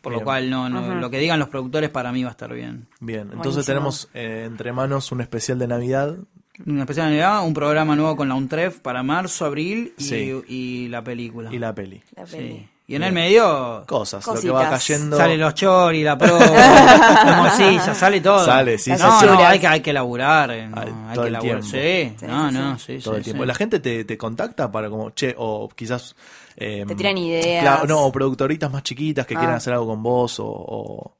por 0.00 0.12
Bien. 0.12 0.20
lo 0.20 0.24
cual 0.24 0.48
no, 0.48 0.68
no 0.68 0.94
lo 0.94 1.10
que 1.10 1.18
digan 1.18 1.40
los 1.40 1.48
productores 1.48 1.90
para 1.90 2.12
mí 2.12 2.22
va 2.22 2.28
a 2.28 2.32
estar 2.32 2.54
bien. 2.54 2.86
Bien. 3.00 3.22
Entonces 3.22 3.42
Buenísimo. 3.42 3.64
tenemos 3.64 4.08
eh, 4.14 4.44
entre 4.46 4.72
manos 4.72 5.10
un 5.10 5.20
especial 5.22 5.58
de 5.58 5.66
Navidad. 5.66 6.16
Una 6.64 6.82
especial 6.82 7.06
de 7.10 7.16
Navidad, 7.18 7.44
un 7.44 7.52
programa 7.54 7.96
nuevo 7.96 8.14
con 8.14 8.28
la 8.28 8.36
UNTREF 8.36 8.78
para 8.78 9.02
marzo, 9.02 9.44
abril 9.44 9.92
y, 9.98 10.02
Sí. 10.04 10.32
y 10.46 10.88
la 10.88 11.02
película. 11.02 11.52
Y 11.52 11.58
la 11.58 11.74
peli. 11.74 12.00
La 12.14 12.26
Sí. 12.26 12.64
Y 12.90 12.96
en 12.96 13.04
el 13.04 13.12
medio 13.12 13.84
Cosas, 13.86 14.26
lo 14.26 14.34
que 14.34 14.50
va 14.50 14.68
Cositas. 14.68 14.80
cayendo. 14.80 15.16
sale 15.16 15.36
los 15.36 15.54
chori, 15.54 16.02
la 16.02 16.18
pro, 16.18 16.38
la 16.40 17.34
morcilla, 17.40 17.94
sale 17.94 18.20
todo. 18.20 18.44
Sale, 18.44 18.78
sí, 18.78 18.90
no, 18.90 18.96
sí, 19.20 19.26
no, 19.26 19.38
hay 19.46 19.60
que, 19.60 19.66
hay 19.68 19.80
que 19.80 19.92
laburar. 19.92 20.48
no, 20.48 20.54
Ay, 20.80 20.92
hay 21.08 21.14
todo 21.14 21.22
que 21.22 21.26
el 21.28 21.32
laburar. 21.32 21.60
tiempo. 21.60 21.62
Sí, 21.66 22.16
Sí, 22.18 22.26
no, 22.26 22.48
sí, 22.50 22.54
no, 22.58 22.78
sí. 22.78 22.98
sí, 22.98 23.04
todo 23.04 23.14
sí, 23.14 23.18
el 23.18 23.24
tiempo. 23.24 23.42
sí. 23.44 23.46
La 23.46 23.54
gente 23.54 23.78
te, 23.78 24.04
te 24.04 24.18
contacta 24.18 24.72
para 24.72 24.90
como, 24.90 25.10
che, 25.10 25.34
o 25.38 25.68
quizás... 25.68 26.16
eh, 26.56 26.84
Te 26.86 26.94
tiran 26.96 27.16
ideas. 27.16 27.62
claro, 27.62 27.86
no, 27.86 28.00
o 28.00 28.10
productoritas 28.10 28.70
más 28.72 28.82
chiquitas 28.82 29.24
que 29.24 29.34
Ah. 29.34 29.38
quieren 29.38 29.54
hacer 29.56 29.72
algo 29.72 29.86
con 29.86 30.02
vos 30.02 30.40
o, 30.40 30.46
o 30.48 31.14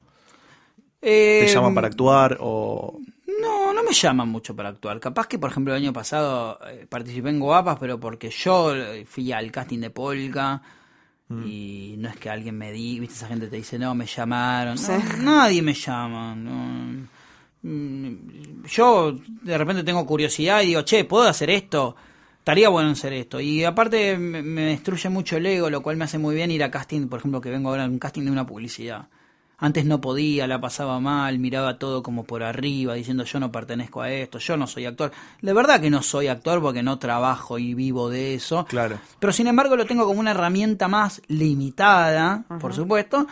Eh, 1.01 1.43
te 1.47 1.53
llaman 1.53 1.73
para 1.73 1.87
actuar 1.87 2.37
o... 2.41 2.99
No, 3.41 3.73
no 3.73 3.81
me 3.81 3.93
llaman 3.93 4.27
mucho 4.27 4.55
para 4.55 4.69
actuar. 4.69 4.99
Capaz 4.99 5.25
que, 5.27 5.39
por 5.39 5.49
ejemplo, 5.49 5.73
el 5.73 5.81
año 5.81 5.93
pasado 5.93 6.59
eh, 6.69 6.85
participé 6.87 7.29
en 7.29 7.39
Guapas, 7.39 7.77
pero 7.79 7.97
porque 7.99 8.29
yo 8.29 8.75
eh, 8.75 9.05
fui 9.05 9.31
al 9.31 9.49
casting 9.51 9.79
de 9.79 9.89
Polka 9.89 10.61
Mm. 11.31 11.47
y 11.47 11.95
no 11.97 12.09
es 12.09 12.17
que 12.17 12.29
alguien 12.29 12.57
me 12.57 12.71
di, 12.71 12.99
viste, 12.99 13.15
esa 13.15 13.27
gente 13.27 13.47
te 13.47 13.55
dice, 13.55 13.79
no, 13.79 13.95
me 13.95 14.05
llamaron. 14.05 14.75
No, 14.75 15.23
nadie 15.23 15.61
me 15.61 15.73
llama. 15.73 16.35
no. 16.35 17.07
Mm, 17.63 18.63
Yo 18.67 19.17
de 19.43 19.57
repente 19.57 19.83
tengo 19.83 20.05
curiosidad 20.05 20.61
y 20.61 20.67
digo, 20.67 20.81
che, 20.83 21.05
¿puedo 21.05 21.27
hacer 21.27 21.49
esto? 21.49 21.95
Estaría 22.39 22.69
bueno 22.69 22.89
hacer 22.89 23.13
esto. 23.13 23.39
Y 23.39 23.63
aparte 23.63 24.17
me, 24.17 24.41
me 24.41 24.61
destruye 24.61 25.09
mucho 25.09 25.37
el 25.37 25.45
ego, 25.45 25.69
lo 25.69 25.81
cual 25.83 25.95
me 25.97 26.05
hace 26.05 26.17
muy 26.17 26.33
bien 26.35 26.49
ir 26.51 26.63
a 26.63 26.71
casting, 26.71 27.07
por 27.07 27.19
ejemplo, 27.19 27.39
que 27.39 27.49
vengo 27.51 27.69
ahora 27.69 27.83
a 27.85 27.87
un 27.87 27.99
casting 27.99 28.23
de 28.25 28.31
una 28.31 28.45
publicidad. 28.47 29.07
Antes 29.63 29.85
no 29.85 30.01
podía, 30.01 30.47
la 30.47 30.59
pasaba 30.59 30.99
mal, 30.99 31.37
miraba 31.39 31.77
todo 31.77 32.01
como 32.03 32.23
por 32.25 32.41
arriba, 32.43 32.95
diciendo 32.95 33.23
yo 33.23 33.39
no 33.39 33.51
pertenezco 33.51 34.01
a 34.01 34.09
esto, 34.11 34.39
yo 34.39 34.57
no 34.57 34.65
soy 34.67 34.85
actor. 34.87 35.11
De 35.41 35.53
verdad 35.53 35.79
que 35.79 35.89
no 35.91 36.01
soy 36.01 36.27
actor 36.27 36.59
porque 36.61 36.81
no 36.83 36.97
trabajo 36.99 37.59
y 37.59 37.73
vivo 37.75 38.09
de 38.09 38.33
eso. 38.33 38.65
Claro. 38.65 38.97
Pero 39.19 39.31
sin 39.31 39.45
embargo 39.47 39.75
lo 39.75 39.85
tengo 39.85 40.05
como 40.05 40.19
una 40.19 40.31
herramienta 40.31 40.87
más 40.87 41.21
limitada, 41.27 42.43
por 42.59 42.73
supuesto. 42.73 43.27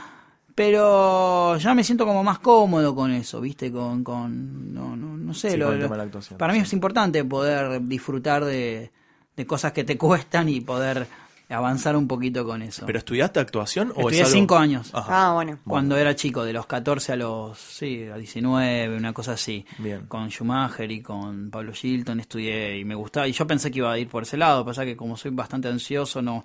Pero 0.55 1.55
ya 1.57 1.73
me 1.73 1.83
siento 1.85 2.05
como 2.05 2.23
más 2.23 2.39
cómodo 2.39 2.93
con 2.93 3.11
eso, 3.11 3.39
¿viste? 3.39 3.71
Con, 3.71 4.03
con 4.03 4.73
no, 4.73 4.95
no, 4.95 5.15
no 5.17 5.33
sé. 5.33 5.51
Sí, 5.51 5.57
lo- 5.57 5.67
con 5.67 5.73
el 5.75 5.79
lo- 5.79 5.85
tema 5.85 5.95
de 5.95 5.97
la 5.99 6.03
actuación, 6.03 6.37
para 6.37 6.53
mí 6.53 6.59
sí. 6.59 6.65
es 6.65 6.73
importante 6.73 7.23
poder 7.23 7.81
disfrutar 7.85 8.43
de, 8.43 8.91
de 9.37 9.45
cosas 9.47 9.71
que 9.71 9.83
te 9.85 9.97
cuestan 9.97 10.49
y 10.49 10.59
poder 10.61 11.07
avanzar 11.55 11.95
un 11.95 12.07
poquito 12.07 12.45
con 12.45 12.61
eso. 12.61 12.85
¿Pero 12.85 12.99
estudiaste 12.99 13.39
actuación 13.39 13.89
o 13.95 14.01
Estudié 14.01 14.21
es 14.21 14.27
algo- 14.27 14.33
cinco 14.39 14.57
años. 14.57 14.89
Ajá. 14.93 15.29
Ah, 15.29 15.33
bueno. 15.33 15.59
Cuando 15.65 15.97
era 15.97 16.15
chico, 16.15 16.43
de 16.43 16.53
los 16.53 16.65
14 16.67 17.13
a 17.13 17.15
los 17.15 17.57
sí, 17.57 18.05
a 18.13 18.17
19, 18.17 18.95
una 18.97 19.13
cosa 19.13 19.33
así. 19.33 19.65
Bien. 19.79 20.05
Con 20.07 20.29
Schumacher 20.29 20.91
y 20.91 21.01
con 21.01 21.49
Pablo 21.49 21.73
Gilton 21.73 22.19
estudié 22.19 22.77
y 22.77 22.85
me 22.85 22.93
gustaba. 22.95 23.27
Y 23.27 23.31
yo 23.31 23.47
pensé 23.47 23.71
que 23.71 23.79
iba 23.79 23.91
a 23.91 23.97
ir 23.97 24.07
por 24.07 24.23
ese 24.23 24.37
lado. 24.37 24.63
Pasa 24.63 24.85
que 24.85 24.95
como 24.95 25.17
soy 25.17 25.31
bastante 25.31 25.67
ansioso, 25.67 26.21
no 26.21 26.43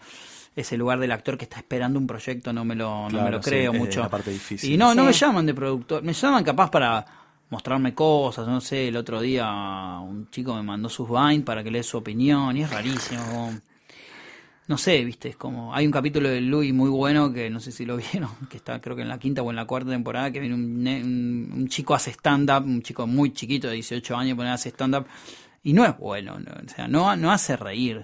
ese 0.56 0.76
lugar 0.76 1.00
del 1.00 1.10
actor 1.10 1.36
que 1.36 1.44
está 1.44 1.56
esperando 1.58 1.98
un 1.98 2.06
proyecto 2.06 2.52
no 2.52 2.64
me 2.64 2.76
lo, 2.76 3.08
no 3.10 3.22
me 3.24 3.30
lo 3.32 3.42
sí, 3.42 3.50
creo 3.50 3.72
es 3.72 3.78
mucho. 3.78 4.00
la 4.00 4.08
parte 4.08 4.30
difícil. 4.30 4.72
Y 4.72 4.76
no, 4.76 4.94
no 4.94 5.02
me 5.04 5.12
llaman 5.12 5.44
de 5.46 5.52
productor. 5.52 6.02
Me 6.02 6.12
llaman 6.12 6.44
capaz 6.44 6.70
para 6.70 7.04
mostrarme 7.50 7.92
cosas. 7.92 8.46
No 8.46 8.60
sé, 8.60 8.88
el 8.88 8.96
otro 8.96 9.20
día 9.20 9.44
un 10.00 10.30
chico 10.30 10.54
me 10.54 10.62
mandó 10.62 10.88
sus 10.88 11.08
Vine 11.08 11.40
para 11.40 11.62
que 11.64 11.70
lea 11.72 11.82
su 11.82 11.98
opinión. 11.98 12.56
Y 12.56 12.62
es 12.62 12.70
rarísimo. 12.70 13.52
No 14.66 14.78
sé, 14.78 15.04
viste, 15.04 15.28
es 15.28 15.36
como. 15.36 15.74
Hay 15.74 15.84
un 15.84 15.92
capítulo 15.92 16.28
de 16.28 16.40
Louis 16.40 16.72
muy 16.72 16.88
bueno 16.88 17.32
que 17.32 17.50
no 17.50 17.60
sé 17.60 17.70
si 17.72 17.84
lo 17.84 17.96
vieron, 18.12 18.30
que 18.48 18.56
está 18.56 18.80
creo 18.80 18.96
que 18.96 19.02
en 19.02 19.08
la 19.08 19.18
quinta 19.18 19.42
o 19.42 19.50
en 19.50 19.56
la 19.56 19.66
cuarta 19.66 19.90
temporada, 19.90 20.30
que 20.30 20.40
viene 20.40 20.54
un, 20.54 20.86
un, 20.86 21.50
un 21.52 21.68
chico 21.68 21.94
hace 21.94 22.10
stand-up, 22.10 22.64
un 22.64 22.82
chico 22.82 23.06
muy 23.06 23.32
chiquito 23.32 23.68
de 23.68 23.74
18 23.74 24.16
años, 24.16 24.36
pone 24.36 24.50
hace 24.50 24.70
stand-up, 24.70 25.06
y 25.62 25.72
no 25.72 25.84
es 25.84 25.96
bueno, 25.98 26.38
no, 26.38 26.52
o 26.52 26.68
sea, 26.68 26.88
no, 26.88 27.14
no 27.16 27.32
hace 27.32 27.56
reír. 27.56 28.02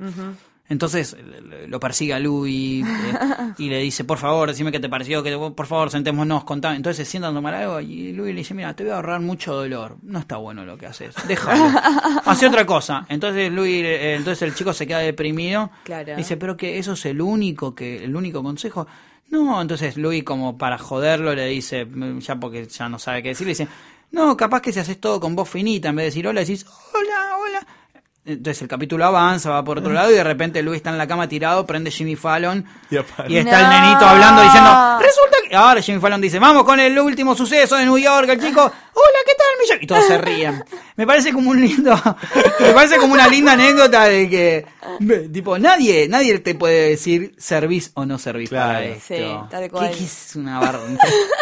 Le- 0.78 1.66
lo 1.66 1.78
persigue 1.80 2.14
a 2.14 2.18
Louis 2.18 2.84
eh, 2.86 3.52
y 3.58 3.68
le 3.68 3.78
dice, 3.80 4.04
por 4.04 4.18
favor, 4.18 4.48
decime 4.48 4.70
qué 4.72 4.80
te 4.80 4.88
pareció, 4.88 5.22
que 5.22 5.36
por 5.36 5.66
favor, 5.66 5.90
sentémonos, 5.90 6.44
contame. 6.44 6.76
Entonces 6.76 7.04
se 7.06 7.10
sientan 7.10 7.32
a 7.32 7.34
tomar 7.38 7.54
algo 7.54 7.80
y 7.80 8.12
Louis 8.12 8.32
le 8.34 8.40
dice, 8.40 8.54
mira, 8.54 8.74
te 8.74 8.84
voy 8.84 8.92
a 8.92 8.96
ahorrar 8.96 9.20
mucho 9.20 9.54
dolor. 9.54 9.96
No 10.02 10.18
está 10.20 10.36
bueno 10.36 10.64
lo 10.64 10.78
que 10.78 10.86
haces, 10.86 11.14
déjalo. 11.28 11.64
Hace 12.24 12.46
otra 12.46 12.64
cosa. 12.64 13.04
Entonces 13.08 13.52
Louis, 13.52 13.84
eh, 13.84 14.14
entonces 14.14 14.42
el 14.42 14.54
chico 14.54 14.72
se 14.72 14.86
queda 14.86 14.98
deprimido. 15.00 15.70
Claro. 15.84 16.16
Dice, 16.16 16.36
pero 16.36 16.56
que 16.56 16.78
eso 16.78 16.92
es 16.92 17.04
el 17.06 17.20
único, 17.20 17.74
que 17.74 18.04
el 18.04 18.14
único 18.16 18.42
consejo. 18.42 18.86
No, 19.30 19.60
entonces 19.62 19.96
Louis 19.96 20.24
como 20.24 20.58
para 20.58 20.76
joderlo 20.78 21.34
le 21.34 21.46
dice, 21.46 21.84
mm, 21.84 22.18
ya 22.20 22.36
porque 22.36 22.66
ya 22.66 22.88
no 22.88 22.98
sabe 22.98 23.22
qué 23.22 23.28
decir, 23.30 23.46
le 23.46 23.52
dice, 23.52 23.68
no, 24.12 24.36
capaz 24.36 24.60
que 24.60 24.72
si 24.72 24.80
haces 24.80 25.00
todo 25.00 25.20
con 25.20 25.36
voz 25.36 25.48
finita, 25.48 25.88
en 25.90 25.96
vez 25.96 26.02
de 26.04 26.10
decir 26.10 26.26
hola, 26.26 26.40
decís 26.40 26.66
hola. 26.92 27.29
Entonces 28.24 28.60
el 28.62 28.68
capítulo 28.68 29.06
avanza, 29.06 29.48
va 29.50 29.64
por 29.64 29.78
otro 29.78 29.92
lado 29.92 30.10
y 30.10 30.14
de 30.14 30.22
repente 30.22 30.62
Luis 30.62 30.76
está 30.76 30.90
en 30.90 30.98
la 30.98 31.06
cama 31.06 31.26
tirado, 31.28 31.64
prende 31.66 31.90
Jimmy 31.90 32.16
Fallon 32.16 32.64
Y 32.90 32.96
está 32.98 33.24
No. 33.24 33.24
el 33.26 33.68
nenito 33.70 34.04
hablando 34.04 34.42
diciendo, 34.42 34.98
resulta 35.00 35.36
que... 35.48 35.56
Ahora 35.56 35.80
Jimmy 35.80 35.98
Fallon 36.00 36.20
dice, 36.20 36.38
vamos 36.38 36.64
con 36.64 36.78
el 36.78 36.96
último 36.98 37.34
suceso 37.34 37.76
de 37.76 37.84
New 37.86 37.98
York, 37.98 38.28
el 38.28 38.38
chico, 38.40 38.60
hola, 38.60 39.18
¿qué 39.26 39.32
tal, 39.36 39.46
millón? 39.60 39.78
Y 39.82 39.86
todos 39.86 40.04
se 40.06 40.18
ríen. 40.18 40.62
Me 40.96 41.06
parece 41.06 41.32
como 41.32 41.50
un 41.50 41.60
lindo, 41.60 41.92
me 42.60 42.72
parece 42.72 42.98
como 42.98 43.14
una 43.14 43.26
linda 43.26 43.52
anécdota 43.54 44.04
de 44.04 44.28
que, 44.28 44.66
tipo, 45.32 45.58
nadie, 45.58 46.06
nadie 46.08 46.38
te 46.40 46.54
puede 46.54 46.90
decir 46.90 47.34
servís 47.38 47.90
o 47.94 48.04
no 48.04 48.18
servís 48.18 48.50
Claro. 48.50 48.74
para 48.74 48.84
esto. 48.84 49.14
Sí, 49.14 49.24
tal 49.50 49.62
¿Qué- 49.62 49.70
cual. 49.70 49.90
qué 49.96 50.04
es 50.04 50.36
una 50.36 50.60
barra? 50.60 50.78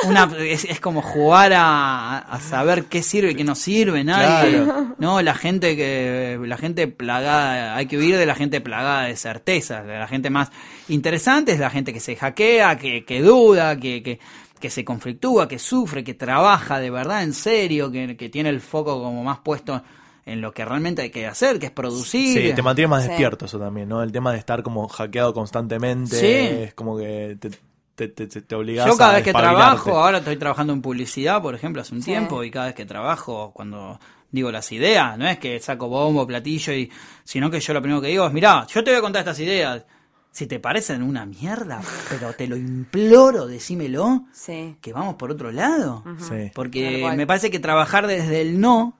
Una, 0.05 0.31
es, 0.39 0.65
es 0.65 0.79
como 0.81 1.03
jugar 1.03 1.53
a, 1.55 2.19
a 2.19 2.41
saber 2.41 2.85
qué 2.85 3.03
sirve 3.03 3.33
y 3.33 3.35
qué 3.35 3.45
no 3.45 3.57
sirve, 3.57 4.05
nadie. 4.05 4.63
Claro. 4.63 4.95
No, 4.99 5.21
la 5.21 5.35
gente 5.35 5.77
que, 5.77 6.39
la 6.41 6.57
gente 6.57 6.68
plagada, 6.87 7.75
hay 7.77 7.87
que 7.87 7.97
huir 7.97 8.17
de 8.17 8.27
la 8.27 8.35
gente 8.35 8.61
plagada 8.61 9.05
de 9.05 9.17
certezas, 9.17 9.87
de 9.87 9.99
la 9.99 10.07
gente 10.07 10.31
más 10.31 10.51
interesante 10.89 11.53
es 11.53 11.59
la 11.61 11.71
gente 11.71 11.93
que 11.93 12.01
se 12.01 12.17
hackea, 12.17 12.77
que, 12.79 13.05
que 13.05 13.23
duda, 13.23 13.79
que, 13.79 14.03
que, 14.03 14.19
que 14.61 14.71
se 14.71 14.85
conflictúa, 14.85 15.49
que 15.49 15.59
sufre, 15.59 16.05
que 16.05 16.15
trabaja 16.15 16.79
de 16.79 16.91
verdad 16.91 17.23
en 17.23 17.33
serio, 17.33 17.91
que, 17.91 18.17
que 18.17 18.29
tiene 18.29 18.49
el 18.51 18.61
foco 18.61 19.03
como 19.03 19.23
más 19.25 19.39
puesto 19.39 19.83
en 20.27 20.41
lo 20.43 20.53
que 20.53 20.65
realmente 20.65 21.01
hay 21.03 21.11
que 21.11 21.27
hacer, 21.27 21.59
que 21.59 21.67
es 21.67 21.73
producir. 21.73 22.49
Sí, 22.51 22.55
te 22.55 22.63
mantiene 22.63 22.89
más 22.89 23.03
Sí. 23.03 23.09
despierto 23.09 23.47
eso 23.47 23.59
también, 23.59 23.89
¿no? 23.89 24.03
El 24.03 24.13
tema 24.13 24.31
de 24.33 24.39
estar 24.39 24.63
como 24.63 24.87
hackeado 24.89 25.33
constantemente 25.33 26.17
Sí. 26.17 26.63
es 26.65 26.75
como 26.75 26.99
que 26.99 27.37
te, 27.41 27.51
te, 27.95 28.27
te, 28.27 28.27
te, 28.43 28.55
obligas 28.55 28.87
Yo 28.87 28.97
cada 28.97 29.11
a 29.11 29.15
vez 29.15 29.25
que 29.25 29.33
trabajo, 29.33 29.99
ahora 29.99 30.19
estoy 30.19 30.37
trabajando 30.37 30.73
en 30.73 30.83
publicidad, 30.83 31.41
por 31.41 31.55
ejemplo, 31.55 31.83
hace 31.83 31.95
un 31.95 32.03
Sí. 32.03 32.11
tiempo, 32.11 32.45
y 32.45 32.51
cada 32.51 32.67
vez 32.67 32.75
que 32.75 32.85
trabajo, 32.85 33.53
cuando 33.55 33.99
digo 34.31 34.51
las 34.53 34.71
ideas, 34.73 35.17
no 35.19 35.27
es 35.27 35.39
que 35.39 35.59
saco 35.61 35.89
bombo, 35.89 36.27
platillo, 36.27 36.73
y 36.73 36.91
sino 37.25 37.51
que 37.51 37.61
yo 37.61 37.73
lo 37.75 37.81
primero 37.83 38.01
que 38.01 38.09
digo 38.09 38.27
es, 38.27 38.33
mirá, 38.33 38.67
yo 38.67 38.83
te 38.85 38.91
voy 38.91 38.99
a 38.99 39.03
contar 39.03 39.21
estas 39.21 39.41
ideas. 39.41 39.85
Si 40.31 40.47
te 40.47 40.61
parecen 40.61 41.03
una 41.03 41.25
mierda, 41.27 41.81
pero 42.11 42.33
te 42.35 42.47
lo 42.47 42.57
imploro, 42.57 43.47
decímelo, 43.47 44.27
Sí. 44.33 44.77
que 44.81 44.93
vamos 44.93 45.15
por 45.17 45.31
otro 45.33 45.51
lado. 45.51 46.05
Sí. 46.19 46.53
Porque 46.55 47.11
me 47.17 47.27
parece 47.27 47.51
que 47.51 47.59
trabajar 47.59 48.07
desde 48.07 48.43
el 48.43 48.61
no 48.61 48.97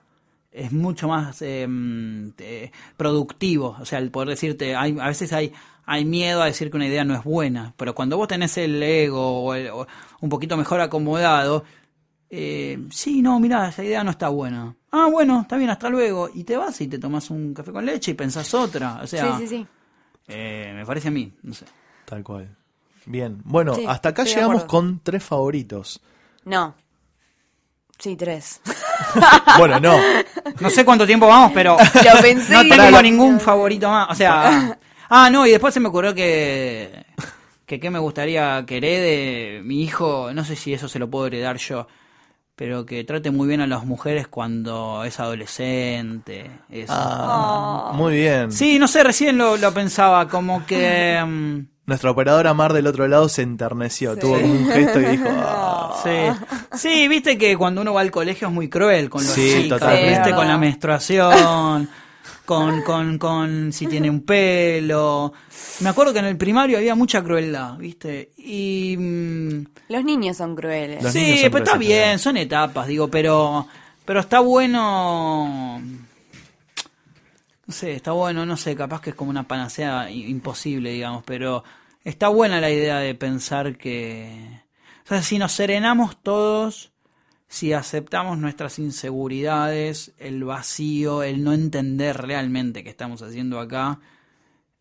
es 0.51 0.71
mucho 0.73 1.07
más 1.07 1.41
eh, 1.43 1.65
eh, 2.39 2.71
productivo. 2.97 3.77
O 3.79 3.85
sea, 3.85 3.99
el 3.99 4.11
poder 4.11 4.29
decirte, 4.29 4.75
hay, 4.75 4.97
a 4.99 5.07
veces 5.07 5.31
hay, 5.31 5.53
hay 5.85 6.03
miedo 6.05 6.41
a 6.41 6.45
decir 6.45 6.69
que 6.69 6.77
una 6.77 6.87
idea 6.87 7.05
no 7.05 7.15
es 7.15 7.23
buena, 7.23 7.73
pero 7.77 7.95
cuando 7.95 8.17
vos 8.17 8.27
tenés 8.27 8.57
el 8.57 8.81
ego 8.81 9.43
o, 9.43 9.53
el- 9.53 9.69
o 9.69 9.87
un 10.21 10.29
poquito 10.29 10.57
mejor 10.57 10.81
acomodado, 10.81 11.63
eh, 12.29 12.79
sí, 12.91 13.21
no, 13.21 13.39
mirá, 13.39 13.69
esa 13.69 13.83
idea 13.83 14.03
no 14.03 14.11
está 14.11 14.29
buena. 14.29 14.75
Ah, 14.91 15.07
bueno, 15.11 15.41
está 15.41 15.57
bien, 15.57 15.69
hasta 15.69 15.89
luego. 15.89 16.29
Y 16.33 16.43
te 16.43 16.57
vas 16.57 16.79
y 16.81 16.87
te 16.87 16.97
tomas 16.99 17.29
un 17.29 17.53
café 17.53 17.71
con 17.71 17.85
leche 17.85 18.11
y 18.11 18.13
pensás 18.15 18.53
otra. 18.53 18.99
O 19.03 19.07
sea, 19.07 19.37
sí, 19.37 19.47
sí, 19.47 19.57
sí. 19.57 19.67
eh, 20.27 20.71
me 20.75 20.85
parece 20.85 21.07
a 21.09 21.11
mí, 21.11 21.31
no 21.43 21.53
sé. 21.53 21.65
Tal 22.05 22.23
cual. 22.23 22.55
Bien. 23.05 23.41
Bueno, 23.43 23.73
Sí, 23.75 23.85
hasta 23.87 24.09
acá 24.09 24.23
llegamos 24.23 24.65
con 24.65 24.99
tres 25.01 25.23
favoritos. 25.23 26.01
No. 26.45 26.75
Sí, 27.97 28.15
tres. 28.15 28.61
Bueno, 29.57 29.79
no. 29.79 29.97
No 30.59 30.69
sé 30.69 30.83
cuánto 30.85 31.05
tiempo 31.07 31.25
vamos, 31.27 31.51
pero 31.53 31.77
Lo 32.15 32.21
pensé. 32.21 32.53
no 32.53 32.61
tengo 32.75 33.01
ningún 33.01 33.39
favorito 33.39 33.89
más. 33.89 34.09
O 34.11 34.15
sea, 34.15 34.77
ah, 35.09 35.29
no, 35.29 35.47
y 35.47 35.51
después 35.51 35.73
se 35.73 35.79
me 35.79 35.87
ocurrió 35.87 36.13
que 36.13 37.05
que 37.65 37.79
qué 37.79 37.89
me 37.89 37.99
gustaría 37.99 38.63
que 38.65 38.77
herede 38.77 39.61
mi 39.63 39.83
hijo, 39.83 40.31
no 40.33 40.43
sé 40.43 40.55
si 40.55 40.73
eso 40.73 40.87
se 40.89 40.99
lo 40.99 41.09
puedo 41.09 41.27
heredar 41.27 41.57
yo, 41.57 41.87
pero 42.59 42.85
que 42.85 43.05
trate 43.05 43.31
muy 43.31 43.47
bien 43.47 43.61
a 43.61 43.67
las 43.67 43.85
mujeres 43.85 44.27
cuando 44.27 45.05
es 45.05 45.17
adolescente. 45.21 46.51
Eso. 46.69 46.91
Ah, 46.93 47.93
Muy 47.95 48.15
bien. 48.15 48.51
Sí, 48.51 48.77
no 48.77 48.89
sé, 48.89 49.01
recién 49.01 49.37
lo, 49.37 49.55
lo 49.55 49.73
pensaba, 49.73 50.27
como 50.27 50.65
que... 50.65 51.23
mm, 51.25 51.59
Nuestra 51.85 52.11
operadora 52.11 52.53
Mar 52.53 52.73
del 52.73 52.87
otro 52.87 53.07
lado 53.07 53.29
se 53.29 53.43
enterneció. 53.43 54.15
Sí. 54.15 54.19
Tuvo 54.19 54.33
un 54.39 54.67
gesto 54.67 54.99
y 54.99 55.05
dijo. 55.05 55.29
"Ah". 55.37 55.95
Sí. 56.03 56.77
sí, 56.77 57.07
viste 57.07 57.37
que 57.37 57.55
cuando 57.55 57.79
uno 57.81 57.93
va 57.93 58.01
al 58.01 58.11
colegio 58.11 58.49
es 58.49 58.53
muy 58.53 58.67
cruel 58.69 59.09
con 59.09 59.23
los 59.23 59.31
Sí, 59.31 59.61
chicos, 59.63 59.79
totalmente. 59.79 60.09
viste, 60.19 60.33
con 60.35 60.47
la 60.47 60.57
menstruación, 60.57 61.89
con, 62.49 62.81
con, 62.81 63.19
con 63.19 63.71
si 63.71 63.85
tiene 63.85 64.09
un 64.09 64.21
pelo. 64.21 65.31
Me 65.81 65.89
acuerdo 65.89 66.13
que 66.13 66.17
en 66.17 66.25
el 66.25 66.35
primario 66.35 66.79
había 66.79 66.95
mucha 66.95 67.23
crueldad, 67.23 67.77
viste, 67.77 68.31
y... 68.37 68.95
mm, 68.97 69.65
Los 69.89 70.03
niños 70.03 70.37
son 70.37 70.55
crueles. 70.55 71.03
Los 71.03 71.13
sí, 71.13 71.37
son 71.41 71.51
pero 71.51 71.63
está 71.63 71.77
bien, 71.77 72.17
son 72.17 72.37
etapas, 72.37 72.87
digo, 72.87 73.07
pero, 73.07 73.67
pero 74.03 74.21
está 74.21 74.39
bueno... 74.39 75.79
No 77.67 77.71
sé, 77.71 77.91
está 77.93 78.13
bueno, 78.13 78.47
no 78.47 78.57
sé, 78.57 78.75
capaz 78.75 78.99
que 78.99 79.11
es 79.11 79.15
como 79.15 79.29
una 79.29 79.47
panacea 79.47 80.09
imposible, 80.09 80.89
digamos, 80.89 81.21
pero 81.23 81.63
está 82.03 82.29
buena 82.29 82.59
la 82.59 82.71
idea 82.71 82.97
de 82.97 83.13
pensar 83.13 83.77
que... 83.77 84.59
O 85.05 85.07
sea, 85.07 85.21
si 85.21 85.37
nos 85.37 85.51
serenamos 85.51 86.17
todos, 86.23 86.88
si 87.49 87.73
aceptamos 87.73 88.39
nuestras 88.39 88.79
inseguridades, 88.79 90.13
el 90.19 90.45
vacío, 90.45 91.23
el 91.23 91.43
no 91.43 91.53
entender 91.53 92.17
realmente 92.17 92.83
qué 92.85 92.91
estamos 92.91 93.23
haciendo 93.23 93.59
acá, 93.59 94.01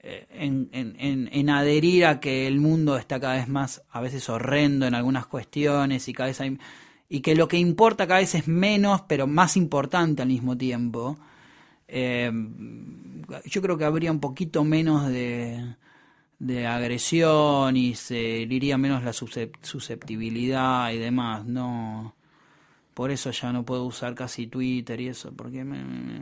eh, 0.01 0.27
en, 0.31 0.69
en- 0.73 0.97
en- 0.99 1.29
en 1.33 1.51
adherir 1.51 2.07
a 2.07 2.21
que 2.21 2.47
el 2.47 2.61
mundo 2.61 2.97
está 2.99 3.21
cada 3.21 3.35
vez 3.37 3.49
más, 3.49 3.83
a 3.91 4.01
veces 4.01 4.29
horrendo 4.29 4.87
en 4.87 4.95
algunas 4.95 5.27
cuestiones 5.27 6.09
y 6.09 6.13
cada 6.15 6.29
vez 6.29 6.41
hay, 6.41 6.59
y 7.09 7.21
que 7.21 7.35
lo 7.37 7.49
que 7.49 7.59
importa 7.59 8.07
cada 8.07 8.21
vez 8.21 8.35
es 8.35 8.49
menos, 8.49 9.03
pero 9.09 9.27
más 9.27 9.57
importante 9.57 10.23
al 10.23 10.29
mismo 10.29 10.57
tiempo. 10.59 11.19
eh, 11.89 12.31
yo 13.47 13.63
creo 13.63 13.77
que 13.79 13.85
habría 13.85 14.13
un 14.13 14.21
poquito 14.21 14.65
menos 14.65 15.09
de, 15.09 15.77
de 16.39 16.67
agresión 16.67 17.77
y 17.77 17.95
se 17.97 18.19
iría 18.21 18.79
menos 18.79 19.05
la 19.05 19.13
suscep- 19.13 19.57
susceptibilidad 19.63 20.93
y 20.93 20.99
demás. 20.99 21.47
No, 21.47 22.17
por 22.99 23.13
eso 23.13 23.31
ya 23.31 23.53
no 23.53 23.63
puedo 23.63 23.85
usar 23.85 24.17
casi 24.17 24.49
Twitter 24.49 25.01
y 25.01 25.07
eso, 25.07 25.31
porque 25.37 25.63
me, 25.63 25.79
me- 25.85 26.19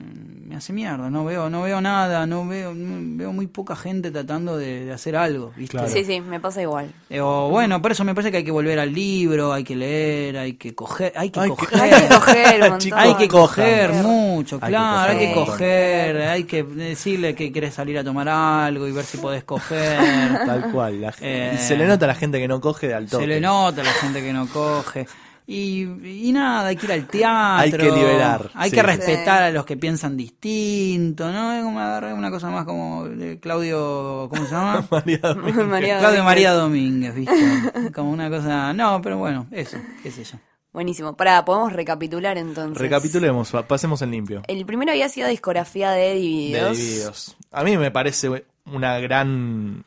me 0.46 0.56
hace 0.56 0.74
mierda. 0.74 1.08
No 1.08 1.24
veo, 1.24 1.48
no 1.48 1.62
veo 1.62 1.80
nada, 1.80 2.26
no 2.26 2.46
veo, 2.46 2.74
no- 2.74 3.16
veo 3.16 3.32
muy 3.32 3.46
poca 3.46 3.74
gente 3.74 4.10
tratando 4.10 4.58
de, 4.58 4.84
de 4.84 4.92
hacer 4.92 5.16
algo, 5.16 5.54
¿viste? 5.56 5.78
Claro. 5.78 5.88
Sí, 5.90 6.04
sí, 6.04 6.20
me 6.20 6.38
pasa 6.38 6.60
igual. 6.60 6.92
Eh, 7.08 7.18
o 7.22 7.48
bueno, 7.48 7.80
por 7.80 7.92
eso 7.92 8.04
me 8.04 8.14
parece 8.14 8.30
que 8.30 8.36
hay 8.36 8.44
que 8.44 8.50
volver 8.50 8.78
al 8.78 8.92
libro, 8.92 9.54
hay 9.54 9.64
que 9.64 9.74
leer, 9.74 10.36
hay 10.36 10.52
que 10.52 10.74
coger, 10.74 11.14
hay 11.16 11.30
que 11.30 11.40
Hay 11.40 11.48
que- 11.48 11.56
coger. 11.56 11.80
Hay 11.82 11.90
que 12.02 12.08
coger 12.14 12.54
un 12.54 12.60
montón. 12.60 12.78
Chicos, 12.80 12.98
Hay 13.00 13.14
que 13.14 13.28
coger 13.28 13.92
mucho, 13.94 14.56
Hay 14.56 14.60
que 14.60 14.66
claro, 14.68 15.12
hay 15.12 15.18
que 15.18 15.32
coger. 15.34 16.16
hay 16.28 16.44
que 16.44 16.62
decirle 16.62 17.34
que 17.34 17.50
querés 17.52 17.72
salir 17.72 17.96
a 17.98 18.04
tomar 18.04 18.28
algo 18.28 18.86
y 18.86 18.92
ver 18.92 19.06
si 19.06 19.16
podés 19.16 19.44
coger. 19.44 19.98
Tal 20.44 20.70
cual. 20.72 21.00
la- 21.00 21.14
Eh. 21.22 21.52
y 21.54 21.58
se 21.58 21.74
le 21.74 21.86
nota 21.86 22.04
a 22.04 22.08
la 22.08 22.14
gente 22.14 22.38
que 22.38 22.46
no 22.48 22.60
coge 22.60 22.88
de 22.88 22.94
al 22.94 23.06
toque. 23.08 23.24
Se 23.24 23.26
le 23.26 23.40
nota 23.40 23.80
a 23.80 23.84
la 23.84 23.92
gente 23.92 24.20
que 24.20 24.32
no 24.34 24.46
coge. 24.46 25.06
Y, 25.48 25.82
y 26.26 26.32
nada, 26.32 26.66
hay 26.68 26.76
que 26.76 26.86
ir 26.86 26.92
al 26.92 27.06
teatro. 27.06 27.62
Hay 27.62 27.70
que 27.70 27.90
liberar, 27.92 28.50
Hay 28.54 28.70
sí. 28.70 28.76
que 28.76 28.82
respetar 28.82 29.42
a 29.44 29.50
los 29.52 29.64
que 29.64 29.76
piensan 29.76 30.16
distinto, 30.16 31.30
¿no? 31.30 31.52
Es 31.52 31.62
como 31.62 31.78
agarrar 31.78 32.14
una 32.14 32.30
cosa 32.32 32.50
más 32.50 32.64
como 32.64 33.06
de 33.06 33.38
Claudio, 33.38 34.28
¿cómo 34.28 34.44
se 34.44 34.50
llama? 34.50 34.86
María 34.90 35.18
Domínguez. 35.22 35.66
María 35.68 35.98
Claudio 36.00 36.18
Domínguez. 36.18 36.24
María 36.24 36.52
Domínguez, 36.52 37.14
¿viste? 37.14 37.92
Como 37.94 38.10
una 38.10 38.28
cosa. 38.28 38.72
No, 38.72 39.00
pero 39.00 39.18
bueno, 39.18 39.46
eso, 39.52 39.76
qué 40.02 40.10
sé 40.10 40.24
yo. 40.24 40.36
Buenísimo. 40.72 41.16
Para, 41.16 41.44
podemos 41.44 41.72
recapitular 41.72 42.36
entonces. 42.38 42.76
Recapitulemos, 42.78 43.50
pa- 43.50 43.66
pasemos 43.66 44.02
el 44.02 44.10
limpio. 44.10 44.42
El 44.48 44.66
primero 44.66 44.90
había 44.90 45.08
sido 45.08 45.28
discografía 45.28 45.90
de 45.92 46.08
De 46.08 46.14
Divididos. 46.16 46.76
Divididos. 46.76 47.36
A 47.52 47.62
mí 47.64 47.76
me 47.78 47.90
parece 47.90 48.44
una 48.66 48.98
gran 48.98 49.84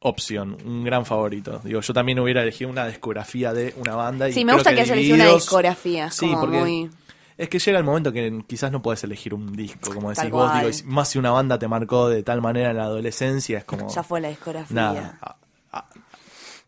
opción, 0.00 0.56
un 0.64 0.84
gran 0.84 1.04
favorito. 1.04 1.60
Digo, 1.64 1.80
yo 1.80 1.92
también 1.92 2.18
hubiera 2.20 2.42
elegido 2.42 2.70
una 2.70 2.86
discografía 2.86 3.52
de 3.52 3.74
una 3.78 3.94
banda. 3.96 4.28
Y 4.28 4.32
Sí, 4.32 4.44
me 4.44 4.54
gusta 4.54 4.74
que 4.74 4.82
haya 4.82 4.92
elegido 4.94 5.16
una 5.16 5.26
discografía. 5.26 6.06
es 6.06 6.14
Sí, 6.14 6.26
como 6.28 6.40
porque 6.42 6.58
muy... 6.60 6.90
es 7.36 7.48
que 7.48 7.58
llega 7.58 7.78
el 7.78 7.84
momento 7.84 8.12
que 8.12 8.44
quizás 8.46 8.70
no 8.70 8.80
puedes 8.80 9.02
elegir 9.04 9.34
un 9.34 9.52
disco, 9.54 9.92
como 9.92 10.10
decís 10.10 10.30
vos, 10.30 10.52
digo, 10.54 10.70
más 10.86 11.08
si 11.08 11.18
una 11.18 11.30
banda 11.32 11.58
te 11.58 11.66
marcó 11.68 12.08
de 12.08 12.22
tal 12.22 12.40
manera 12.40 12.70
en 12.70 12.76
la 12.76 12.84
adolescencia, 12.84 13.58
es 13.58 13.64
como... 13.64 13.88
Ya 13.92 14.02
fue 14.02 14.20
la 14.20 14.28
discografía. 14.28 14.74
Nada. 14.74 15.18
A, 15.20 15.36
a- 15.72 15.88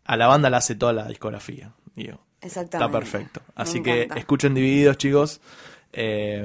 a 0.05 0.17
la 0.17 0.27
banda 0.27 0.51
la 0.51 0.57
hace 0.57 0.75
toda 0.75 0.93
la 0.93 1.07
discografía. 1.07 1.73
Digo. 1.95 2.19
Exactamente. 2.41 2.77
Está 2.87 2.99
perfecto. 2.99 3.41
Me 3.57 3.63
Así 3.63 3.81
que 3.83 4.03
encanta. 4.05 4.19
escuchen 4.19 4.55
Divididos, 4.55 4.97
chicos. 4.99 5.41
Eh, 5.93 6.45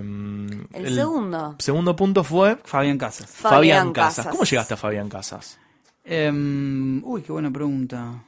El 0.74 0.94
segundo. 0.94 1.56
segundo 1.58 1.96
punto 1.96 2.24
fue 2.24 2.58
Fabián 2.64 2.98
Casas. 3.00 3.28
Fabián 3.32 3.92
Casas. 3.92 4.28
¿Cómo 4.28 4.44
llegaste 4.44 4.74
a 4.76 4.78
Fabián 4.78 5.10
Casas? 5.10 5.58
Em, 6.06 7.02
uy, 7.04 7.22
qué 7.22 7.32
buena 7.32 7.52
pregunta. 7.52 8.24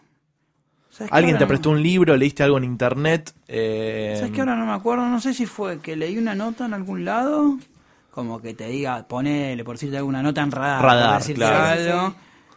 ¿Sabes 0.89 1.11
qué 1.11 1.15
¿Alguien 1.17 1.35
ahora 1.35 1.39
te 1.39 1.45
no- 1.45 1.49
prestó 1.49 1.69
un 1.69 1.81
libro? 1.83 2.17
¿Leíste 2.17 2.43
algo 2.43 2.57
en 2.57 2.63
internet? 2.63 3.33
Eh, 3.47 4.15
¿Sabes 4.17 4.31
que 4.31 4.39
ahora 4.39 4.55
no 4.55 4.65
me 4.65 4.71
acuerdo? 4.73 5.07
No 5.07 5.19
sé 5.21 5.33
si 5.33 5.45
fue 5.45 5.79
que 5.79 5.95
leí 5.95 6.17
una 6.17 6.33
nota 6.35 6.65
en 6.65 6.73
algún 6.73 7.05
lado. 7.05 7.57
Como 8.11 8.41
que 8.41 8.55
te 8.55 8.67
diga, 8.67 9.07
ponele, 9.07 9.63
por 9.63 9.75
decirte 9.75 9.97
alguna 9.97 10.23
nota 10.23 10.41
en 10.41 10.51
radar. 10.51 10.81
Radar, 10.83 11.23
claro. 11.35 11.65
algo. 12.01 12.15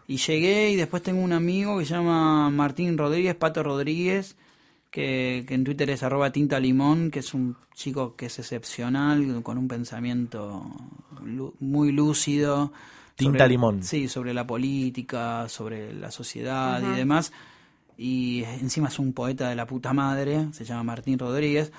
Y 0.09 0.17
llegué 0.17 0.71
y 0.71 0.77
después 0.77 1.03
tengo 1.03 1.21
un 1.23 1.35
amigo 1.35 1.79
que 1.79 1.85
se 1.85 1.93
llama 1.95 2.49
Martín 2.51 2.97
Rodríguez, 2.97 3.35
Pato 3.35 3.63
Rodríguez, 3.63 4.37
que, 4.91 5.45
que 5.47 5.55
en 5.55 5.63
Twitter 5.63 5.91
es 5.91 6.03
arroba 6.03 6.33
tinta 6.33 6.59
limón, 6.59 7.11
que 7.11 7.19
es 7.21 7.35
un 7.35 7.57
chico 7.75 8.17
que 8.17 8.27
es 8.27 8.39
excepcional, 8.39 9.43
con 9.43 9.59
un 9.59 9.69
pensamiento 9.69 10.65
muy 11.61 11.93
lúcido. 11.93 12.73
Tinta 13.21 13.39
sobre- 13.39 13.49
limón. 13.49 13.83
Sí, 13.83 14.09
sobre 14.09 14.35
la 14.35 14.47
política, 14.47 15.49
sobre 15.49 15.93
la 15.95 16.11
sociedad 16.11 16.81
y 16.83 16.97
demás. 16.97 17.33
Y 17.97 18.45
encima 18.45 18.89
es 18.89 18.99
un 18.99 19.13
poeta 19.13 19.49
de 19.49 19.55
la 19.55 19.67
puta 19.67 19.93
madre, 19.93 20.47
se 20.53 20.65
llama 20.65 20.83
Martín 20.85 21.19
Rodríguez. 21.19 21.71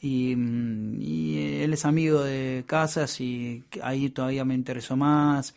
Y, 0.00 0.34
mm, 0.36 1.00
y 1.00 1.38
él 1.62 1.72
es 1.72 1.84
amigo 1.84 2.22
de 2.22 2.64
Casas 2.66 3.20
y 3.20 3.64
ahí 3.82 4.10
todavía 4.10 4.44
me 4.44 4.54
interesó 4.54 4.96
más. 4.96 5.54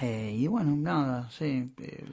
Eh, 0.00 0.34
y 0.38 0.46
bueno, 0.46 0.74
nada, 0.76 1.28
sí. 1.30 1.70
eh, 1.80 2.04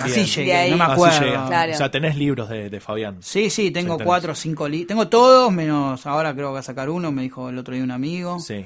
así 0.00 0.24
llegué, 0.24 0.70
no 0.70 0.76
me 0.76 0.84
acuerdo. 0.84 1.46
Claro. 1.48 1.72
O 1.72 1.76
sea, 1.76 1.90
tenés 1.90 2.16
libros 2.16 2.48
de, 2.48 2.70
de 2.70 2.80
Fabián. 2.80 3.18
Sí, 3.20 3.50
sí, 3.50 3.70
tengo 3.70 3.98
cuatro 3.98 4.32
o 4.32 4.34
cinco 4.34 4.68
libros. 4.68 4.88
Tengo 4.88 5.08
todos, 5.08 5.52
menos 5.52 6.06
ahora 6.06 6.34
creo 6.34 6.48
que 6.48 6.54
va 6.54 6.60
a 6.60 6.62
sacar 6.64 6.88
uno, 6.90 7.10
me 7.12 7.22
dijo 7.22 7.48
el 7.48 7.58
otro 7.58 7.74
día 7.74 7.82
un 7.84 7.90
amigo. 7.90 8.38
Sí. 8.40 8.64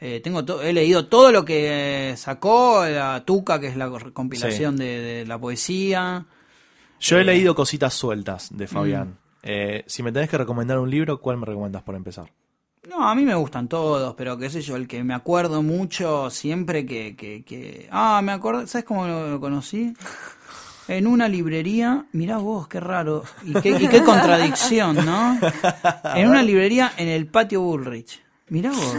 Eh, 0.00 0.20
tengo 0.22 0.44
to- 0.44 0.62
he 0.62 0.72
leído 0.72 1.06
todo 1.06 1.32
lo 1.32 1.44
que 1.44 2.14
sacó, 2.16 2.84
la 2.86 3.24
Tuca, 3.24 3.58
que 3.60 3.66
es 3.68 3.76
la 3.76 3.90
compilación 4.12 4.76
de, 4.76 4.84
de 5.00 5.26
la 5.26 5.38
poesía. 5.38 6.24
Yo 7.00 7.18
he 7.18 7.24
leído 7.24 7.54
cositas 7.54 7.94
sueltas 7.94 8.48
de 8.56 8.66
Fabián. 8.66 9.18
Eh, 9.42 9.84
si 9.86 10.02
me 10.02 10.12
tenés 10.12 10.28
que 10.28 10.38
recomendar 10.38 10.78
un 10.78 10.90
libro, 10.90 11.20
¿cuál 11.20 11.36
me 11.38 11.46
recomiendas 11.46 11.82
por 11.82 11.94
empezar? 11.94 12.30
No, 12.88 13.08
a 13.08 13.14
mí 13.14 13.24
me 13.24 13.34
gustan 13.34 13.68
todos, 13.68 14.14
pero 14.16 14.38
qué 14.38 14.48
sé 14.50 14.62
yo, 14.62 14.76
el 14.76 14.86
que 14.88 15.02
me 15.04 15.14
acuerdo 15.14 15.62
mucho 15.62 16.30
siempre 16.30 16.86
que... 16.86 17.14
que, 17.16 17.42
que... 17.44 17.88
Ah, 17.90 18.20
me 18.22 18.32
acuerdo, 18.32 18.66
¿sabes 18.66 18.84
cómo 18.84 19.06
lo, 19.06 19.28
lo 19.28 19.40
conocí? 19.40 19.94
En 20.88 21.06
una 21.06 21.28
librería, 21.28 22.06
mirá 22.12 22.38
vos, 22.38 22.66
qué 22.66 22.80
raro, 22.80 23.22
y 23.44 23.52
qué, 23.60 23.72
y 23.78 23.88
qué 23.88 24.02
contradicción, 24.02 24.96
¿no? 25.04 25.38
En 26.14 26.30
una 26.30 26.42
librería 26.42 26.92
en 26.96 27.08
el 27.08 27.26
patio 27.26 27.60
Bullrich. 27.60 28.22
Mirá 28.48 28.70
vos, 28.70 28.96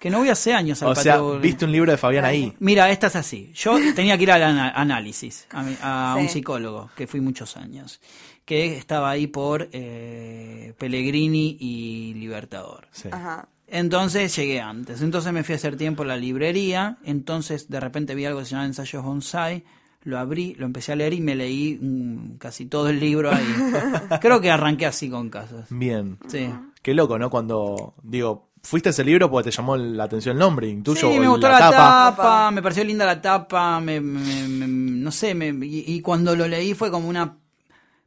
que 0.00 0.10
no 0.10 0.18
voy 0.18 0.28
hace 0.28 0.52
años 0.54 0.82
al 0.82 0.88
O 0.88 0.94
patio 0.94 1.02
sea, 1.02 1.18
Bullrich. 1.20 1.42
viste 1.42 1.64
un 1.64 1.72
libro 1.72 1.90
de 1.92 1.98
Fabián 1.98 2.24
ahí. 2.24 2.52
Mira, 2.58 2.90
esta 2.90 3.06
es 3.08 3.16
así. 3.16 3.50
Yo 3.54 3.76
tenía 3.94 4.16
que 4.16 4.22
ir 4.24 4.32
al 4.32 4.42
análisis, 4.74 5.46
a, 5.50 5.62
mi- 5.62 5.76
a 5.82 6.14
Sí. 6.16 6.22
un 6.22 6.28
psicólogo, 6.28 6.90
que 6.96 7.06
fui 7.06 7.20
muchos 7.20 7.56
años, 7.56 8.00
que 8.44 8.76
estaba 8.76 9.10
ahí 9.10 9.26
por 9.26 9.68
eh, 9.72 10.74
Pellegrini 10.78 11.56
y 11.60 12.14
Libertador. 12.14 12.88
Sí. 12.92 13.08
Ajá. 13.10 13.48
Entonces 13.68 14.34
llegué 14.36 14.60
antes. 14.60 15.02
Entonces 15.02 15.32
me 15.32 15.42
fui 15.42 15.54
a 15.54 15.56
hacer 15.56 15.76
tiempo 15.76 16.02
en 16.02 16.08
la 16.08 16.16
librería. 16.16 16.98
Entonces 17.04 17.68
de 17.68 17.80
repente 17.80 18.14
vi 18.14 18.24
algo 18.24 18.38
que 18.40 18.44
se 18.44 18.52
llama 18.52 18.66
Ensayos 18.66 19.02
Bonsai. 19.04 19.64
Lo 20.04 20.20
abrí, 20.20 20.54
lo 20.56 20.66
empecé 20.66 20.92
a 20.92 20.96
leer 20.96 21.14
y 21.14 21.20
me 21.20 21.34
leí 21.34 21.76
mm, 21.82 22.36
casi 22.38 22.66
todo 22.66 22.88
el 22.90 23.00
libro 23.00 23.32
ahí. 23.32 23.44
Creo 24.20 24.40
que 24.40 24.52
arranqué 24.52 24.86
así 24.86 25.10
con 25.10 25.28
casas. 25.30 25.66
Bien. 25.70 26.16
Sí. 26.28 26.48
Qué 26.80 26.94
loco, 26.94 27.18
¿no? 27.18 27.28
Cuando, 27.28 27.94
digo, 28.04 28.45
fuiste 28.62 28.88
a 28.88 28.90
ese 28.90 29.04
libro 29.04 29.30
porque 29.30 29.50
te 29.50 29.56
llamó 29.56 29.76
la 29.76 30.04
atención 30.04 30.34
el 30.36 30.40
nombre, 30.40 30.68
intuyo 30.68 31.12
Sí, 31.12 31.18
me 31.20 31.28
gustó 31.28 31.48
la 31.48 31.60
la, 31.60 31.70
tapa. 31.70 32.14
tapa. 32.16 32.50
me 32.50 32.62
pareció 32.62 32.84
linda 32.84 33.04
la 33.06 33.20
tapa, 33.20 33.78
me, 33.80 34.00
me- 34.00 34.48
me- 34.48 34.66
no 34.66 35.12
sé, 35.12 35.34
me- 35.34 35.48
y, 35.66 35.84
y 35.86 36.00
cuando 36.00 36.34
lo 36.34 36.48
leí 36.48 36.74
fue 36.74 36.90
como 36.90 37.08
una 37.08 37.36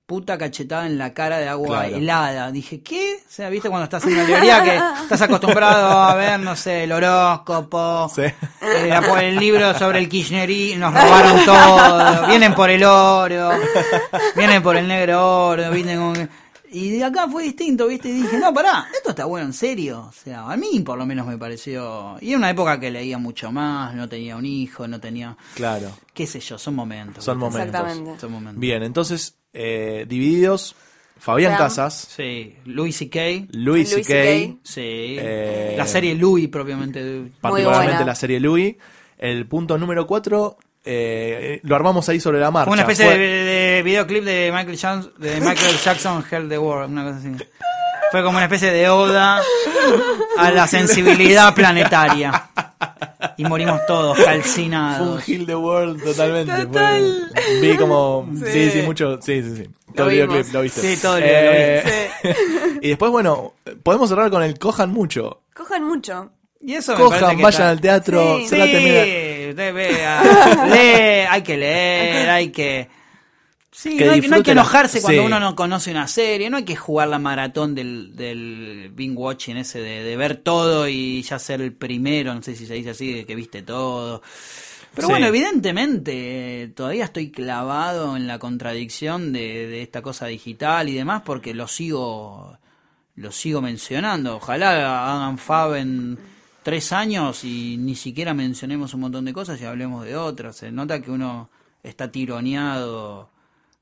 puta 0.06 0.39
cachetada 0.39 0.88
en 0.88 0.97
la 0.97 1.14
cara 1.14 1.38
de 1.38 1.47
agua 1.47 1.82
Claro. 1.82 1.95
helada. 1.95 2.52
Dije, 2.52 2.82
¿qué? 2.82 3.18
O 3.22 3.32
sea, 3.32 3.47
viste 3.50 3.70
cuando 3.70 3.84
estás 3.84 4.04
en 4.06 4.14
una 4.14 4.24
librería 4.24 4.64
que 4.64 4.76
estás 5.04 5.22
acostumbrado 5.22 5.88
a 6.00 6.16
ver, 6.16 6.39
no 6.39 6.56
sé, 6.56 6.86
el 6.86 6.91
horóscopo, 6.91 8.10
Sí. 8.14 8.24
eh, 8.24 9.00
por 9.08 9.20
el 9.24 9.36
libro 9.36 9.78
sobre 9.78 10.00
el 10.00 10.10
kirchnerismo, 10.10 10.89
nos 10.89 10.93
robaron 10.95 11.45
todo, 11.45 12.28
vienen 12.28 12.56
por 12.56 12.72
el 12.72 12.84
oro, 12.86 13.52
vienen 14.36 14.64
por 14.64 14.76
el 14.78 14.88
negro 14.88 15.45
oro, 15.50 15.70
vienen 15.70 16.00
con... 16.00 16.30
Y 16.72 16.91
de 16.91 17.03
acá 17.03 17.28
fue 17.28 17.43
distinto, 17.43 17.88
¿viste? 17.88 18.09
Y 18.09 18.22
dije, 18.22 18.38
no, 18.38 18.53
pará, 18.53 18.88
esto 18.93 19.09
está 19.09 19.26
bueno, 19.26 19.47
en 19.47 19.53
serio. 19.53 20.05
O 20.09 20.11
sea, 20.11 20.49
a 20.51 20.57
mí 20.57 20.80
por 20.82 20.97
lo 20.97 21.05
menos 21.05 21.26
me 21.26 21.38
pareció... 21.38 22.17
Y 22.22 22.32
en 22.32 22.38
una 22.38 22.49
época 22.49 22.80
que 22.80 22.91
leía 22.91 23.17
mucho 23.17 23.51
más, 23.51 23.95
no 23.95 24.07
tenía 24.07 24.36
un 24.36 24.45
hijo, 24.45 24.88
no 24.88 24.99
tenía... 24.99 25.36
Claro, 25.55 25.91
qué 26.13 26.28
sé 26.28 26.39
yo, 26.39 26.57
son 26.57 26.76
momentos. 26.76 27.24
son 27.24 27.39
¿viste? 27.39 27.51
momentos. 27.51 27.80
Exactamente. 27.82 28.20
Son 28.22 28.32
momentos. 28.32 28.59
Bien, 28.59 28.84
entonces, 28.84 29.36
eh, 29.53 30.05
divididos, 30.07 30.76
Fabián. 31.17 31.57
Casas, 31.57 32.07
Sí, 32.15 32.55
Louis 32.65 32.95
C.K., 32.95 33.20
Louis 33.51 33.55
Louis 33.55 33.89
C.K., 33.89 34.05
C.K.. 34.07 34.59
sí. 34.63 34.82
Eh, 34.82 35.76
la 35.78 35.86
serie 35.88 36.15
Louis 36.15 36.47
propiamente. 36.47 37.32
particularmente 37.41 37.93
buena. 37.93 38.05
la 38.05 38.15
serie 38.15 38.39
Louis. 38.39 38.76
El 39.17 39.47
punto 39.47 39.78
número 39.78 40.07
4, 40.07 40.57
lo 41.64 41.76
armamos 41.76 42.08
ahí 42.10 42.20
sobre 42.20 42.40
la 42.40 42.52
marcha. 42.52 42.66
Fue 42.68 42.74
una 42.74 42.82
especie 42.84 43.06
Fue- 43.06 43.18
de, 43.18 43.28
de 43.44 43.84
videoclip 43.84 44.24
de 44.24 44.52
Michael, 44.54 44.78
Jackson, 44.78 45.14
de 45.18 45.42
Michael 45.42 45.76
Jackson, 45.84 46.24
Hell 46.30 46.50
the 46.50 46.58
World, 46.58 46.92
una 46.92 47.04
cosa 47.04 47.18
así. 47.18 47.32
Fue 48.12 48.24
como 48.24 48.38
una 48.38 48.46
especie 48.46 48.72
de 48.72 48.90
oda 48.90 49.40
a 50.38 50.52
la 50.52 50.68
sensibilidad 50.68 51.54
planetaria. 51.54 52.50
Y 53.38 53.44
morimos 53.46 53.86
todos 53.86 54.18
Fue 54.18 54.26
un 54.26 54.32
calcinados. 54.42 55.28
Heal 55.30 55.46
the 55.46 55.56
World 55.56 56.04
totalmente. 56.04 56.68
fue- 56.68 57.60
vi 57.62 57.78
como. 57.78 58.28
Sí, 58.52 58.72
sí, 58.72 58.82
mucho. 58.82 59.20
Sí, 59.22 59.44
sí, 59.44 59.56
sí. 59.58 59.70
Todo 59.96 60.08
el 60.10 60.14
videoclip 60.14 60.54
lo 60.54 60.62
viste. 60.62 60.82
Sí, 60.82 61.02
todo 61.02 61.18
el 61.18 61.24
Eh, 61.26 62.10
y 62.82 62.90
después, 62.90 63.12
bueno, 63.12 63.54
podemos 63.84 64.10
cerrar 64.10 64.30
con 64.32 64.42
el 64.44 64.58
cojan 64.58 64.92
mucho. 64.92 65.44
Cojan 65.54 65.84
mucho. 65.84 66.32
Y 66.62 66.74
eso 66.76 66.94
me 66.94 66.98
Cojan, 67.00 67.38
que 67.38 67.44
vayan 67.44 67.50
está- 67.62 67.70
al 67.70 67.82
teatro. 67.82 68.38
Sí. 68.40 68.48
se 68.48 68.58
la 68.58 68.66
termina- 68.66 69.04
Sí, 69.50 69.52
usted 69.52 69.74
vea, 69.74 70.22
lee, 70.68 71.28
hay 71.30 71.41
que 71.43 71.58
leer, 71.58 72.30
hay 72.30 72.50
que... 72.50 72.89
Sí, 73.72 73.95
Que 73.97 74.06
no, 74.06 74.06
hay, 74.06 74.08
no 74.08 74.14
hay 74.14 74.22
disfrute 74.22 74.43
que 74.43 74.56
la- 74.56 74.62
enojarse 74.62 75.02
cuando 75.02 75.22
sí. 75.22 75.26
uno 75.28 75.39
no 75.39 75.56
conoce 75.56 75.91
una 75.91 76.08
serie, 76.08 76.50
no 76.50 76.58
hay 76.58 76.66
que 76.66 76.76
jugar 76.76 77.08
la 77.08 77.20
maratón 77.20 77.76
del, 77.76 78.14
del 78.16 78.91
binge 78.93 79.16
watching 79.18 79.58
ese 79.58 79.80
de, 79.80 80.04
de 80.04 80.18
ver 80.18 80.36
todo 80.38 80.88
y 80.89 81.22
ya 81.22 81.39
ser 81.39 81.62
el 81.62 81.72
primero, 81.74 82.34
no 82.34 82.41
sé 82.41 82.56
si 82.56 82.66
se 82.66 82.74
dice 82.74 82.89
así, 82.89 83.14
de 83.14 83.26
que 83.26 83.36
viste 83.36 83.62
todo. 83.62 84.22
Pero 84.95 85.08
Sí. 85.08 85.14
bueno, 85.14 85.28
evidentemente 85.28 86.64
eh, 86.64 86.68
todavía 86.70 87.06
estoy 87.06 87.32
clavado 87.32 88.18
en 88.18 88.28
la 88.28 88.38
contradicción 88.39 89.32
de, 89.32 89.68
de 89.68 89.82
esta 89.82 90.02
cosa 90.02 90.26
digital 90.26 90.89
y 90.89 90.95
demás 90.95 91.22
porque 91.24 91.54
lo 91.54 91.68
sigo 91.68 92.58
lo 93.16 93.32
sigo 93.32 93.62
mencionando. 93.62 94.38
Ojalá 94.38 95.14
hagan 95.14 95.38
Fab 95.38 95.76
en 95.76 96.18
tres 96.70 96.93
años 96.93 97.43
y 97.43 97.78
ni 97.80 97.95
siquiera 97.95 98.36
mencionemos 98.36 98.93
un 98.93 98.99
montón 99.01 99.26
de 99.26 99.34
cosas 99.34 99.59
y 99.59 99.65
hablemos 99.65 100.05
de 100.05 100.15
otras. 100.15 100.57
Se 100.57 100.72
nota 100.72 101.01
que 101.01 101.09
uno 101.09 101.49
está 101.82 102.11
tironeado 102.11 103.32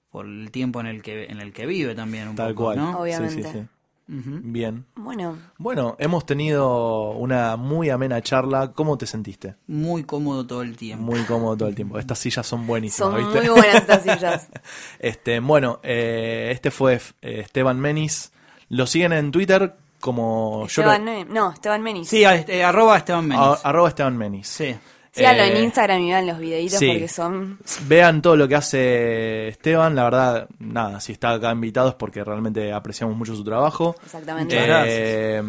por 0.10 0.26
el 0.26 0.52
tiempo 0.52 0.80
en 0.80 0.86
el 0.88 1.02
que 1.02 1.26
en 1.26 1.42
el 1.42 1.52
que 1.52 1.66
vive 1.66 1.96
también 1.96 2.30
un 2.30 2.36
Tal 2.38 2.54
poco, 2.54 2.64
cual. 2.68 2.78
¿no? 2.78 3.00
Obviamente. 3.02 3.44
Sí, 3.44 3.50
sí, 3.52 3.60
sí. 3.60 3.66
Bien. 4.10 4.86
Bueno, 4.96 5.38
Bueno, 5.58 5.98
hemos 6.00 6.26
tenido 6.26 7.12
una 7.12 7.58
muy 7.58 7.90
amena 7.90 8.22
charla. 8.22 8.72
¿Cómo 8.72 8.98
te 8.98 9.06
sentiste? 9.06 9.56
Muy 9.68 10.06
cómodo 10.06 10.48
todo 10.48 10.62
el 10.62 10.78
tiempo. 10.78 11.04
Muy 11.04 11.20
cómodo 11.24 11.58
todo 11.58 11.68
el 11.68 11.76
tiempo. 11.76 12.00
Estas 12.00 12.20
sillas 12.20 12.48
son 12.48 12.66
buenísimas, 12.66 13.12
son 13.12 13.18
¿viste? 13.20 13.50
muy 13.50 13.60
buenas 13.60 13.82
estas 13.82 14.04
sillas. 14.04 14.48
Este, 15.00 15.42
bueno, 15.42 15.82
eh, 15.84 16.52
este 16.54 16.72
fue 16.72 17.02
eh, 17.22 17.42
Esteban 17.42 17.82
Menis. 17.82 18.32
Lo 18.70 18.88
siguen 18.88 19.12
en 19.12 19.32
Twitter 19.32 19.76
como 20.00 20.62
yo 20.68 20.82
Esteban, 20.82 21.06
lo- 21.06 21.12
Ne- 21.12 21.26
no, 21.26 21.52
Esteban 21.52 21.82
Menis. 21.82 22.08
Sí, 22.10 22.24
a- 22.24 22.36
este, 22.36 22.64
arroba 22.64 22.98
Esteban 22.98 23.28
Menis. 23.28 23.44
a- 23.44 23.70
arroba 23.70 23.90
Esteban 23.90 24.18
Menis. 24.18 24.48
Sí. 24.48 24.76
Síganlo 25.12 25.44
Eh, 25.44 25.58
en 25.58 25.64
Instagram 25.64 26.00
y 26.02 26.10
vean 26.10 26.28
los 26.28 26.38
videitos 26.38 26.78
sí. 26.78 26.88
porque 26.90 27.08
son... 27.08 27.58
Vean 27.88 28.22
todo 28.22 28.36
lo 28.36 28.48
que 28.48 28.54
hace 28.56 29.48
Esteban, 29.48 29.96
la 29.96 30.04
verdad, 30.04 30.48
nada, 30.60 31.00
si 31.00 31.14
está 31.14 31.32
acá 31.32 31.52
invitado 31.52 31.90
es 31.90 31.96
porque 31.96 32.24
realmente 32.24 32.72
apreciamos 32.72 33.18
mucho 33.18 33.36
su 33.36 33.44
trabajo. 33.44 33.96
Exactamente. 34.06 34.56
Eh, 34.60 35.42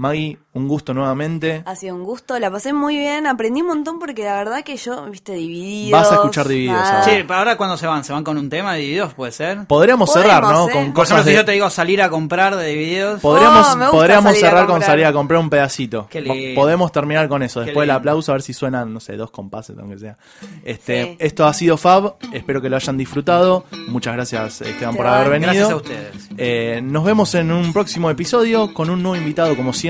Maggie, 0.00 0.38
un 0.54 0.66
gusto 0.66 0.94
nuevamente. 0.94 1.62
Ha 1.66 1.76
sido 1.76 1.94
un 1.94 2.04
gusto, 2.04 2.38
la 2.38 2.50
pasé 2.50 2.72
muy 2.72 2.96
bien, 2.96 3.26
aprendí 3.26 3.60
un 3.60 3.66
montón 3.66 3.98
porque 3.98 4.24
la 4.24 4.34
verdad 4.36 4.64
que 4.64 4.78
yo, 4.78 5.04
viste, 5.10 5.34
divididos. 5.34 6.00
Vas 6.00 6.10
a 6.10 6.14
escuchar 6.14 6.48
Divididos 6.48 6.80
ahora. 6.80 7.02
Sí, 7.04 7.10
pero 7.26 7.34
ahora 7.34 7.56
cuando 7.58 7.76
se 7.76 7.86
van, 7.86 8.02
se 8.02 8.14
van 8.14 8.24
con 8.24 8.38
un 8.38 8.48
tema 8.48 8.72
de 8.72 8.80
divididos, 8.80 9.12
puede 9.12 9.30
ser. 9.32 9.66
Podríamos 9.66 10.10
cerrar, 10.10 10.42
¿no? 10.42 10.68
¿eh? 10.70 10.72
Con 10.72 10.84
Por 10.86 10.94
cosas 10.94 11.10
ejemplo, 11.18 11.24
si 11.24 11.30
de- 11.32 11.36
yo 11.36 11.44
te 11.44 11.52
digo 11.52 11.68
salir 11.68 12.00
a 12.00 12.08
comprar 12.08 12.56
de 12.56 12.66
divididos. 12.68 13.20
Podríamos, 13.20 13.66
Oh, 13.68 13.76
me 13.76 13.84
gusta 13.84 13.90
podríamos 13.90 14.24
salir 14.32 14.46
a 14.46 14.48
cerrar 14.48 14.66
con 14.66 14.82
salir 14.82 15.04
a 15.04 15.12
comprar 15.12 15.38
un 15.40 15.50
pedacito. 15.50 16.06
Qué 16.08 16.22
lindo. 16.22 16.58
Podemos 16.58 16.90
terminar 16.92 17.28
con 17.28 17.42
eso. 17.42 17.60
Después 17.60 17.82
del 17.82 17.88
lindo. 17.88 17.98
aplauso, 17.98 18.32
a 18.32 18.36
ver 18.36 18.42
si 18.42 18.54
suenan, 18.54 18.94
no 18.94 19.00
sé, 19.00 19.16
dos 19.18 19.30
compases, 19.30 19.76
aunque 19.78 19.98
sea. 19.98 20.16
Este, 20.64 21.04
Sí. 21.04 21.16
Esto 21.20 21.44
ha 21.44 21.52
sido 21.52 21.76
Fab. 21.76 22.14
Espero 22.32 22.62
que 22.62 22.70
lo 22.70 22.76
hayan 22.76 22.96
disfrutado. 22.96 23.64
Muchas 23.88 24.14
gracias, 24.14 24.62
Esteban, 24.62 24.96
por 24.96 25.06
haber 25.06 25.28
venido. 25.28 25.50
Gracias 25.52 25.70
a 25.70 25.76
ustedes. 25.76 26.28
Eh, 26.38 26.80
nos 26.82 27.04
vemos 27.04 27.34
en 27.34 27.52
un 27.52 27.74
próximo 27.74 28.08
episodio 28.10 28.72
con 28.72 28.88
un 28.88 29.02
nuevo 29.02 29.16
invitado, 29.16 29.54
como 29.56 29.74
siempre. 29.74 29.89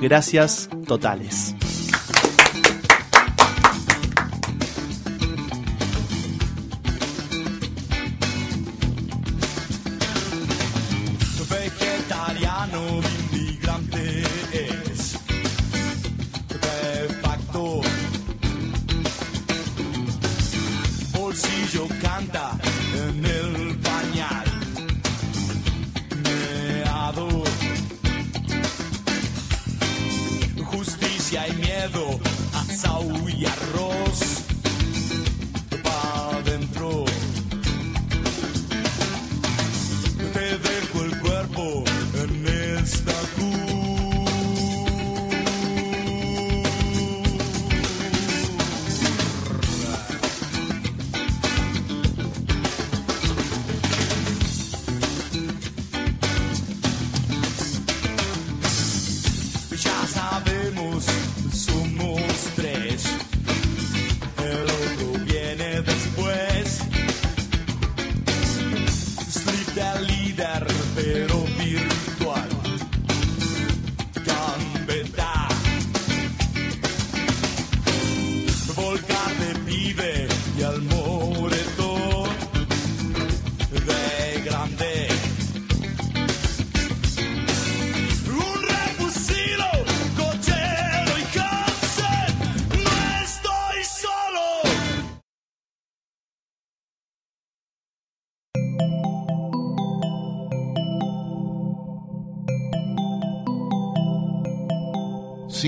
Gracias 0.00 0.68
totales. 0.86 1.54